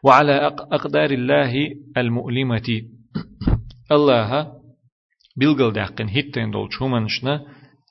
وعلى 0.04 0.56
أقدار 0.72 1.10
الله 1.10 1.52
المؤلمة 1.96 2.82
الله 3.92 4.52
بيلغل 5.36 5.72
داقن 5.72 6.08
هيتين 6.08 6.50
دول 6.50 6.72
شومنشنا 6.72 7.44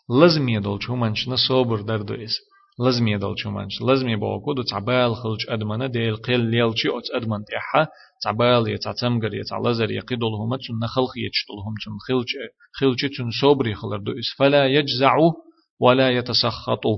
لازم 0.09 0.49
يدول 0.49 0.83
شومنشنا 0.83 1.35
صوبر 1.47 1.81
در 1.81 1.97
دو 1.97 2.13
إس 2.13 2.35
لازم 2.79 3.07
يدل 3.07 3.33
شمانش 3.37 3.81
لازم 3.81 4.09
يبوكو 4.09 4.53
دو 4.53 4.61
تعبال 4.61 5.15
خلج 5.15 5.45
أدمنا 5.49 5.87
ديل 5.87 6.15
قيل 6.15 6.39
ليل 6.39 6.73
شي 6.75 6.89
أت 6.89 7.03
أدمن 7.15 7.45
تيحا. 7.45 7.87
تعبال 8.23 8.69
يتعتمقر 8.69 9.33
يتعلزر 9.33 9.91
يقيدل 9.91 10.33
هما 10.41 10.57
تن 10.57 10.87
خلق 10.87 11.13
يتشتلهم 11.17 11.73
تن 11.85 11.97
خلج 12.07 12.27
خلج 12.73 13.17
تن 13.17 13.29
صبري 13.41 13.75
خلر 13.75 13.97
دو 13.97 14.11
إس. 14.11 14.35
فلا 14.37 14.67
يجزعوا 14.67 15.31
ولا 15.79 16.09
يتسخطوا 16.09 16.97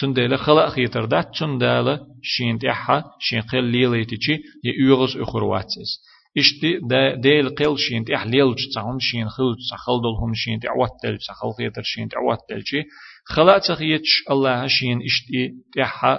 تن 0.00 0.12
ديل 0.12 0.38
خلق 0.38 0.68
خيتردات 0.68 1.28
تن 1.38 1.58
ديل 1.58 1.98
شين 2.22 2.58
تيحا 2.58 3.04
شين 3.20 3.40
قيل 3.40 3.64
ليل 3.64 3.94
يتشي 3.94 4.38
يؤغز 4.64 5.16
أخرواتس 5.16 6.02
إشتي 6.38 6.80
ديل 7.16 7.48
قيل 7.48 7.78
شين 7.78 8.04
تيح 8.04 8.26
ليل 8.26 8.54
تعون 8.74 8.98
شين 9.00 9.28
خلج 9.28 9.56
سخلدلهم 9.70 10.34
شين 10.34 10.60
تعوتل 10.60 11.18
سخل 11.20 11.52
خيتر 11.58 11.82
شين 11.82 12.08
تعوتل 12.08 12.62
شي. 12.64 12.82
خلاص 13.24 13.70
يتش 13.80 14.24
الله 14.30 14.66
شين 14.66 14.98
اشتي 15.02 15.54
تحا 15.76 16.18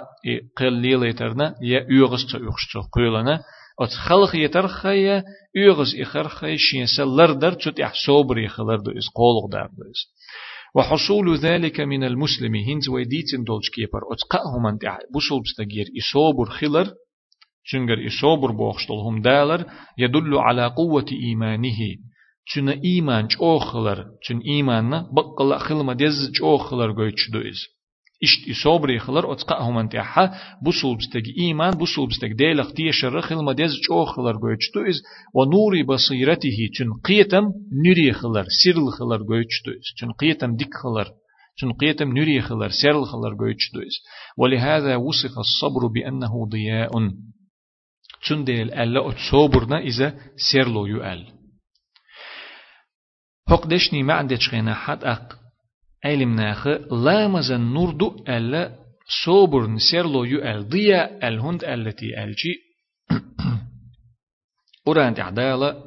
قليل 0.56 1.02
يترنا 1.02 1.54
يا 1.62 1.86
يوغس 1.90 2.32
تيوغش 2.32 2.76
قيلنا 2.92 3.40
ات 3.80 3.88
خلق 3.88 4.36
يتر 4.36 4.68
خيا 4.68 5.24
يوغس 5.56 5.94
اخر 6.00 6.28
خي 6.28 6.56
شين 6.58 6.86
سلر 6.86 7.32
در 7.32 7.52
تت 7.52 7.78
يحسوبر 7.78 8.38
يخلر 8.38 8.76
دو 8.76 8.90
اس 8.90 9.08
قولغ 9.14 9.50
در 9.52 9.66
دو 9.66 9.90
اس 9.90 10.14
وحصول 10.74 11.36
ذلك 11.36 11.80
من 11.80 12.04
المسلم 12.04 12.54
هنز 12.54 12.88
ويديتن 12.88 13.44
دولش 13.44 13.70
كيبر 13.70 14.00
اتقاهم 14.12 14.66
انت 14.66 14.82
بوصل 15.12 15.40
بستغير 15.40 15.86
يصوبر 15.94 16.44
خلر 16.44 16.92
شنجر 17.64 17.98
يصوبر 17.98 18.50
بوخشتلهم 18.50 19.22
دالر 19.22 19.64
يدل 19.98 20.34
على 20.38 20.66
قوة 20.66 21.06
إيمانه 21.12 21.78
چون 22.48 22.68
ایمان 22.68 23.28
چوخلر 23.28 24.04
چون 24.24 24.40
ایمان 24.44 24.88
نه 24.88 25.06
بقل 25.16 25.58
خلما 25.58 25.94
دز 25.94 26.32
چوخلر 26.32 26.92
گوی 26.92 27.12
چدو 27.12 27.38
از 27.38 27.58
اشت 28.22 28.62
صبري 28.62 28.98
خلر 28.98 29.26
اتقا 29.26 29.54
هم 29.54 29.76
انت 29.76 29.94
ح 29.96 30.14
بوصل 30.64 30.96
بستك 30.96 31.26
ايمان 31.36 31.70
بوصل 31.70 32.06
بستك 32.06 32.32
ديلخ 32.38 32.72
تيشر 32.72 33.20
خلما 33.20 33.52
دز 33.52 33.72
چوخلر 33.86 34.36
گوی 34.42 34.56
چدو 34.56 34.80
از 34.88 35.02
و 35.34 35.44
نور 35.44 35.82
بصيرته 35.82 36.68
چون 36.76 36.88
قيتم 37.04 37.44
نوري 37.84 38.12
خلر 38.12 38.46
سيرل 38.62 38.90
خلر 38.90 39.18
گوی 39.18 39.44
چدو 39.44 39.70
از 39.70 39.86
چون 39.98 40.12
قيتم 40.12 40.56
ديك 40.56 40.74
خلر 40.82 41.08
چون 41.60 41.72
قيتم 41.72 42.12
نوري 42.12 42.40
خلر 42.40 42.68
سيرل 42.68 43.04
خلر 43.04 43.54
چدو 43.54 43.80
از 43.80 43.94
ولهذا 44.38 44.96
وصف 44.96 45.38
الصبر 45.38 45.86
بأنه 45.86 46.48
ضياء 46.48 46.92
چون 48.24 48.44
ديل 48.44 48.70
ألا 48.72 49.14
صبرنا 49.30 49.78
إذا 49.78 50.14
سيرلو 50.50 50.86
يؤل 50.86 51.43
هق 53.48 53.66
دشني 53.66 54.02
ما 54.02 54.14
عندش 54.14 54.50
غينا 54.50 54.74
حد 54.74 55.04
أق 55.04 55.38
علم 56.04 56.34
ناخ 56.34 56.66
لا 56.92 57.28
مزن 57.28 57.60
نور 57.60 57.90
دو 57.90 58.24
ألا 58.28 58.78
صوبر 59.24 59.66
نسير 59.66 60.06
لو 60.06 60.24
يو 60.24 60.38
أل 60.38 60.68
ضيا 60.68 61.28
الهند 61.28 61.64
التي 61.64 62.24
ألجي 62.24 62.54
أورانت 64.86 65.20
عدالة 65.20 65.84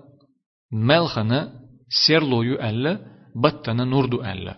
ملخنا 0.71 1.53
سير 2.07 2.23
لو 2.23 2.41
يو 2.41 2.55
ألا 2.55 2.99
بطنا 3.35 3.83
نور 3.85 4.05
دو 4.05 4.21
ألا 4.21 4.57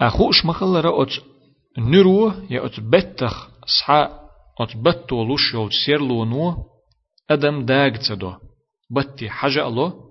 أخوش 0.00 0.44
مخلرة 0.44 1.02
أت 1.02 1.12
نرو 1.78 2.32
يا 2.50 2.66
أت 2.66 2.80
بتخ 2.80 3.48
صحا 3.80 4.26
ات 4.60 4.76
بتو 4.76 5.24
لوشول 5.24 5.72
سيرلو 5.72 6.24
نو 6.24 6.64
أدم 7.30 7.66
داغ 7.66 7.96
تدو 7.96 8.32
بتي 8.90 9.30
حاجة 9.30 9.68
الله 9.68 10.06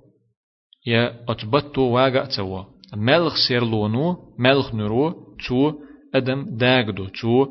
يا 0.87 1.25
ات 1.29 1.45
بتو 1.45 1.81
واغا 1.81 2.25
تسوا 2.25 2.63
ملخ 2.93 3.35
سيرلو 3.47 3.87
نو 3.87 4.15
ملخ 4.39 4.75
نرو 4.75 5.35
تو 5.47 5.73
أدم 6.15 6.57
داغ 6.57 6.91
دو 6.91 7.05
تو 7.07 7.47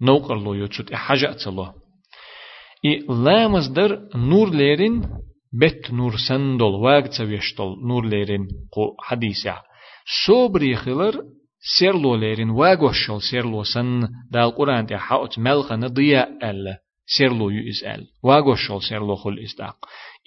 نوقر 0.00 0.38
لو 0.38 0.54
يوتشت 0.54 0.94
حاجة 0.94 1.32
تسوا 1.32 1.66
إي 2.84 2.98
لامز 3.08 3.68
در 3.68 4.08
نور 4.14 4.50
ليرين 4.50 5.02
بت 5.52 5.90
نور 5.90 6.16
سندل 6.28 6.74
واغ 6.84 7.06
تسويشتل 7.06 7.76
نور 7.88 8.06
ليرين 8.06 8.48
قو 8.72 8.96
حديثة. 9.00 9.62
صبري 10.26 10.76
خلر 10.76 11.22
سيرلو 11.78 12.14
ليرين 12.14 12.50
واغوشل 12.50 13.22
سيرلو 13.30 13.62
سن 13.62 14.08
دال 14.32 14.50
قرآن 14.50 14.86
تي 14.86 14.96
حاوت 14.96 15.38
ملخنا 15.38 15.86
ضياء 15.86 16.50
ألا 16.50 16.78
سيرلو 17.06 17.50
يو 17.50 17.68
إز 17.68 17.84
أل. 17.84 18.06
واغوشل 18.22 18.82
سيرلو 18.82 19.14
خل 19.14 19.38
إزداق. 19.38 19.76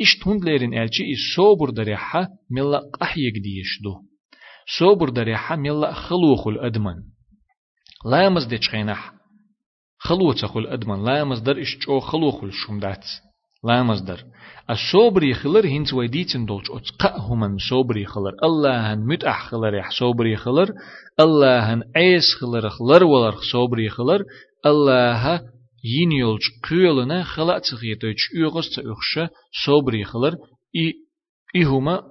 إش 0.02 0.18
تند 0.24 0.44
ليرين 0.44 0.74
ألشي 0.74 1.04
إز 1.04 1.36
صبر 1.36 1.70
دريحة 1.70 2.28
ملا 2.52 2.82
قحيق 3.02 3.34
ديش 3.34 3.82
دو 3.84 3.96
صبر 4.80 5.10
دريحة 5.10 5.56
ملا 5.56 5.94
خلوخ 5.94 6.48
الأدمن 6.48 6.96
لا 8.06 8.26
يمز 8.26 8.46
دي 8.46 8.58
خينح 8.58 9.20
خلوة 10.00 10.36
خل 10.36 10.68
أدمن. 10.68 11.04
لا 11.06 11.20
يمز 11.20 11.40
در 11.40 11.62
إش 11.62 11.78
جو 11.78 12.00
خلوخ 12.00 12.44
الشمدات 12.44 13.06
لا 13.64 13.80
يمز 13.80 14.02
در. 14.02 14.24
الصبري 14.70 15.34
خلر 15.34 15.68
هنت 15.68 15.94
ويديتن 15.94 16.46
دولش 16.46 16.72
أتقأهم 16.72 17.58
صبري 17.70 18.06
خلر 18.06 18.34
الله 18.44 18.94
هن 18.94 19.00
متأح 19.00 19.50
خلر 19.50 19.76
يح 19.76 19.90
صبري 20.00 20.36
خلر 20.36 20.70
الله 21.20 21.74
هن 21.74 21.84
خلر 22.40 22.70
خلر 22.70 23.04
ولر 23.04 23.36
صبري 23.54 23.90
خلر 23.90 24.24
الله 24.66 25.42
ين 25.85 26.13
يولش 26.13 26.43
قيلنا 26.71 27.25
خلق 27.25 27.59
تغيتوش 27.59 28.31
يغس 28.41 28.77
تأخش 28.77 29.31
صبري 29.67 30.05
خلر 30.05 30.37
إي 30.77 30.93
إهما 31.63 32.03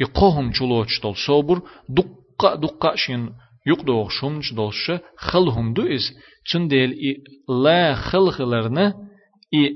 إقوهم 0.00 0.52
چلوش 0.52 1.00
دول 1.02 1.16
صبر 1.26 1.62
دقا 1.88 2.54
دقا 2.54 2.96
شين 2.96 3.30
يقدوغ 3.66 4.08
شمش 4.10 4.54
دولش 4.54 4.90
خلهم 5.18 5.74
دو 5.74 5.82
إز 5.82 6.04
چندل 6.44 6.92
إي 6.92 7.16
لا 7.64 7.94
خلخلرنا 7.94 8.94
إي 9.54 9.74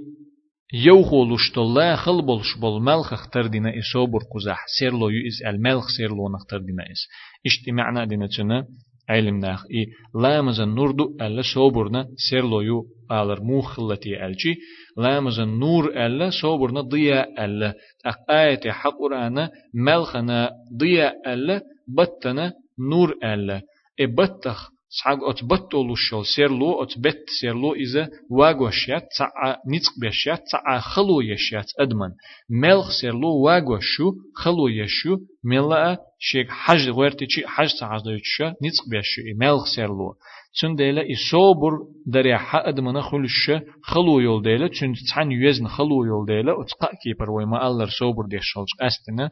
يوخولوش 0.75 1.53
طلا 1.53 1.97
خل 1.97 2.23
بولش 2.23 2.57
بول 2.61 2.83
ملخ 2.83 3.13
اختر 3.13 3.47
دينا 3.47 3.73
إسوبر 3.79 4.19
قزح 4.35 4.65
سيرلو 4.79 5.09
يؤس 5.09 5.43
الملخ 5.47 5.89
سيرلو 5.97 6.29
نختر 6.29 6.59
دينا 6.59 6.83
إس 6.83 7.09
اجتماعنا 7.47 8.05
دينا 8.05 8.27
تنا 8.27 8.67
علم 9.09 9.39
ناخ 9.39 9.65
إي 9.75 9.87
لامزن 10.23 10.69
نوردو 10.69 11.17
ألا 11.21 11.43
سوبرنا 11.55 12.09
سيرلو 12.31 12.61
يو 12.61 12.87
آلر 13.12 13.44
موخلتي 13.44 14.26
ألشي 14.26 14.56
لامزن 14.98 15.48
نور 15.48 16.06
ألا 16.06 16.30
سوبرنا 16.30 16.82
ضياء 16.82 17.46
ألا 17.46 17.74
أق 18.06 18.32
آية 18.32 18.72
حق 18.72 18.98
قرآن 19.00 19.50
ملخنا 19.74 20.52
ضياء 20.78 21.34
ألا 21.34 21.62
بطنا 21.88 22.54
نور 22.80 23.16
ألا 23.24 23.62
إبتخ 24.00 24.72
سعق 24.90 25.24
أتبتولو 25.24 25.96
شو 25.96 26.24
سيرلو 26.24 26.84
أتبت 26.84 27.24
سيرلو 27.40 27.74
إذا 27.74 28.10
واغوشيات 28.30 29.08
تسعى 29.12 29.56
نتق 29.68 29.94
بيشيات 30.02 30.44
تسعى 30.44 30.80
خلو 30.82 31.22
يشيات 31.22 31.72
أدمن 31.80 32.12
ملخ 32.50 32.92
سيرلو 33.02 33.32
واغوشو 33.46 34.14
خلو 34.36 34.68
يشو 34.68 35.18
ملا 35.44 35.98
شيك 36.20 36.48
حج 36.50 36.90
غيرتي 36.90 37.26
حج 37.46 37.70
تعز 37.80 38.02
دوتشا 38.02 38.48
نتق 38.64 38.90
بيشو 38.90 39.22
ملخ 39.42 39.66
سيرلو 39.76 40.14
تون 40.62 40.76
ديلا 40.76 41.02
إصابر 41.02 41.72
دريا 42.08 42.38
حق 42.38 42.68
أدمن 42.68 43.02
خلوش 43.02 43.52
خلو 43.84 44.20
يول 44.20 44.44
ديلا 44.44 44.68
تون 44.68 44.94
تسعن 44.94 45.32
يوزن 45.32 45.68
خلو 45.68 46.06
يول 46.06 46.26
ديلا 46.26 46.62
أتقا 46.62 46.90
كيبر 47.04 47.32
ويما 47.32 47.68
ألر 47.68 47.90
صوبر 48.00 48.26
ديشالج 48.26 48.68
أستنا 48.82 49.30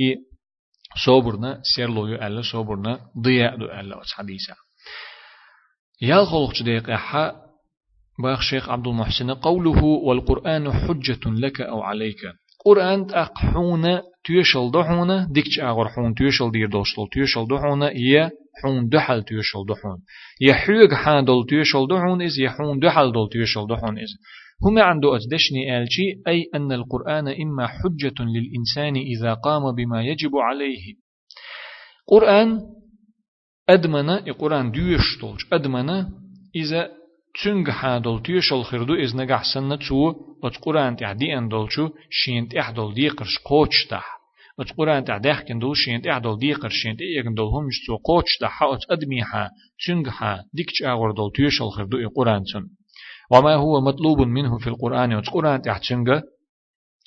إي 0.00 0.16
صوبرنا 1.04 1.60
سيرلو 1.76 2.06
يو 2.06 2.14
ألا 2.14 2.42
صوبرنا 2.42 3.00
ضياء 3.18 3.56
دو 3.56 3.64
ألا 3.64 4.02
أتحديثا 4.02 4.54
يال 6.02 6.26
خلق 6.26 6.62
ديق 6.62 6.90
أحا 6.90 7.48
باخ 8.22 8.40
شيخ 8.40 8.68
عبد 8.68 8.86
المحسن 8.86 9.30
قوله 9.30 9.84
والقرآن 9.84 10.72
حجة 10.72 11.20
لك 11.26 11.60
أو 11.60 11.82
عليك. 11.82 12.20
قرآن 12.68 13.06
أقحون 13.10 13.84
تيشل 14.24 14.70
دحون 14.74 15.32
ديكش 15.32 15.60
أغر 15.60 15.88
حون 15.88 16.14
تيشل 16.14 16.50
دير 16.50 16.68
دوشل 16.68 17.08
تيشل 17.12 17.46
دحون 17.50 17.82
يا 17.82 18.30
حون 18.62 18.88
دحل 18.88 19.22
تيشل 19.22 19.64
دحون 19.68 19.98
يحوق 20.40 20.94
حادل 20.94 21.46
تيشل 21.48 21.86
دحون 21.90 22.22
إز 22.22 22.40
يحون 22.40 22.78
دحل 22.78 23.12
دول 23.12 23.28
تيشل 23.32 23.66
دحون 23.66 23.98
إز 23.98 24.12
هم 24.64 24.78
عنده 24.78 25.08
أتدشني 25.16 25.78
آلشي 25.78 26.08
أي 26.28 26.50
أن 26.54 26.72
القرآن 26.72 27.28
إما 27.28 27.66
حجة 27.66 28.18
للإنسان 28.20 28.96
إذا 28.96 29.34
قام 29.34 29.74
بما 29.74 30.02
يجب 30.02 30.36
عليه 30.36 30.94
قرآن 32.08 32.60
أدمنا 33.68 34.26
القرآن 34.26 34.70
ديوش 34.70 35.18
طولش 35.20 35.46
أدمنا 35.52 36.10
إذا 36.56 36.97
تنج 37.44 37.70
حادل 37.70 38.22
تيوش 38.22 38.52
الخردو 38.52 38.94
إذ 38.94 39.16
نجح 39.16 39.42
سنة 39.54 39.76
تو 39.76 40.14
القرآن 40.44 40.96
تعدي 40.96 41.38
أن 41.38 41.48
دولشو 41.48 41.88
شين 42.10 42.48
تحدل 42.48 42.94
ديقرش 42.94 43.38
قوش 43.38 43.86
تح 43.90 44.18
القرآن 44.60 45.04
تعديح 45.04 45.40
كن 45.40 45.58
دول 45.58 45.76
شين 45.76 46.02
تحدل 46.02 46.38
ديقر 46.38 46.68
شين 46.68 46.96
تيجن 46.96 47.34
دول 47.34 47.46
هم 47.46 47.68
يستو 47.68 47.96
قوش 47.96 48.38
تح 48.40 48.62
أت 48.62 48.80
أدميها 48.90 49.50
تنج 49.86 50.08
ها 50.08 50.44
ديكش 50.54 50.82
أغور 50.82 51.12
دول 51.12 51.32
تيوش 51.32 51.62
الخردو 51.62 51.98
القرآن 51.98 52.42
تن 52.52 52.66
وما 53.30 53.54
هو 53.54 53.80
مطلوب 53.80 54.20
منه 54.20 54.58
في 54.58 54.66
القرآن 54.66 55.12
القرآن 55.12 55.62
تحتنج 55.62 56.20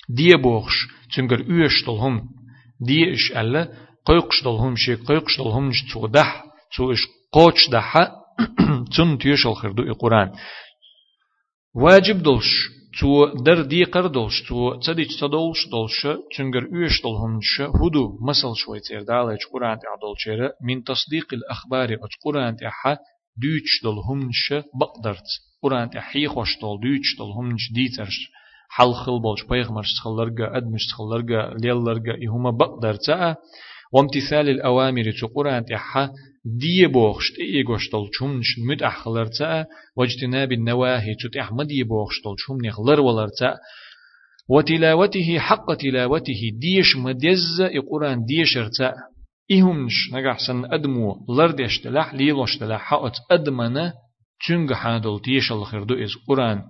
دي 0.08 0.36
بوخش 0.36 0.88
تنجر 1.16 1.40
أيش 1.40 1.84
دولهم 1.86 2.28
ديش 2.80 3.32
ألا 3.36 3.72
قيقش 4.06 4.44
دولهم 4.44 4.76
شي 4.76 4.94
قيقش 4.94 5.38
دولهم 5.38 5.68
نش 5.68 5.92
تودح 5.92 6.44
سو 6.76 6.92
إش 6.92 7.06
قوش 7.32 7.70
دحا 7.70 8.21
تن 8.96 9.18
تيش 9.18 9.46
الخردو 9.46 9.82
القرآن 9.82 10.32
واجب 11.74 12.22
دولش 12.22 12.68
تو 13.00 13.26
در 13.46 13.62
دي 13.62 13.84
قر 13.84 14.06
دولش 14.06 14.42
تو 14.48 14.80
تديج 14.80 15.20
تدولش 15.20 15.68
دولش 15.72 16.06
تنجر 16.36 16.64
إيش 16.74 17.02
دولهمش 17.02 17.60
هدو 17.60 18.18
مثل 18.28 18.52
شوي 18.56 18.80
تير 18.80 19.02
دالج 19.02 19.40
قرآن 19.52 19.78
تعدولشير 19.78 20.50
من 20.62 20.84
تصديق 20.84 21.34
الأخبار 21.34 21.92
ات 21.92 22.14
قرآن 22.24 22.56
تحا 22.56 22.96
دوش 23.42 23.82
دولهمش 23.82 24.54
بقدرت 24.80 25.28
قرآن 25.62 25.90
تحي 25.90 26.28
خوش 26.28 26.58
دول 26.60 26.80
دوش 26.80 27.16
دولهمش 27.18 27.72
ديترش 27.74 28.30
حلخل 28.70 29.20
بولش 29.20 29.42
بيغمر 29.50 29.82
سخلرغا 29.82 30.56
أدمش 30.56 30.80
سخلرغا 30.90 31.54
ليلرغا 31.54 32.14
إهما 32.28 32.50
بقدرت 32.50 33.36
وامتثال 33.92 34.48
الأوامر 34.48 35.12
تقرأ 35.20 35.60
تحا 35.60 36.10
دي 36.44 36.86
بوخشت 36.86 37.38
إيه 37.38 37.64
غشتل 37.68 38.10
چومنش 38.18 38.58
مد 38.68 38.82
أحخلرتا 38.82 39.66
واجتناب 39.96 40.52
النواهي 40.52 41.14
تتح 41.14 41.52
مدي 41.52 41.84
بوخشتل 41.84 42.36
چوم 42.46 42.66
نخلر 42.66 43.00
ولرتا 43.00 43.56
وتلاوته 44.48 45.38
حق 45.38 45.74
تلاوته 45.74 46.40
ديش 46.60 46.96
مدز 46.96 47.60
القرآن 47.60 48.24
ديش 48.24 48.56
ارتا 48.56 48.94
إهمش 49.52 50.12
نجحسن 50.12 50.64
أدمو 50.64 51.26
لردش 51.38 51.78
تلح 51.80 52.14
ليلوش 52.14 52.58
تلح 52.58 52.80
حقت 52.80 53.16
أدمنا 53.30 53.92
تنج 54.48 54.72
حادل 54.72 55.20
تيش 55.24 55.52
الخردو 55.52 55.94
إز 55.94 56.10
قرآن. 56.28 56.62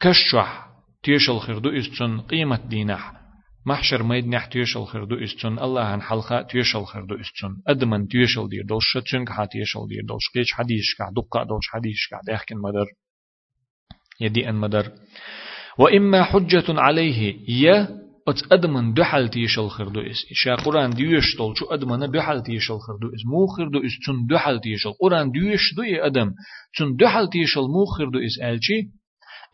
كشح 0.00 0.66
تيش 1.02 1.30
الخردو 1.30 1.70
إز 1.70 1.88
تن 1.98 2.20
قيمة 2.20 2.66
دينح 2.68 3.21
محشر 3.66 4.02
ميد 4.02 4.26
نح 4.26 4.46
تيشل 4.46 4.84
خردو 4.84 5.24
استون 5.24 5.58
الله 5.58 5.94
هن 5.94 6.02
حلقة 6.02 6.42
تيشل 6.42 6.84
خردو 6.84 7.14
استون 7.20 7.62
أدمن 7.68 8.08
تيشل 8.08 8.48
دير 8.48 8.64
دوش 8.68 8.98
تشنك 9.04 9.30
ها 9.30 9.44
تيشل 9.44 9.86
دير 9.88 10.02
دوش 10.08 10.22
قيش 10.34 10.52
حديش 10.52 10.94
كع 10.98 11.10
دقة 11.10 11.42
دوش 11.42 11.68
حديش 11.72 12.08
كع 12.10 12.20
دهكن 12.26 12.56
مدر 12.56 12.86
يدي 14.20 14.48
أن 14.48 14.54
مدر 14.54 14.92
وإما 15.78 16.24
حجة 16.24 16.64
عليه 16.68 17.36
يا 17.48 18.02
ات 18.28 18.52
أدمن 18.52 18.94
دحل 18.94 19.28
تيشل 19.28 19.68
خردو 19.68 20.00
إس 20.00 20.26
إشا 20.30 20.54
قرآن 20.54 20.90
ديوش 20.90 21.36
طول 21.36 21.56
شو 21.58 21.64
أدمن 21.66 22.10
دحل 22.10 22.42
تيشل 22.42 22.78
خردو 22.78 23.08
إس 23.14 23.26
مو 23.26 23.46
خردو 23.46 23.78
إس 23.78 23.98
تون 24.06 24.26
دحل 24.26 24.60
تيشل 24.60 24.92
قرآن 25.00 25.30
ديوش 25.30 25.74
دو 25.76 25.82
أدم 25.82 26.34
تون 26.78 26.96
دحل 26.96 27.28
تيشل 27.28 27.60
مو 27.60 27.84
خردو 27.84 28.18
إس 28.18 28.42
ألشي 28.42 28.90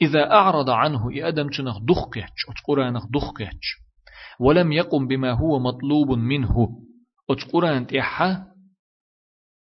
إذا 0.02 0.30
أعرض 0.30 0.70
عنه 0.70 1.10
إي 1.10 1.28
أدم 1.28 1.48
تنخ 1.48 1.78
دخكتش 1.88 2.40
ات 2.50 2.58
قرآنخ 2.66 3.04
دخكتش 3.14 3.87
ولم 4.40 4.72
يقم 4.72 5.06
بما 5.06 5.32
هو 5.32 5.58
مطلوب 5.58 6.10
منه. 6.10 6.68
أتقران 7.30 7.86
تيحا 7.86 8.44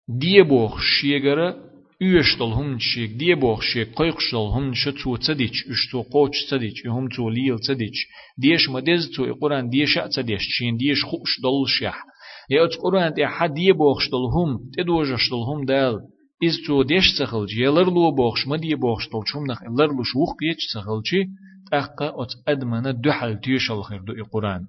ديبوخ 0.08 0.80
شيغر 0.80 1.54
يشتل 2.00 2.42
هم 2.42 2.78
شيك 2.78 3.10
ديبوخ 3.10 3.60
شيك 3.62 3.88
قيقشتل 3.96 4.36
هم 4.36 4.74
شتو 4.74 5.16
تديش 5.16 5.66
اشتو 5.70 6.02
قوش 6.02 6.46
تديش 6.50 6.86
هم 6.86 7.08
تو 7.08 7.30
ليل 7.30 7.58
تديش 7.58 8.06
ديش 8.38 8.68
مدز 8.68 9.10
تو 9.16 9.34
قران 9.40 9.68
ديش 9.68 9.98
تديش 10.16 10.42
شين 10.42 10.76
ديش 10.76 11.04
خوش 11.04 11.40
دل 11.42 11.68
شح 11.68 12.04
يا 12.50 12.64
أتقران 12.64 13.14
تيحا 13.14 13.46
ديبوخ 13.46 14.00
شتل 14.00 14.24
هم 14.36 14.70
تدوجشتل 14.78 15.42
هم 15.48 15.64
دال 15.64 16.00
إز 16.44 16.56
تو 16.66 16.82
ديش 16.82 17.18
تخلج 17.18 17.58
يلر 17.58 17.90
لو 17.90 18.10
بوخش 18.10 18.46
مدي 18.46 18.74
بوخش 18.74 19.08
طول 19.08 19.22
شوم 19.26 19.46
نخ 19.46 19.62
لر 19.62 19.92
لو 19.96 20.02
شوخ 20.02 20.30
يج 20.42 20.56
تخلجي 20.74 21.30
تأقى 21.70 22.14
أت 22.16 22.48
أدمن 22.48 23.00
دحل 23.00 23.40
تيشل 23.40 23.82
خير 23.82 24.00
دو 24.02 24.12
القرآن 24.12 24.66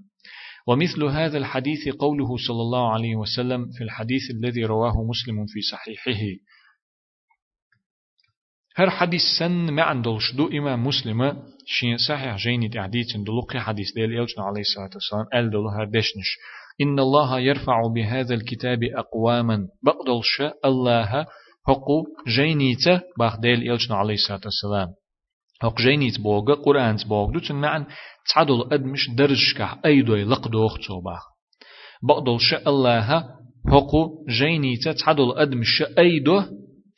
ومثل 0.67 1.03
هذا 1.03 1.37
الحديث 1.37 1.89
قوله 1.89 2.37
صلى 2.47 2.61
الله 2.61 2.93
عليه 2.93 3.15
وسلم 3.15 3.69
في 3.77 3.83
الحديث 3.83 4.21
الذي 4.31 4.65
رواه 4.65 4.93
مسلم 5.03 5.45
في 5.45 5.61
صحيحه. 5.61 6.21
هر 8.75 8.89
حديث 8.89 9.21
سن 9.39 9.71
ما 9.71 9.83
عندلش 9.83 10.35
دو 10.35 10.47
إمام 10.47 10.87
مسلمة 10.87 11.43
شين 11.65 11.97
صحيح 11.97 12.35
جيني 12.35 12.69
تعديت 12.69 13.17
دلوقي 13.17 13.59
حديث 13.59 13.93
ديل 13.95 14.11
يلجن 14.11 14.41
عليه 14.41 14.61
الصلاة 14.61 14.89
والسلام 14.93 15.25
قال 15.33 15.49
دلو 15.49 15.69
هر 15.69 15.85
دشنش. 15.85 16.37
إن 16.81 16.99
الله 16.99 17.39
يرفع 17.39 17.81
بهذا 17.95 18.35
الكتاب 18.35 18.79
أقواما. 18.83 19.67
بقدلش 19.83 20.41
الله 20.65 21.25
حقو 21.67 22.03
جينيته 22.27 23.01
باخ 23.19 23.39
ديل 23.39 23.67
يلجن 23.67 23.95
عليه 23.95 24.13
الصلاة 24.13 24.41
والسلام. 24.45 24.87
حق 25.61 25.81
جينيت 25.81 26.19
بوغا 26.19 26.53
قرآن 26.53 26.95
بوغ 27.09 27.31
دوتن 27.31 27.55
معن 27.55 27.85
تعدل 28.33 28.67
أدمش 28.71 29.09
درجك 29.09 29.77
أيدوي 29.85 30.23
لقدوخ 30.23 30.77
توباخ 30.87 31.23
بقدلش 32.03 32.53
الله 32.53 33.23
حقو 33.67 34.25
جينيته 34.29 34.91
تعدل 34.91 35.31
أدمش 35.37 35.83
أيدو 35.97 36.43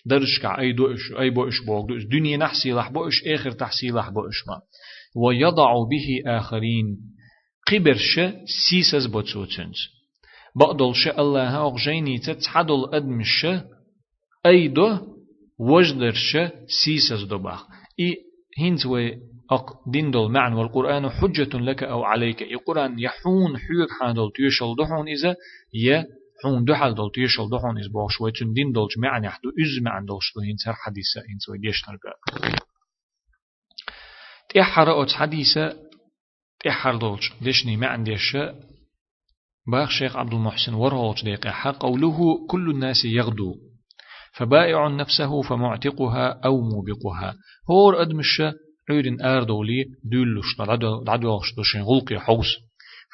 درش 0.05 0.39
كع 0.41 0.59
أي 0.59 0.73
دوش 0.73 1.13
أي 1.19 1.29
بوش 1.29 1.65
بوغ 1.65 1.85
دوش 1.85 2.03
دنيا 2.03 2.37
نحسي 2.37 2.71
لح 2.71 2.91
بوش 2.91 3.23
آخر 3.27 3.51
تحسي 3.51 3.91
لح 3.91 4.09
بوش 4.09 4.47
ما 4.47 4.61
ويضع 5.15 5.73
به 5.89 6.37
آخرين 6.37 6.97
قبرش 7.71 8.19
سيسز 8.69 9.05
بوتسوتنز 9.05 9.77
بقدلش 10.55 11.07
الله 11.07 11.67
أغجيني 11.67 12.19
تتحدل 12.19 12.89
أدمش 12.93 13.47
أي 14.45 14.67
دو 14.67 14.97
وجدرش 15.59 16.37
سيسز 16.83 17.23
دباخ 17.23 17.65
إي 17.99 18.28
هنتوي 18.57 19.17
أق 19.51 19.83
دول 19.87 20.31
معن 20.31 20.53
والقرآن 20.53 21.09
حجة 21.09 21.57
لك 21.57 21.83
أو 21.83 22.03
عليك. 22.03 22.41
القرآن 22.41 22.99
يحون 22.99 23.57
حيوك 23.57 23.89
حادل 23.99 24.31
تيشل 24.35 24.75
دحون 24.79 25.07
إذا 25.07 25.35
ي 25.75 26.03
حون 26.43 26.65
دو 26.65 26.75
حال 26.75 26.95
دول 26.95 27.11
تيشل 27.11 27.49
دو 27.49 27.59
حون 27.59 27.79
إز 27.79 27.87
باش. 27.87 28.17
شوي 28.17 28.31
تن 28.31 28.53
دين 28.53 28.71
دولش 28.71 28.97
معنى 28.97 29.27
يحدو 29.27 29.49
إز 29.49 29.83
معنى 29.83 30.05
دولش 30.05 30.33
دو 30.35 30.41
هين 30.41 30.55
حديثة 30.67 31.21
إن 31.21 31.39
سوي 31.39 31.57
ديش 31.57 31.89
نرقا 31.89 32.13
تيحر 34.49 34.91
أوت 34.91 35.11
حديثة 35.11 35.75
تيحر 36.59 36.95
دولش 36.95 37.33
ديشني 37.41 37.77
معنى 37.77 38.03
ديش 38.03 38.37
باخ 39.67 39.89
شيخ 39.89 40.15
عبد 40.15 40.33
المحسن 40.33 40.73
ورهولش 40.73 41.23
ديقا 41.23 41.71
قوله 41.71 42.47
كل 42.47 42.69
الناس 42.69 43.05
يغدو. 43.05 43.68
فبائع 44.33 44.87
نفسه 44.87 45.41
فمعتقها 45.41 46.39
أو 46.45 46.61
موبقها. 46.61 47.35
هور 47.69 48.01
أدمش 48.01 48.41
عيرن 48.89 49.21
آردولي 49.21 49.85
دولش 50.03 50.57
دعدوش 51.05 51.55
دوشين 51.55 51.81
غلقي 51.81 52.19
حوس 52.19 52.47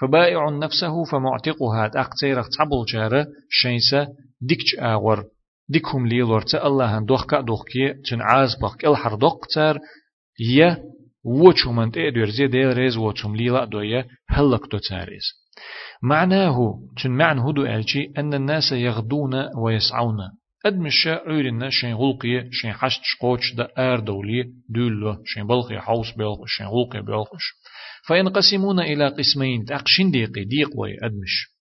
فبائع 0.01 0.49
نفسه 0.49 1.03
فمعتقها 1.03 1.91
أقتيرق 1.95 2.47
تعبل 2.57 2.85
جارة 2.93 3.27
شينسا 3.49 4.07
ديكش 4.41 4.75
آور 4.79 5.23
ديكهم 5.69 6.07
ليلورت 6.07 6.55
الله 6.55 6.99
دوخ 6.99 7.25
كا 7.25 7.41
دوخكي 7.41 7.93
تن 7.93 8.21
عاز 8.21 8.55
بق 8.61 8.89
إلحر 8.89 9.15
دوقتر 9.15 9.79
يه 10.39 10.83
وچومن 11.25 11.91
تقدر 11.91 12.29
زي 12.29 12.47
ديل 12.47 12.77
ريز 12.77 12.97
وچوم 12.97 13.35
ليلا 13.35 13.65
دوية 13.65 14.07
هلك 14.29 14.61
دو 14.71 14.77
تاريز 14.77 15.23
معناه 16.03 16.79
تن 17.03 17.11
معنى 17.11 17.41
هدو 17.41 17.65
ألشي 17.65 18.11
أن 18.17 18.33
الناس 18.33 18.71
يغدون 18.71 19.33
ويسعون. 19.57 20.17
أدمش 20.65 21.07
عيرنا 21.07 21.69
شين 21.69 21.93
غلقية 21.93 22.49
شين 22.51 22.73
حشت 22.73 23.01
شقوش 23.03 23.53
دا 23.53 23.67
آر 23.77 23.99
دولي 23.99 24.43
دولو 24.69 25.23
شين 25.25 25.47
بلقي 25.47 25.81
حوس 25.81 26.11
بلقش 26.11 26.57
شين 26.57 26.67
غلقي 26.67 27.01
بلقش 27.01 27.43
فينقسمون 28.07 28.79
إلى 28.79 29.07
قسمين 29.07 29.65
تأقشن 29.65 30.11
ديقي 30.11 30.43
ديق 30.43 30.69
وي 30.79 30.97
أدمش 31.03 31.55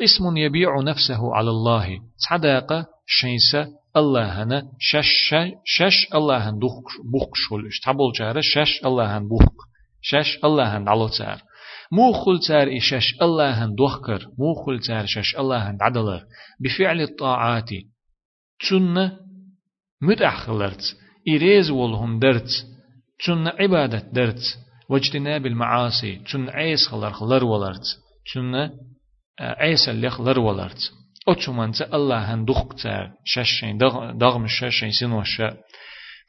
قسم 0.00 0.36
يبيع 0.36 0.80
نفسه 0.80 1.34
على 1.34 1.50
الله 1.50 1.98
صداقة 2.16 2.86
شيسة 3.06 3.68
الله 3.96 4.42
هنا 4.42 4.62
شش 4.78 5.34
شش 5.64 6.06
الله 6.14 6.48
هن 6.48 6.58
دوخ 6.58 6.72
بوخ 7.12 7.30
شولش 7.34 7.80
تبول 7.80 8.12
جارة 8.12 8.40
شش 8.40 8.80
الله 8.84 9.18
هن 9.18 9.28
بوخ 9.28 9.52
شش 10.02 10.38
الله 10.44 10.76
هن 10.76 10.88
علو 10.88 11.08
تار 11.08 11.42
مو 11.92 12.12
خل 12.12 12.38
تار 12.48 12.78
شش 12.80 13.14
الله 13.22 13.64
هن 13.64 13.74
دوخكر 13.74 14.26
مو 14.38 14.54
خل 14.54 14.80
تار 14.80 15.06
شش 15.06 15.36
الله 15.36 15.70
هن 15.70 15.78
عدلر 15.80 16.22
بفعل 16.60 17.00
الطاعات 17.00 17.70
تن 18.68 19.10
متأخلرت 20.02 20.96
إريز 21.28 21.70
والهم 21.70 22.18
درت 22.18 22.66
تن 23.26 23.48
عبادة 23.48 24.08
درت 24.12 24.58
واجتناب 24.88 25.46
المعاصي 25.46 26.16
تن 26.32 26.48
عيس 26.48 26.86
خلر 26.88 27.12
خلر 27.12 27.44
ولرت 27.44 27.86
آه، 29.40 29.62
عيس 29.62 29.88
اللي 29.88 30.10
خلر 30.10 30.38
ولرت 30.38 30.92
أتشمنت 31.28 31.82
الله 31.82 32.34
هن 32.34 32.44
دخت 32.44 32.88
ششين 33.24 33.78
دغم 34.14 34.44
الشاشين 34.44 34.90
سنوشا 34.90 35.56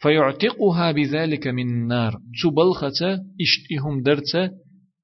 فيعتقها 0.01 0.91
بذلك 0.91 1.47
من 1.47 1.69
النار 1.69 2.19
تبلخت 2.43 3.03
اشتهم 3.41 4.03
درت 4.03 4.51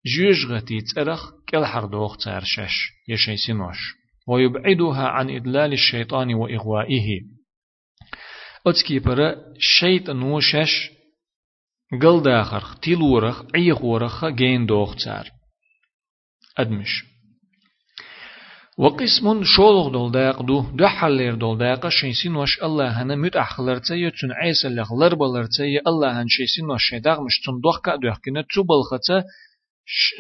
جيجغتي 0.06 0.82
ترخ 0.96 1.32
كالحر 1.48 1.86
دوخ 1.86 2.18
تار 2.18 2.44
شش 2.44 2.92
يشي 3.10 3.38
سنوش 3.38 3.96
ويبعدها 4.28 5.08
عن 5.08 5.30
إدلال 5.30 5.74
الشيطان 5.74 6.34
وإغوائه. 6.34 7.22
أتكي 8.68 9.00
برا 9.00 9.36
شيطان 9.60 10.22
وشش 10.22 10.92
قل 12.02 12.24
داخر 12.24 12.64
تيلورخ 12.82 13.44
عيخورخ 13.56 14.26
جين 14.26 14.66
دوختار 14.66 15.30
أدمش. 16.58 17.16
وقسم 18.78 19.44
شولغ 19.44 19.90
دول 19.90 20.12
داق 20.12 20.42
دو 20.42 20.62
دو 20.62 20.88
حلير 20.88 21.36
دول 21.36 21.58
داق 21.58 21.90
شيسين 21.90 22.36
وش 22.36 22.64
الله 22.64 23.02
هنا 23.02 23.16
مت 23.16 23.36
أخلر 23.36 23.78
تي 23.78 24.12
تن 24.12 24.32
عيسى 24.32 24.68
لغلر 24.70 25.16
بلر 25.16 25.46
تي 25.46 25.80
الله 25.88 26.22
هن 26.22 26.28
شيسين 26.28 26.66
وش 26.72 26.84
شيداغ 26.90 27.22
مش 27.22 27.42
تن 27.46 27.60
دوخ 27.64 27.82
كأ 27.82 27.96
دوخ 27.96 28.18
كنا 28.26 28.42
تبل 28.42 28.82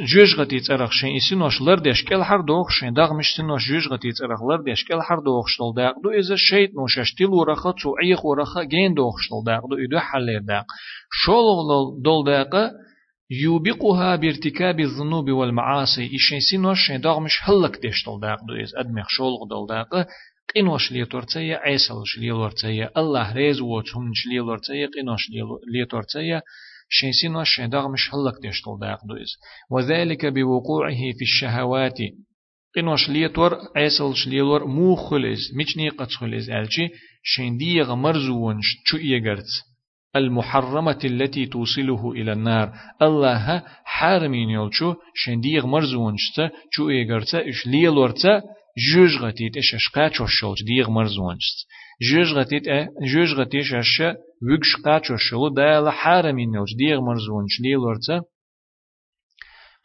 جوج 0.01 0.35
غتي 0.41 0.61
ترخ 0.61 0.91
شين 0.93 1.16
اسين 1.16 1.43
وش 1.43 1.62
لر 1.62 1.78
ديش 1.78 2.05
كل 2.05 2.20
هر 2.20 2.41
دوخ 2.41 2.70
شين 2.70 2.93
داغ 2.93 3.14
مش 3.14 3.35
تن 3.37 3.51
وش 3.51 3.68
جوج 3.68 3.89
غتي 3.89 4.12
ترخ 4.12 4.43
لر 4.43 4.62
ديش 4.62 4.85
كل 4.85 4.95
هر 4.95 5.18
دوخ 5.18 5.49
شتل 5.49 5.72
داق 5.76 5.95
دو 6.03 6.11
إذا 6.11 6.35
شيت 6.37 6.70
نو 6.74 6.87
ششتيل 6.87 7.26
ورخ 7.26 7.62
تو 7.62 7.97
عيخ 8.03 8.24
ورخ 8.24 8.59
جين 8.59 8.95
دوخ 8.95 9.14
شتل 9.20 9.43
داق 9.47 9.61
دو 9.70 9.76
إدو 9.76 9.99
حلير 9.99 10.41
داق 10.41 10.66
شولغ 11.24 11.59
دول 12.05 12.24
داق 12.26 12.70
يوبقها 13.31 14.16
بارتكاب 14.16 14.81
الذنوب 14.81 15.31
والمعاصي 15.31 16.07
إشين 16.16 16.41
سين 16.41 16.66
وش 16.66 16.78
شين 16.87 17.01
داغ 17.01 17.20
مش 17.20 17.37
هلك 17.43 17.81
ديش 17.83 18.03
تل 18.05 18.20
داق 18.20 18.39
دو 18.49 18.55
إذا 18.55 18.81
أدمخ 18.81 19.07
شولغ 19.09 19.41
دول 19.51 19.66
داق 19.68 20.07
قينوش 20.55 20.93
ليتورتيا 20.93 21.57
عيسى 21.57 21.95
ليتورتيا 22.18 22.91
الله 22.97 23.33
ريز 23.33 23.61
وتهم 23.61 24.12
ليتورتيا 24.31 24.87
قينوش 24.95 25.22
ليتورتيا 25.74 26.43
شيسين 26.90 27.36
وشين 27.36 27.70
داغ 27.70 27.88
مش 27.88 28.10
هلك 28.14 28.42
ديشتل 28.42 28.80
داغ 28.82 28.98
دويز. 29.10 29.32
وذلك 29.72 30.26
بوقوعه 30.26 30.96
في 31.18 31.22
الشهوات. 31.22 31.98
قنوش 32.76 33.10
ليتور 33.10 33.58
عيسل 33.76 34.16
شليلور 34.16 34.68
مو 34.68 34.96
خلز 34.96 35.40
مجني 35.56 35.90
قد 35.90 36.12
خلز 36.12 36.50
ألشي 36.50 36.90
شين 37.24 37.58
ديغ 37.58 37.96
مرزونش 37.96 38.66
شو 38.86 38.98
إيغرت 38.98 39.48
المحرمة 40.16 41.00
التي 41.06 41.46
توصله 41.46 42.12
إلى 42.12 42.34
النار. 42.34 42.74
الله 43.02 43.64
حارمين 43.86 44.50
يلشو 44.50 44.96
شين 45.16 45.40
ديغ 45.42 45.68
مرزونش 45.68 46.22
شو 46.72 46.90
إيغرت 46.90 47.36
إش 47.36 47.68
ليلورتا 47.68 48.42
جوج 48.78 49.18
غتيت 49.18 49.58
إش 49.58 49.76
أشقا 49.76 50.10
شوشولش 50.10 50.64
ديغ 50.64 50.90
مرزونش 50.90 51.66
جوج 52.02 52.34
غتيت 52.34 52.64
جوج 53.14 53.34
غتيش 53.34 53.74
أش 53.74 54.02
قاتشو 54.86 55.18
شلو 55.18 55.48
دايلا 55.50 55.92
حارمين 55.92 56.52
نوش 56.52 56.70
ديغ 56.78 57.02
مرزونش 57.02 57.62
دي 57.62 57.74
لورتا 57.74 58.22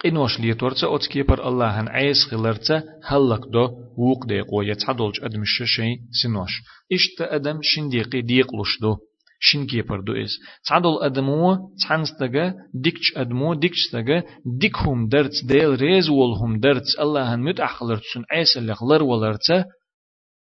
قينوش 0.01 0.41
لي 0.41 0.55
تورتا 0.55 0.87
اوت 0.87 1.07
كيبر 1.07 1.49
الله 1.49 1.81
هن 1.81 1.89
عيس 1.89 2.17
خلرتا 2.31 2.83
هلك 3.05 3.41
دو 3.53 3.65
ووق 3.99 4.27
دي 4.27 4.41
قوية 4.41 4.75
تعدولج 4.75 5.25
ادمش 5.25 5.63
شي 5.65 5.97
سنوش 6.23 6.51
اشت 6.93 7.21
آدم 7.21 7.59
شنديقي 7.63 8.21
ديقلوش 8.23 8.81
دو 8.81 8.97
شين 9.41 9.67
كيبر 9.67 10.01
دو 10.01 10.13
إس 10.13 10.31
تعدل 10.69 10.99
أدمو 11.03 11.57
تحنستغا 11.83 12.55
ديكش 12.75 13.17
أدمو 13.17 13.55
ديكش 13.55 13.91
تغا 13.93 14.23
ديكهم 14.61 15.09
درت 15.09 15.33
ديل 15.45 15.81
ريز 15.81 16.09
ولهم 16.09 16.61
درت 16.61 16.83
الله 17.01 17.35
هن 17.35 17.41
مت 17.41 17.61
أخلرت 17.61 18.03
سن 18.15 18.25
عيس 18.33 18.57
اللي 18.57 18.75
خلر 18.75 19.03
ولرتا 19.03 19.65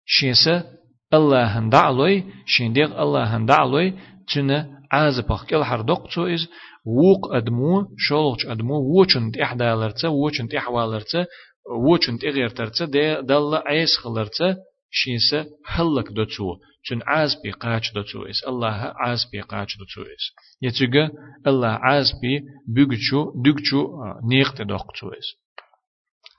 شيسا 0.07 0.65
الله 1.15 1.45
هن 1.45 1.69
دعلوي 1.69 2.25
شنديق 2.47 3.01
الله 3.01 3.25
هن 3.37 3.47
دعلوي 3.47 3.93
تنا 4.35 4.69
عازبخ 4.93 5.47
كل 5.47 5.63
هردوق 5.63 6.09
تو 6.15 6.27
إز 6.27 6.49
ووق 6.87 7.35
أدمو 7.35 7.87
شولغش 7.99 8.47
أدمو 8.47 8.75
ووچن 8.75 9.31
تحدالرتا 9.33 10.09
ووچن 10.09 10.49
تحوالرتا 10.49 11.27
ووچن 11.85 12.19
تغيرترتا 12.19 12.85
دي 12.85 13.23
دل 13.23 13.55
عيس 13.67 13.97
خلرتا 14.03 14.57
شيسا 14.91 15.47
هلك 15.67 16.09
دوتو 16.13 16.57
چون 16.87 17.03
عاز 17.07 17.37
بي 17.43 17.51
قاچ 17.51 17.95
دوتو 17.95 18.23
اس 18.31 18.45
الله 18.49 18.93
عاز 19.01 19.21
بي 19.33 19.41
قاچ 19.41 19.71
دوتو 19.79 20.03
اس 20.03 20.25
يتجا 20.63 21.11
الله 21.47 21.69
عاز 21.69 22.13
بي 22.23 22.41
بيگچو 22.75 23.21
دگچو 23.45 23.81
نيقت 24.31 24.63
دوقتو 24.63 25.09
اس 25.19 25.29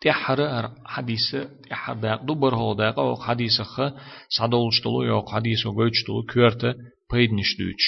تحر 0.04 0.70
حديث 0.86 1.36
تحر 1.70 1.93
داق 1.93 2.24
دو 2.24 2.36
برهو 2.36 2.74
داق 2.74 2.99
أو 2.99 3.16
حديث 3.16 3.62
خ 3.62 3.82
صدولشتلو 4.30 5.04
يو 5.04 5.22
حديث 5.28 5.66
وگوچتلو 5.66 6.26
كورت 6.34 6.66
بيدنش 7.12 7.58
دوچ 7.60 7.84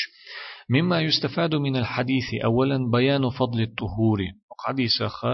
مما 0.70 1.02
يستفاد 1.02 1.56
من 1.56 1.76
الحديث 1.78 2.34
أولا 2.44 2.92
بيان 2.92 3.30
فضل 3.30 3.62
الطهور. 3.62 4.20
حديث 4.66 5.04
خ 5.04 5.26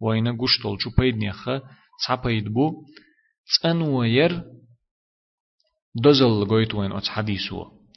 وين 0.00 0.36
قشتل 0.38 0.76
شو 0.80 0.90
بيدني 0.98 1.32
خ 1.32 1.48
تصابيد 1.98 2.48
بو 2.48 2.84
تصنوير 3.46 4.42
دزل 6.04 6.48
قويت 6.48 6.74
وين 6.74 6.92
أتس 6.92 7.08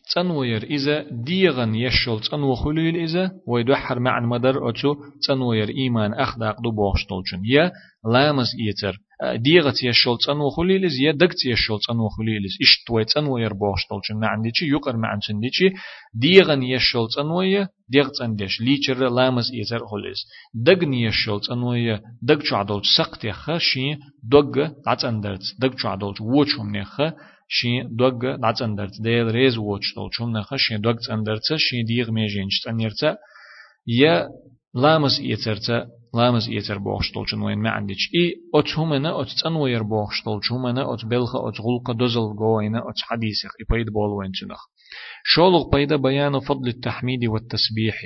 تصنوير 0.08 0.64
إذا 0.64 1.06
ديغن 1.12 1.76
يشل 1.76 2.20
تصنو 2.20 2.56
خليل 2.56 2.96
إذا 2.96 3.32
ويدحر 3.48 4.00
مع 4.00 4.20
مدر 4.20 4.70
أتو 4.70 4.96
تصنوير 5.22 5.70
إيمان 5.70 6.14
أخداق 6.14 6.62
دو 6.62 6.72
بوغشتل 6.72 7.42
يا 7.46 7.72
لامز 8.14 8.48
إيتر. 8.60 9.00
ديغت 9.36 9.84
يشول 9.84 10.18
تنو 10.26 10.50
خليلز 10.50 11.00
يا 11.00 11.12
دقت 11.12 11.46
يشول 11.46 11.80
تنو 11.88 12.10
خليلز 12.10 12.54
إش 12.62 12.84
توي 12.88 13.06
تنو 13.06 13.38
يربوشتل 13.38 14.00
جن. 14.10 14.24
عندي 14.24 14.52
شي 14.54 14.66
يقر 14.66 14.98
مع 14.98 15.10
عندي 15.30 15.50
شي 15.52 15.70
ديغن 16.14 16.64
يشول 16.64 17.08
تنو 17.16 17.42
يا 17.42 17.68
ديغ 17.90 18.08
تندش 18.20 18.62
ليچر 18.62 19.10
لامز 19.10 19.52
يزر 19.54 19.80
خليز 19.88 20.20
دغن 20.54 20.94
يشول 20.94 21.42
تنو 21.42 21.74
يا 21.74 22.02
دغ 22.22 22.40
چادول 22.40 22.82
سقت 22.98 23.26
يخ 23.26 23.58
شي 23.58 23.96
دغ 24.24 24.70
عندرت. 24.88 25.42
دغ 25.60 25.74
چادول 25.76 26.16
وچوم 26.22 26.76
نخ. 26.76 27.02
شي 27.48 27.82
دغ 27.84 28.38
عندرت 28.62 29.02
ديل 29.02 29.28
ريز 29.32 29.58
وچتل 29.58 30.10
چوم 30.18 30.38
نخ 30.38 30.56
شي 30.56 30.78
دغ 30.78 30.98
عندرت 31.10 31.56
شي 31.58 31.84
ديغ 31.84 32.12
ميجنش 32.12 32.62
تنيرت 32.66 33.18
يا 33.88 34.30
لامز 34.74 35.20
يترت 35.20 35.88
لامز 36.14 36.50
يتر 36.50 36.78
بوخشتول 36.78 37.26
چون 37.28 37.42
وين 37.42 37.58
ما 37.58 37.70
عندك 37.70 37.96
اي 38.16 38.34
ات 38.56 38.80
همنا 38.80 39.22
ات 39.22 39.28
تنوير 39.44 39.84
بوخشتول 39.84 40.42
چومنا 40.42 40.94
ات 40.94 41.06
بلخ 41.06 41.36
ات 41.36 41.62
غلق 41.62 41.92
دزل 41.92 42.36
جوينا 42.40 42.80
ات 42.80 43.00
حديث 43.02 43.38
يبيد 43.62 43.90
بول 43.90 44.10
وين 44.10 44.32
چنخ 44.32 44.62
شولق 45.24 45.76
بيدا 45.76 45.96
بيان 45.96 46.40
فضل 46.40 46.68
التحميد 46.68 47.26
والتسبيح 47.26 48.02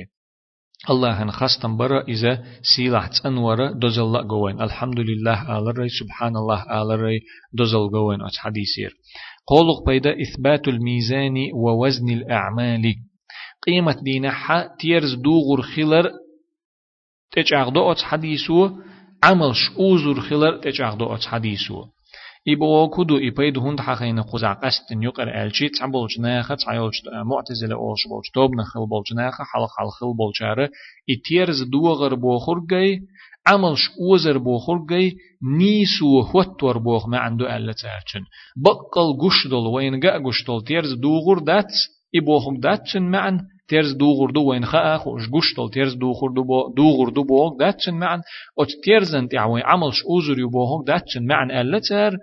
الله 0.89 1.23
هن 1.23 1.31
خاستن 1.31 1.77
برا 1.77 2.01
إذا 2.01 2.43
سيلح 2.75 3.07
تنورا 3.07 3.71
دزل 3.71 4.27
جوين 4.27 4.61
الحمد 4.61 4.99
لله 4.99 5.87
سبحان 5.99 6.35
الله 6.35 6.81
آل 6.81 6.99
ري 6.99 7.19
دزل 7.53 7.89
جوين 7.91 8.21
ات 8.21 8.37
حديثير 8.37 8.91
قولق 9.49 9.85
بيدا 9.85 10.15
إثبات 10.21 10.67
الميزان 10.67 11.35
ووزن 11.53 12.09
الأعمال. 12.09 12.95
قيمة 13.67 13.95
دينها 14.01 14.75
تيرز 14.79 15.13
دوغر 15.13 15.61
خلر 15.61 16.11
تجعغدو 17.31 17.91
أتس 17.91 18.03
حديثو 18.03 18.69
عملش 19.23 19.71
أوزر 19.79 20.21
خلر 20.21 20.57
تجعغدو 20.57 21.13
أتس 21.13 21.27
حديثو. 21.27 21.85
إبو 22.47 22.89
كدو 22.89 23.17
إبيد 23.17 23.57
هند 23.57 23.79
حقين 23.81 24.21
قزع 24.21 24.53
قستن 24.53 25.03
يقر 25.03 25.43
ألشي 25.43 25.69
تعبولش 25.69 26.19
ناخا 26.19 26.55
تعيولش 26.55 27.01
معتزلة 27.25 27.75
أولش 27.75 28.07
بولش 28.07 28.29
توبنا 28.33 28.63
خل 28.63 28.87
بولش 28.89 29.13
ناخا 29.13 29.43
حلق 29.43 29.69
حل 29.77 29.89
خل 29.99 30.13
بولشارة 30.17 30.69
إتيرز 31.09 31.63
دوغر 31.63 32.15
بوخر 32.15 32.59
جاي 32.69 33.01
عملش 33.49 33.89
أوزر 34.01 34.37
بوخر 34.37 34.77
جاي 34.89 35.15
نيسو 35.57 36.21
هوتور 36.21 36.77
بوخ 36.77 37.07
ما 37.07 37.17
عنده 37.17 37.57
ألا 37.57 37.73
تارچن. 37.73 38.23
بقل 38.65 39.07
قشدل 39.21 39.65
وين 39.73 39.99
قا 39.99 40.17
قشدل 40.25 40.63
تيرز 40.67 40.93
دوغر 40.93 41.39
دات 41.39 41.71
إبوخم 42.15 42.59
داتشن 42.59 43.03
معن. 43.11 43.39
تيرز 43.67 43.93
دوغر 43.93 44.31
دو 44.31 44.43
وين 44.49 44.65
خا 44.65 44.97
خوش 44.97 45.29
قشتل 45.33 45.69
تيرز 45.73 45.93
دوغر 45.93 46.29
دو 46.35 46.43
بو 46.43 46.73
دوغر 46.77 47.09
دو 47.09 47.23
بوغ 47.23 47.57
داتشن 47.59 47.93
معن. 47.93 48.21
اوت 48.59 48.67
تيرزن 48.83 49.27
تعوي 49.27 49.61
عملش 49.61 50.03
اوزر 50.09 50.39
يبوغ 50.39 50.83
داتشن 50.87 51.25
معن 51.27 51.51
ألتر 51.51 52.17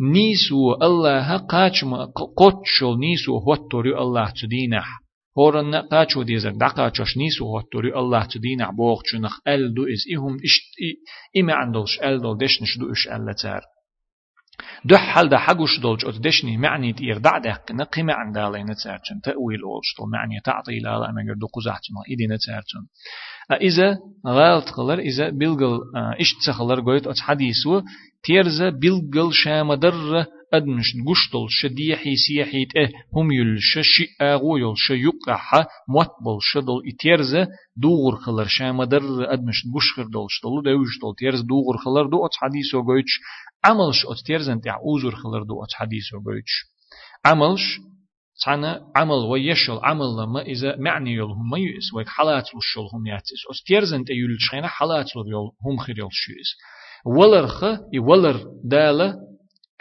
نيسو 0.00 0.72
الله 0.82 1.36
قاچم 1.36 1.94
قوتشل 2.36 2.98
نيسو 2.98 3.38
هوتوري 3.38 3.98
الله 3.98 4.32
تدينح 4.42 5.03
هورن 5.38 5.74
قاچو 5.80 6.22
ديزر 6.22 6.50
دقاچش 6.50 7.16
نيسو 7.16 7.44
هوتوري 7.44 7.90
الله 8.00 8.24
تدينح 8.24 8.70
بوغ 8.70 9.02
چنخ 9.10 9.34
أل 9.48 9.74
دو 9.74 9.82
إز 9.84 10.02
إهم 10.14 10.34
إشت 10.46 10.66
إما 11.38 11.54
عندلش 11.54 12.00
أل 12.02 12.22
دو 12.22 12.34
دشنش 12.34 12.78
دو 12.78 12.92
إش 12.92 13.08
ألتر 13.08 13.62
دحل 14.84 15.28
ده 15.28 15.38
حقوش 15.38 15.80
دولج 15.80 16.06
أتدشني 16.06 16.56
معني 16.56 16.92
تير 16.92 17.18
دع 17.18 17.38
ده 17.38 17.62
نقيمة 17.70 18.12
عن 18.12 18.32
دالي 18.32 18.62
نتسارتشن 18.62 19.20
تأويل 19.20 19.60
أولشتو 19.62 20.06
معني 20.06 20.40
تعطي 20.44 20.78
لا 20.78 20.98
لا 20.98 21.12
مجر 21.12 21.34
دو 21.34 21.46
قزحتما 21.46 22.00
إيدي 22.10 22.26
نتسارتشن 22.26 22.80
إذا 23.52 23.98
غالت 24.26 24.70
قلر 24.70 24.98
إذا 24.98 25.30
بلغل 25.30 25.80
إشت 26.20 26.36
سخلر 26.46 26.80
قويت 26.80 27.06
أت 27.06 27.18
حديثو 27.18 27.82
تيرزا 28.24 28.70
بلغل 28.70 29.34
شامدر 29.34 30.26
أدمش 30.52 30.86
قشتل 31.08 31.46
شديحي 31.48 32.16
سيحي 32.16 32.66
إيه 32.76 32.90
هم 33.16 33.32
يلش 33.32 33.78
شي 33.82 34.06
أغو 34.22 34.56
يلش 34.56 34.90
يقح 34.90 35.54
موتبل 35.88 36.38
شدل 36.40 36.82
إتيرزا 36.88 37.48
دوغر 37.76 38.16
خلر 38.16 38.46
شامدر 38.48 39.32
أدمش 39.32 39.62
قشخر 39.74 40.02
دولشتل 40.02 40.62
دوشتل 40.64 41.14
تيرز 41.18 41.40
دوغر 41.40 41.76
خلر 41.84 42.06
دو 42.06 42.26
أت 42.26 42.34
حديثو 42.34 42.82
قويتش. 42.82 43.20
عملش 43.64 44.06
أتتيرزن 44.06 44.60
تاع 44.60 44.76
أوزر 44.76 45.14
خلر 45.16 45.42
دو 45.42 45.64
أت 45.64 45.72
حديث 45.72 46.14
وبيتش 46.14 46.52
عملش 47.24 47.80
تانا 48.44 48.80
عمل 48.96 49.24
ويشل 49.30 49.78
عمل 49.82 50.16
لما 50.18 50.42
إذا 50.42 50.76
معني 50.76 51.14
يل 51.14 51.22
هم 51.22 51.56
يس 51.56 51.94
ويك 51.94 52.08
حالات 52.08 52.44
لشل 52.44 52.88
هم 52.94 53.06
ياتس. 53.06 53.42
أتتيرزن 53.50 54.04
تا 54.04 54.12
يل 54.12 54.36
شخينا 54.38 54.68
حالات 54.68 55.06
يل 55.16 55.50
هم 55.66 55.76
خير 55.78 55.98
يل 55.98 56.08
شيس 56.10 56.56
ولر 57.06 57.46
خ 57.46 57.64
ولر 57.98 58.36
دالة 58.64 59.14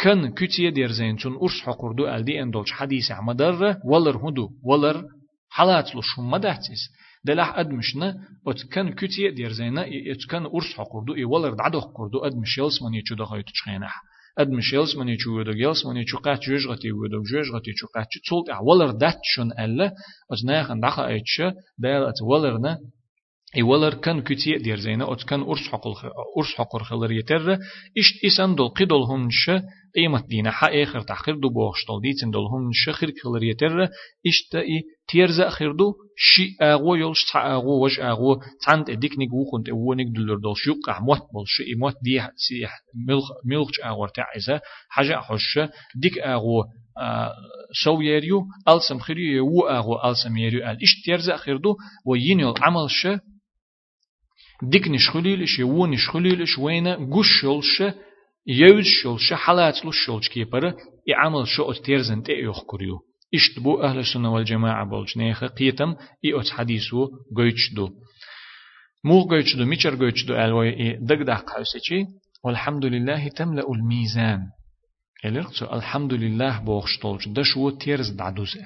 كن 0.04 0.34
كتية 0.34 0.70
ديرزين 0.70 1.18
تون 1.18 1.36
أرس 1.36 1.62
حقردو 1.62 2.08
ألدي 2.08 2.42
أندولش 2.42 2.72
حديث 2.72 3.12
عمدر 3.12 3.78
ولر 3.86 4.18
هدو 4.18 4.50
ولر 4.64 5.06
حالات 5.50 5.96
لش 5.96 6.20
هم 6.20 6.32
مدهتس 6.32 6.82
دلح 7.26 7.58
أدمشنا 7.58 8.16
أتكن 8.48 8.94
كتية 8.94 9.30
دير 9.30 9.52
زينا 9.52 9.86
أتكن 10.12 10.46
أرس 10.46 10.74
حقردو 10.78 11.16
إي 11.16 11.24
ولر 11.24 11.54
دعدو 11.54 11.82
حقردو 11.82 12.20
أدمش 12.20 12.58
يلس 12.58 12.82
من 12.82 12.94
يچو 12.94 13.16
دخايتو 13.16 13.52
چخينح 13.54 14.02
أدمش 14.38 14.74
يلس 14.74 14.96
من 14.96 15.08
يچو 15.10 15.30
ودو 15.30 15.52
يلس 15.52 15.86
من 15.86 15.98
يچو 15.98 16.18
قات 16.18 16.40
جوج 16.42 16.68
غتي 16.68 16.92
ودو 16.92 17.24
جوج 17.24 17.52
غتي 17.56 17.72
چو 17.80 17.88
قات 17.96 18.08
تصولت 18.26 18.50
ولر 18.62 18.92
دات 18.92 19.20
شون 19.24 19.52
ألا 19.60 19.92
أتناخن 20.32 20.80
دخا 20.80 21.08
أيتش 21.08 21.42
دال 21.78 22.04
أت 22.04 22.22
ولرنا 22.22 22.80
إولر 23.62 23.94
كان 23.94 24.22
كتير 24.22 24.62
دير 24.62 24.80
زينا 24.80 25.14
أت 25.14 25.24
كان 25.24 25.42
أرس 25.42 25.68
حقل 25.72 25.94
أرس 26.38 26.56
حقر 26.58 26.84
خلر 26.84 27.12
يتر 27.12 27.54
إشت 27.98 28.26
إسان 28.26 28.56
دول 28.56 28.68
قدول 28.68 29.04
هنش 29.04 29.52
قيمة 29.96 30.28
دينا 30.28 30.52
حا 30.52 30.84
آخر 30.84 31.02
تحقير 31.02 31.36
دو 31.36 31.50
بوغشتل 31.50 32.02
ديتن 32.02 32.32
دول 32.32 32.46
هنش 32.46 32.90
خير 32.90 33.14
خلر 33.24 33.44
يتر 33.44 33.84
إشت 34.28 34.56
إي 34.56 34.84
تيرزا 35.08 35.50
خير 35.50 35.72
دو 35.72 35.94
شي 36.18 36.56
أغو 36.62 36.96
يلش 36.96 37.32
تع 37.34 37.54
أغو 37.54 37.86
وش 37.86 38.00
أغو 38.00 38.42
تانت 38.66 38.90
إديك 38.90 39.18
نيك 39.18 39.30
وخنت 39.34 39.70
أونيك 39.70 40.08
دولر 40.08 40.38
دول 40.38 40.58
شيوق 40.58 40.90
أحموت 40.90 41.22
بول 41.34 41.46
شي 41.48 41.64
إموت 41.74 41.96
دي 42.04 42.22
سيح 42.36 42.80
ملخ 43.08 43.26
ملخ 43.46 43.70
أغور 43.86 44.08
تعيزا 44.08 44.62
حاجة 44.90 45.22
حش 45.22 45.60
ديك 45.96 46.20
أغو 46.20 46.64
سو 47.84 48.02
يريو 48.02 48.46
ألسم 48.70 49.00
خيريو 49.00 49.48
و 49.48 49.68
أغو 49.68 50.10
ألسم 50.10 50.38
يريو 50.38 50.60
أل 50.60 50.78
إشت 50.84 51.06
تيرزا 51.06 51.38
خير 51.38 51.58
دو 51.58 51.76
وينيو 52.06 52.54
عمل 52.62 52.90
شه 52.90 53.20
ديك 54.70 54.88
نشخليلش 54.88 55.60
يو 55.60 55.86
نشخليلش 55.86 56.58
وينا 56.60 56.96
قشلش 56.96 57.84
يوزشلش 58.48 59.34
حالات 59.34 59.86
لشلش 59.86 60.30
كيبر 60.30 60.74
يعمل 61.08 61.48
شو 61.48 61.72
تيرزن 61.72 62.24
كريو 62.68 63.00
إشت 63.36 63.60
بو 63.60 63.82
أهل 63.82 64.00
السنة 64.00 64.34
والجماعة 64.34 64.90
بولش 64.90 65.18
نيخ 65.18 65.44
قيتم 65.44 65.96
إي 66.26 66.40
أت 66.40 66.50
حديثو 66.50 67.08
قيتشدو 67.38 67.90
مو 69.04 69.24
قيتشدو 69.24 69.66
ميشر 69.66 69.96
قيتشدو 69.96 70.36
ألوي 70.36 70.70
إي 70.70 70.98
دق 71.02 71.22
دق 71.22 71.50
قوسيشي 71.50 72.06
والحمد 72.44 72.86
لله 72.86 73.28
تملأ 73.28 73.72
الميزان 73.72 74.42
إلرقصو 75.26 75.66
الحمد 75.66 76.14
لله 76.14 76.60
بوخشتولش 76.60 77.28
دشو 77.28 77.70
تيرز 77.70 78.10
دعدوز 78.10 78.58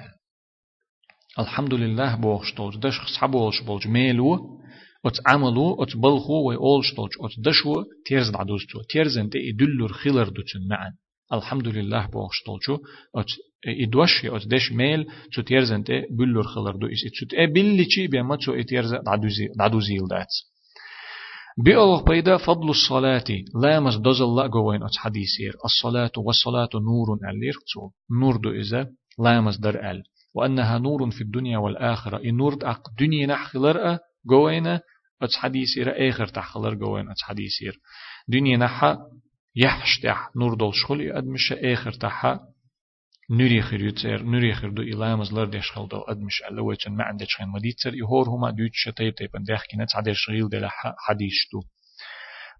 الحمد 1.38 1.74
لله 1.74 2.16
بوخشتولش 2.16 2.76
دش 2.76 3.00
صحبولش 3.14 3.62
بولش 3.62 3.86
ميلو 3.86 4.58
ات 5.06 5.18
عملو 5.26 5.82
ات 5.82 5.96
بلخو 5.96 6.48
وي 6.48 6.56
اولشتوج 6.56 7.10
ات 7.20 7.34
دشو 7.38 7.84
تيرز 8.06 8.30
دعدوستو 8.30 8.82
تيرزن 8.82 9.30
تي 9.30 9.38
يدلر 9.38 9.92
خيلر 9.92 10.28
دوتن 10.28 10.68
معن 10.70 10.92
الحمد 11.32 11.68
لله 11.68 12.06
بوغشتولچو 12.06 12.78
ات 13.16 13.30
إدوشي 13.66 14.36
أت 14.36 14.48
دش 14.48 14.72
ميل 14.72 15.06
تو 15.34 15.42
تيرزن 15.42 15.84
تي 15.84 16.02
بلور 16.10 16.42
خلر 16.42 16.76
دو 16.76 16.86
إس 16.86 17.02
تو 17.20 17.26
تي 17.26 17.46
بلي 17.46 17.84
چي 17.84 18.06
بيما 18.06 18.36
تو 18.36 18.52
إتيرز 18.52 18.94
دعدوزيل 19.58 20.08
دات 20.10 20.32
بيقول 21.64 22.04
بيدا 22.04 22.36
فضل 22.36 22.68
الصلاة 22.70 23.24
لا 23.62 23.80
مس 23.80 23.96
دوز 23.96 24.20
الله 24.20 24.46
جوين 24.46 24.82
أتش 24.82 24.96
حديثير 24.96 25.52
الصلاة 25.64 26.12
والصلاة 26.16 26.68
نور 26.74 27.18
ألير 27.30 27.54
نور 28.20 28.36
دو 28.36 28.50
إذا 28.50 28.90
لا 29.18 29.50
در 29.60 29.90
أل 29.90 30.02
وأنها 30.34 30.78
نور 30.78 31.10
في 31.10 31.20
الدنيا 31.20 31.58
والآخرة 31.58 32.16
إن 32.24 32.36
نور 32.36 32.58
أق 32.62 32.82
دنيا 33.00 33.26
نحخلر 33.26 33.98
جوين 34.30 34.66
أتش 35.22 35.36
حديثير 35.36 36.08
آخر 36.08 36.26
تحخلر 36.26 36.74
جوين 36.74 37.10
أتش 37.10 37.22
حديثير 37.22 37.80
دنيا 38.28 38.56
نحا 38.56 38.98
يحشتح 39.56 40.30
نور 40.36 40.54
دول 40.54 40.74
شخل 40.74 41.00
أدمش 41.00 41.52
آخر 41.52 41.92
تحا 41.92 42.40
نريخر 43.30 43.80
يتسير 43.80 44.22
نريخر 44.22 44.68
دو 44.68 44.82
إلامز 44.82 45.32
لر 45.32 45.44
ديش 45.44 45.72
خل 45.72 45.88
دو 45.88 46.00
أدمش 46.00 46.42
ألا 46.50 46.62
ويتن 46.62 46.92
ما 46.92 47.04
عندك 47.04 47.26
خين 47.38 47.48
مديتسر 47.48 47.94
يهور 47.94 48.28
هما 48.28 48.50
دوت 48.50 48.70
شتيب 48.72 49.14
تيبن 49.14 49.42
ديخ 49.42 49.62
كينت 49.64 49.96
عدير 49.96 50.14
شغيل 50.14 50.48
دي 50.48 50.68
حديث 50.98 51.34
دو 51.52 51.62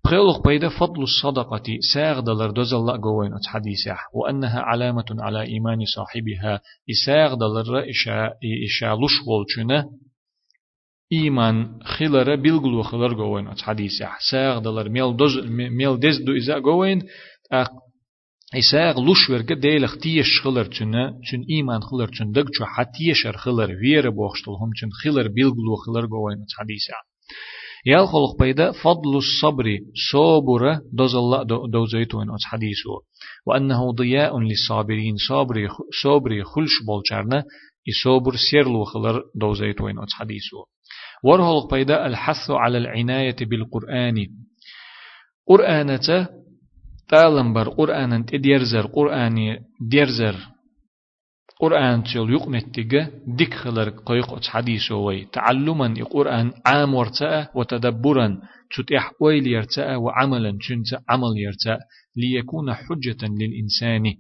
بخيلوخ 0.05 0.43
بيدا 0.47 0.69
فضل 0.69 1.03
الصدقة 1.03 1.63
ساغ 1.95 2.21
دلر 2.21 2.51
دوز 2.51 2.75
الله 2.75 3.01
قوين 3.03 3.35
ات 3.35 3.47
حديثة 3.47 3.97
وأنها 4.15 4.61
علامة 4.61 5.05
على 5.11 5.43
إيمان 5.43 5.79
صاحبها 5.97 6.61
إساغ 6.91 7.35
دلر 7.35 7.91
إشاء 7.91 8.39
إشاء 8.67 8.95
لشغل 8.95 9.45
چونه 9.55 9.85
إيمان 11.13 11.79
خلر 11.85 12.37
بلغلو 12.37 12.83
خلر 12.83 13.15
قوين. 13.15 13.49
ات 13.49 13.61
حديثة 13.61 14.09
ساغ 14.31 14.59
دلر 14.59 14.89
ميل 14.89 15.17
دوز 15.17 15.39
ميل 15.49 16.01
دز 16.01 16.19
دو 16.19 16.37
إزا 16.37 16.59
قوين. 16.59 17.03
إساق 18.55 19.01
لوش 19.01 19.31
ورقة 19.31 19.55
ديلخ 19.55 19.97
تيش 19.97 20.41
خلر 20.45 20.65
تنا 20.65 21.21
تن 21.31 21.45
إيمان 21.51 21.81
خلر 21.81 22.09
تن 22.19 22.33
دق 22.33 22.45
جو 22.59 22.65
حتيشر 22.65 23.37
خلر 23.37 23.71
وير 23.71 24.11
بوخشتل 24.11 24.51
هم 24.51 24.71
تن 24.81 24.91
خلر 24.91 25.29
بيلغلو 25.29 25.77
خلر 25.87 26.07
قوين. 26.07 26.45
حديثة 26.59 26.95
يال 27.87 28.09
خلق 28.09 28.39
بيدا 28.41 28.73
فضل 28.73 29.17
الصبر 29.17 29.79
صبر 30.13 30.79
دوز 30.93 31.15
الله 31.15 31.43
دوزيتون 31.73 32.31
أتس 32.31 32.45
حديثه 32.45 32.91
وأنه 33.47 33.93
ضياء 33.93 34.39
للصابرين 34.39 35.17
صبر 35.29 35.69
صبر 36.03 36.43
خلش 36.45 36.73
بولچارنا 36.87 37.45
يصبر 37.87 38.37
سيرلو 38.51 38.85
خلر 38.85 39.23
دوزيتون 39.35 39.99
أتس 39.99 40.13
حديثه 40.13 40.65
ورهلق 41.25 41.75
بيدا 41.75 42.07
الحث 42.07 42.51
على 42.51 42.79
العناية 42.79 43.37
بالقرآن. 43.41 44.27
قرآنة 45.49 46.29
تعلم 47.09 47.53
بر 47.53 47.69
قرآن 47.69 48.27
تديرزر 48.27 48.87
قرآني 48.87 49.61
ديرزر. 49.81 50.37
قرآن 51.61 52.03
تشل 52.03 52.31
يقمتيجا 52.33 53.11
ديك 53.27 53.55
خلر 53.55 53.89
قيق 53.89 54.45
حديث 54.45 54.93
وي. 54.93 55.25
تعلما 55.25 55.87
القرآن 55.87 56.53
عام 56.67 56.95
ورتاء 56.95 57.51
وتدبرا. 57.55 58.41
تتح 58.77 59.13
ويل 59.21 59.47
يرتاء 59.47 59.97
وعملا 59.97 60.51
تنت 60.51 61.03
عمل 61.09 61.33
يرتاء. 61.37 61.79
ليكون 62.17 62.75
حجة 62.75 63.19
للإنسان. 63.23 64.15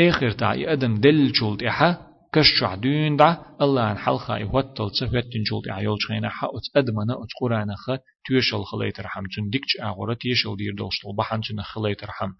آخر 0.00 0.30
تعي 0.30 0.72
أدم 0.72 0.94
دل 0.94 1.32
إحا 1.68 2.13
كشع 2.34 2.74
دون 2.74 3.16
دع 3.16 3.36
الله 3.62 3.82
عن 3.82 3.98
حلقة 3.98 4.38
يوتل 4.38 4.90
تفت 4.90 5.24
تنجول 5.32 5.70
عيول 5.70 5.96
شغينا 6.00 6.28
حقت 6.28 6.62
أدمنا 6.76 7.12
أت 7.12 7.28
قرآن 7.40 7.74
خ 7.76 7.90
تيشل 8.26 8.64
خليت 8.64 9.00
رحم 9.00 9.22
تن 9.36 9.50
ديكش 9.50 9.80
أغورة 9.82 10.14
تيشل 10.14 10.56
دير 10.56 10.74
دوشتل 10.74 11.16
بحن 11.18 11.40
تن 11.40 11.62
خليت 11.62 12.04
رحم 12.04 12.30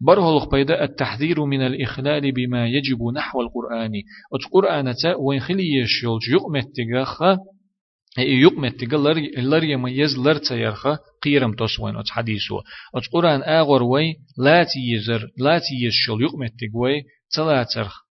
بره 0.00 0.48
بيدا 0.50 0.84
التحذير 0.84 1.44
من 1.44 1.66
الإخلال 1.66 2.32
بما 2.32 2.66
يجب 2.66 2.98
نحو 3.14 3.40
القرآن 3.40 3.92
أت 4.34 4.52
قرآن 4.52 4.94
تا 5.02 5.14
وين 5.14 5.40
خلي 5.40 5.76
يشيل 5.82 6.18
يقمت 6.32 6.68
تغخ 6.76 7.22
يقمت 8.18 8.84
تغ 8.84 8.96
لر 9.38 9.64
يميز 9.64 10.18
لر 10.18 10.38
تيرخ 10.38 10.86
قيرم 11.22 11.54
تسوين 11.54 11.96
أت 11.96 12.10
حديثو 12.10 12.60
أت 12.94 13.02
قرآن 13.12 13.42
أغور 13.42 13.82
وي 13.82 14.14
لا 14.38 14.64
تيزر 14.64 15.28
لا 15.38 15.58
تيشل 15.58 16.22
يقمت 16.22 16.52
تغوي 16.60 17.02
تلاترخ 17.34 18.02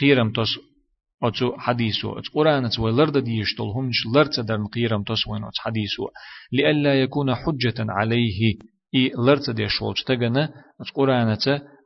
قيرم 0.00 0.32
تس 0.32 0.75
أتو 1.22 1.56
حديثو. 1.58 2.18
أت 2.18 2.28
قرآن 2.34 2.70
ولرد 2.78 3.18
ديشتل 3.18 3.62
همش 3.62 4.06
لرد 4.14 4.46
درن 4.46 4.66
قيرم 4.66 5.02
تسوين 5.02 5.44
أت 5.44 5.58
حديثو. 5.58 6.08
لئلا 6.52 7.02
يكون 7.02 7.34
حجة 7.34 7.74
عليه 7.78 8.54
إي 8.94 9.12
لرد 9.18 9.50
ديشولج 9.50 10.02
تغنى. 10.06 10.44
أت 10.80 10.90
قرآن 10.94 11.36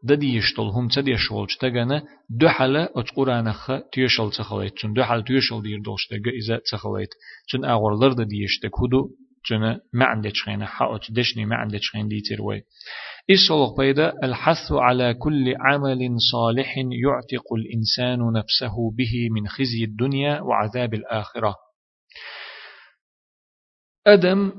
دديشتل 0.04 0.62
هم 0.62 0.88
تديشولج 0.88 1.50
تغنى. 1.60 2.02
دحل 2.30 2.76
أت 2.76 3.10
قرآن 3.16 3.52
خ 3.52 3.72
تيشل 3.92 4.30
تخليت. 4.30 4.74
چون 4.74 4.92
دحل 4.92 5.24
تيشل 5.24 5.62
دير 5.62 5.80
دوش 5.80 6.06
تغ 6.06 6.30
إذا 6.40 6.60
تخليت. 6.72 7.10
چون 7.46 7.64
أغور 7.64 7.98
لرد 7.98 8.20
ديشتك 8.20 8.70
هدو 8.82 9.10
چون 9.42 9.80
ما 9.92 10.04
عندك 10.04 10.32
خينا 10.44 10.66
حقت 10.66 11.12
دشني 11.12 11.44
ما 11.44 11.56
عندك 11.56 11.80
خين 11.92 12.08
ديتر 12.08 12.42
وي. 12.42 12.62
إسلق 13.30 13.76
بيدا 13.80 14.12
الحث 14.24 14.72
على 14.72 15.14
كل 15.14 15.54
عمل 15.60 16.16
صالح 16.32 16.78
يعتق 16.78 17.52
الإنسان 17.52 18.32
نفسه 18.32 18.90
به 18.90 19.28
من 19.30 19.48
خزي 19.48 19.84
الدنيا 19.84 20.40
وعذاب 20.40 20.94
الآخرة. 20.94 21.56
أدم 24.06 24.52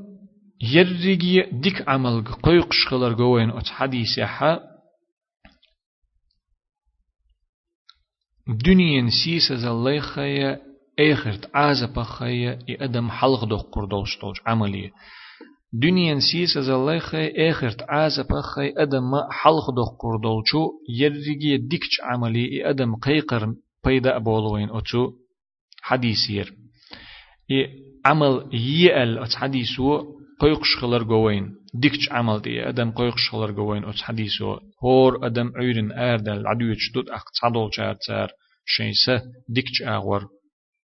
يرجي 0.62 1.42
ديك 1.52 1.90
عمل 1.90 2.24
قيق 2.24 2.74
شخلر 2.74 3.14
قوين 3.14 3.50
أت 3.50 3.68
حديث 3.68 4.20
حا 4.20 4.60
دنيا 8.48 9.10
سيسة 9.24 9.56
زليخية 9.56 10.71
اخرت 11.02 11.50
عازب 11.54 12.04
خية 12.04 12.60
أدم 12.70 13.10
حلق 13.10 13.46
دو 13.46 13.58
قردوش 13.58 14.18
عملية 14.46 14.92
دنيا 15.74 16.20
سيس 16.20 16.58
از 16.58 16.70
الله 16.70 17.00
خي 17.00 17.32
اخرت 17.50 17.84
عازب 17.90 18.42
خي 18.42 18.74
آدم 18.78 19.12
ما 19.12 19.28
حلق 19.32 19.72
دو 19.76 19.84
قردولچو 19.84 20.72
يرجي 20.90 21.58
ديكچ 21.58 22.02
عملي 22.04 22.70
آدم 22.70 22.96
قيقر 22.96 23.54
بيدا 23.86 24.18
بولوين 24.18 24.70
اتو 24.70 25.12
حديثير 25.82 26.54
اي 27.52 27.70
عمل 28.06 28.56
يال 28.56 29.20
ات 29.20 29.34
حديثو 29.36 30.04
قيقش 30.40 30.76
خلر 30.82 31.04
جوين 31.04 31.56
ديكش 31.74 32.12
عمل 32.12 32.42
دي 32.42 32.70
آدم 32.70 32.92
قيقش 32.92 33.30
خلر 33.32 33.52
جوين 33.52 33.84
ات 33.84 33.96
حديثو 33.96 34.58
هور 34.84 35.26
آدم 35.26 35.52
عيرن 35.56 35.92
اردل 35.92 36.48
عدويتش 36.48 36.92
دوت 36.94 37.10
اخ 37.10 37.24
تصادول 37.34 37.72
چارتر 37.72 38.32
شيسه 38.66 39.22
ديكش 39.50 39.82
اغور 39.82 40.28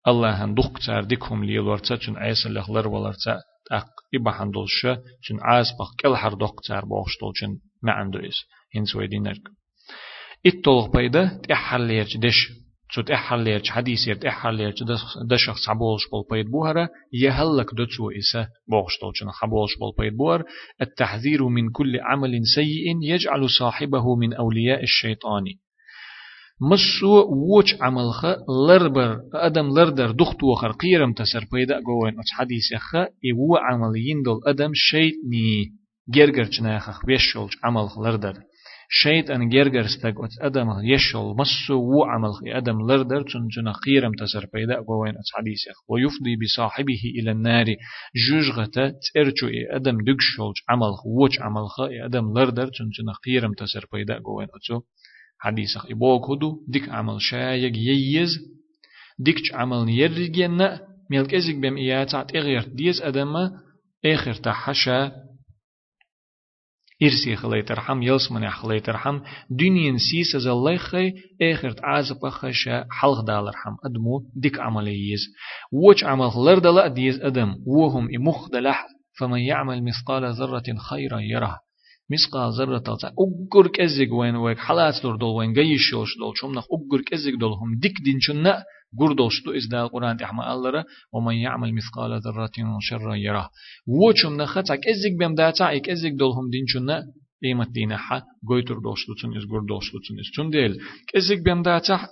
الله 0.08 0.44
هن 0.44 0.54
دوخ 0.54 0.86
تار 0.86 1.04
ديكهم 1.04 1.44
ليلورتا 1.44 1.96
چون 1.96 2.16
عيسى 2.16 2.48
لخلر 2.48 2.88
ولرتا 2.88 3.40
أق 3.72 3.88
إبا 4.14 4.30
حندولشة 4.30 5.02
چن 5.22 5.38
عاز 5.40 5.66
بق 5.80 5.90
كل 6.00 6.16
حر 6.16 6.34
دوق 6.34 6.60
تار 6.60 6.84
بوشتول 6.84 7.32
چن 7.40 7.58
ما 7.82 7.92
عندويس 7.92 8.36
هنس 8.76 8.96
ويدي 8.96 9.18
نرق 9.18 9.42
إتطلق 10.46 10.96
بيدا 10.96 11.40
تأحر 11.48 11.78
ليرج 11.78 12.16
دش 12.16 12.52
شو 12.90 13.02
تأحر 13.02 13.36
ليرج 13.36 13.68
حديث 13.68 14.08
ير 14.08 14.14
تأحر 14.14 14.50
ليرج 14.50 14.82
دشخ 15.30 15.56
صعبولش 15.66 16.08
بول 16.10 16.24
بيد 16.30 16.50
بوهرة 16.50 16.88
يهلك 17.12 17.66
دتسو 17.74 18.10
إسا 18.10 18.48
بوشتول 18.68 19.12
چن 19.14 19.30
حبولش 19.30 19.76
بول 19.78 19.92
بيد 19.98 20.16
بوهر 20.16 20.44
التحذير 20.82 21.48
من 21.48 21.70
كل 21.70 22.00
عمل 22.00 22.40
سيء 22.54 23.02
يجعل 23.02 23.50
صاحبه 23.50 24.16
من 24.16 24.34
أولياء 24.34 24.82
الشيطان 24.82 25.44
مسو 26.60 27.06
ووش 27.08 27.74
عمل 27.80 28.12
خ 28.12 28.24
لربر 28.68 29.20
أدم 29.34 29.78
لردر 29.78 30.10
دختو 30.10 30.54
خر 30.54 30.72
قيرم 30.72 31.12
تسر 31.12 31.44
بيدا 31.52 31.80
جوين 31.80 32.18
أتش 32.18 32.30
حديث 32.32 32.74
خ 32.78 32.94
إيو 32.94 33.56
عمل 33.56 33.96
يندل 33.96 34.40
أدم 34.46 34.70
شيطني 34.74 35.72
جرجر 36.08 36.42
جناخ 36.42 37.06
بيشول 37.06 37.50
عمل 37.64 37.88
لردر. 37.98 38.34
شيط 38.88 39.30
أن 39.30 39.48
جرجر 39.48 39.84
استق 39.84 40.24
أتش 40.24 40.34
أدم 40.40 40.68
يشول 40.84 41.36
مسو 41.38 41.74
وو 41.74 42.32
خ 42.32 42.40
أدم 42.46 42.90
لردر 42.90 43.22
تن 43.22 43.48
جنا 43.48 43.72
قيرم 43.72 44.12
تسر 44.12 44.46
بيدا 44.54 44.80
جوين 44.80 45.14
أتش 45.16 45.32
حديث 45.34 45.62
خ. 45.74 45.90
ويفضي 45.90 46.36
بصاحبه 46.36 47.02
إلى 47.18 47.30
النار. 47.30 47.66
جوجغة 48.28 48.94
ترجو 49.14 49.48
أدم 49.70 49.96
دقشول 49.98 50.54
عمل 50.68 50.92
خ 51.00 51.06
ووش 51.06 51.40
عمل 51.40 51.68
خ 51.68 51.80
أدم 52.04 52.38
لردر 52.38 52.66
تن 52.66 52.88
جنا 52.98 53.12
قيرم 53.24 53.52
تسر 53.52 53.86
بيدا 53.92 54.18
جوين 54.18 54.48
أتشو. 54.54 54.80
حديث 55.38 55.76
إبوك 55.90 56.30
هدو 56.30 56.64
ديك 56.68 56.88
عمل 56.88 57.20
شايق 57.20 57.72
ييز. 57.76 58.38
ديك 59.18 59.36
عمل 59.54 59.88
يرجينا 59.88 60.80
ملك 61.10 61.34
إزيك 61.34 61.56
بم 61.56 61.76
إياتات 61.76 62.36
إغير 62.36 62.62
ديز 62.62 63.02
أدم 63.02 63.34
آخر 64.04 64.34
تحشا. 64.34 65.12
إرسي 67.02 67.62
ترحم 67.62 68.02
يلس 68.02 68.32
من 68.32 68.50
خلي 68.50 68.80
ترحم. 68.80 69.20
دنيا 69.50 69.96
سيس 69.96 70.34
از 70.34 70.46
الله 70.46 70.76
خي 70.76 71.12
آخر 71.42 71.70
تعازب 71.70 72.28
خشا 72.28 72.84
حلق 72.90 73.20
دالرحم 73.20 73.74
أدمو 73.84 74.30
ديك 74.36 74.58
عمل 74.58 74.88
ييز. 74.88 75.20
وش 75.72 76.04
عمل 76.04 76.30
خلر 76.30 76.58
دلا 76.58 76.86
ديز 76.86 77.20
أدم 77.20 77.56
وهم 77.66 78.08
إمخ 78.16 78.48
دلح 78.48 78.86
فمن 79.18 79.38
يعمل 79.38 79.84
مثقال 79.84 80.32
ذرة 80.32 80.78
خيرا 80.90 81.20
يره. 81.20 81.65
مسقال 82.10 82.52
ذرة 82.52 82.78
تلتا 82.78 83.12
أقر 83.18 83.68
كزيق 83.68 84.14
وين 84.14 84.36
ويك 84.36 84.58
حالات 84.58 85.04
لور 85.04 85.16
دول 85.16 85.34
وين 85.34 85.52
جيش 85.52 85.92
يوش 85.92 86.18
دول 86.18 86.32
شوم 86.36 86.54
نخ 86.54 86.64
أقر 86.64 87.02
كزيق 87.06 87.38
دول 87.38 87.52
هم 87.52 87.78
ديك 87.78 87.92
دين 88.04 88.20
شنا 88.20 88.64
قردوش 88.98 89.42
تو 89.42 89.50
إزدال 89.52 89.78
القرآن 89.78 90.16
تحمى 90.16 90.52
الله 90.52 90.84
ومن 91.12 91.34
يعمل 91.34 91.74
مثقال 91.74 92.20
ذرة 92.20 92.50
شرا 92.80 93.14
يراه 93.14 93.50
وشوم 93.86 94.36
نخت 94.36 94.72
كزيق 94.72 95.18
بيم 95.18 95.34
داتا 95.34 95.78
كزيق 95.78 96.14
دول 96.14 96.30
هم 96.30 96.50
دين 96.50 96.66
شنا 96.66 97.02
قيمة 97.42 97.66
دينها 97.70 98.26
قويتر 98.48 98.78
دوشلوتن 98.78 99.36
إز 99.36 99.44
قردوشلوتن 99.50 100.14
إز 100.20 100.30
تون 100.36 100.50
ديل 100.50 100.78
كزيق 101.08 101.42
بيم 101.42 101.62
داتا 101.62 102.08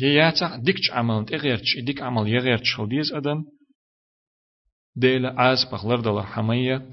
يياتا 0.00 0.56
ديكش 0.56 0.90
عمل 0.90 1.24
تغيرش 1.24 1.78
ديك 1.86 2.02
عمل 2.02 2.28
يغيرش 2.28 2.76
خل 2.76 2.88
ديز 2.88 3.12
أدن 3.12 3.44
ديل 4.96 5.26
عاز 5.26 5.64
بخلر 5.64 6.00
دولار 6.00 6.26
حمية 6.26 6.86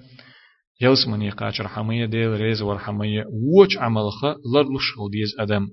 يلس 0.81 1.07
من 1.07 1.21
يقاش 1.21 1.61
رحمية 1.61 2.05
ديل 2.05 2.29
ريز 2.29 2.61
ورحمية 2.61 3.25
وش 3.57 3.77
عملخ 3.77 4.25
لرلش 4.25 4.91
خل 4.97 5.09
ديز 5.11 5.35
أدم. 5.39 5.67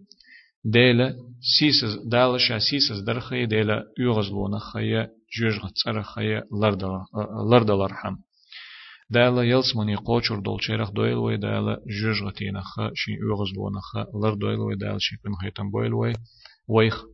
ديل 0.65 1.15
سيسز 1.59 2.09
دال 2.09 2.41
شا 2.41 2.59
سيسز 2.59 3.01
درخي 3.01 3.47
ديل 3.47 3.71
يغزلون 3.99 4.59
خيا 4.59 5.09
جوجغ 5.39 5.69
تصر 5.69 6.03
خيا 6.03 6.43
لردل 7.51 7.81
رحم 7.81 8.17
دال 9.11 9.39
يلس 9.39 9.77
من 9.77 9.89
يقوشر 9.89 10.41
دول 10.41 10.63
شيرخ 10.63 10.91
دويل 10.91 11.15
وي 11.15 11.37
دال 11.37 11.77
جوجغ 12.03 12.31
تينخ 12.31 12.77
شي 12.95 13.13
يغزلون 13.13 13.81
خ 13.81 13.97
لردويل 14.25 14.59
وي 14.59 14.77
دال 14.77 14.97
شي 15.03 15.17
بن 15.25 15.35
خيتم 15.35 15.71
بويل 15.71 15.95
وي 15.95 16.13
ويخ. 16.69 17.05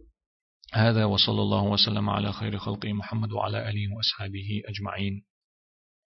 هذا 0.74 1.04
وصلى 1.04 1.42
الله 1.42 1.62
وسلم 1.62 2.10
على 2.10 2.32
خير 2.32 2.58
خلقه 2.58 2.92
محمد 2.92 3.32
وعلى 3.32 3.70
آله 3.70 3.96
وأصحابه 3.96 4.62
أجمعين. 4.68 5.24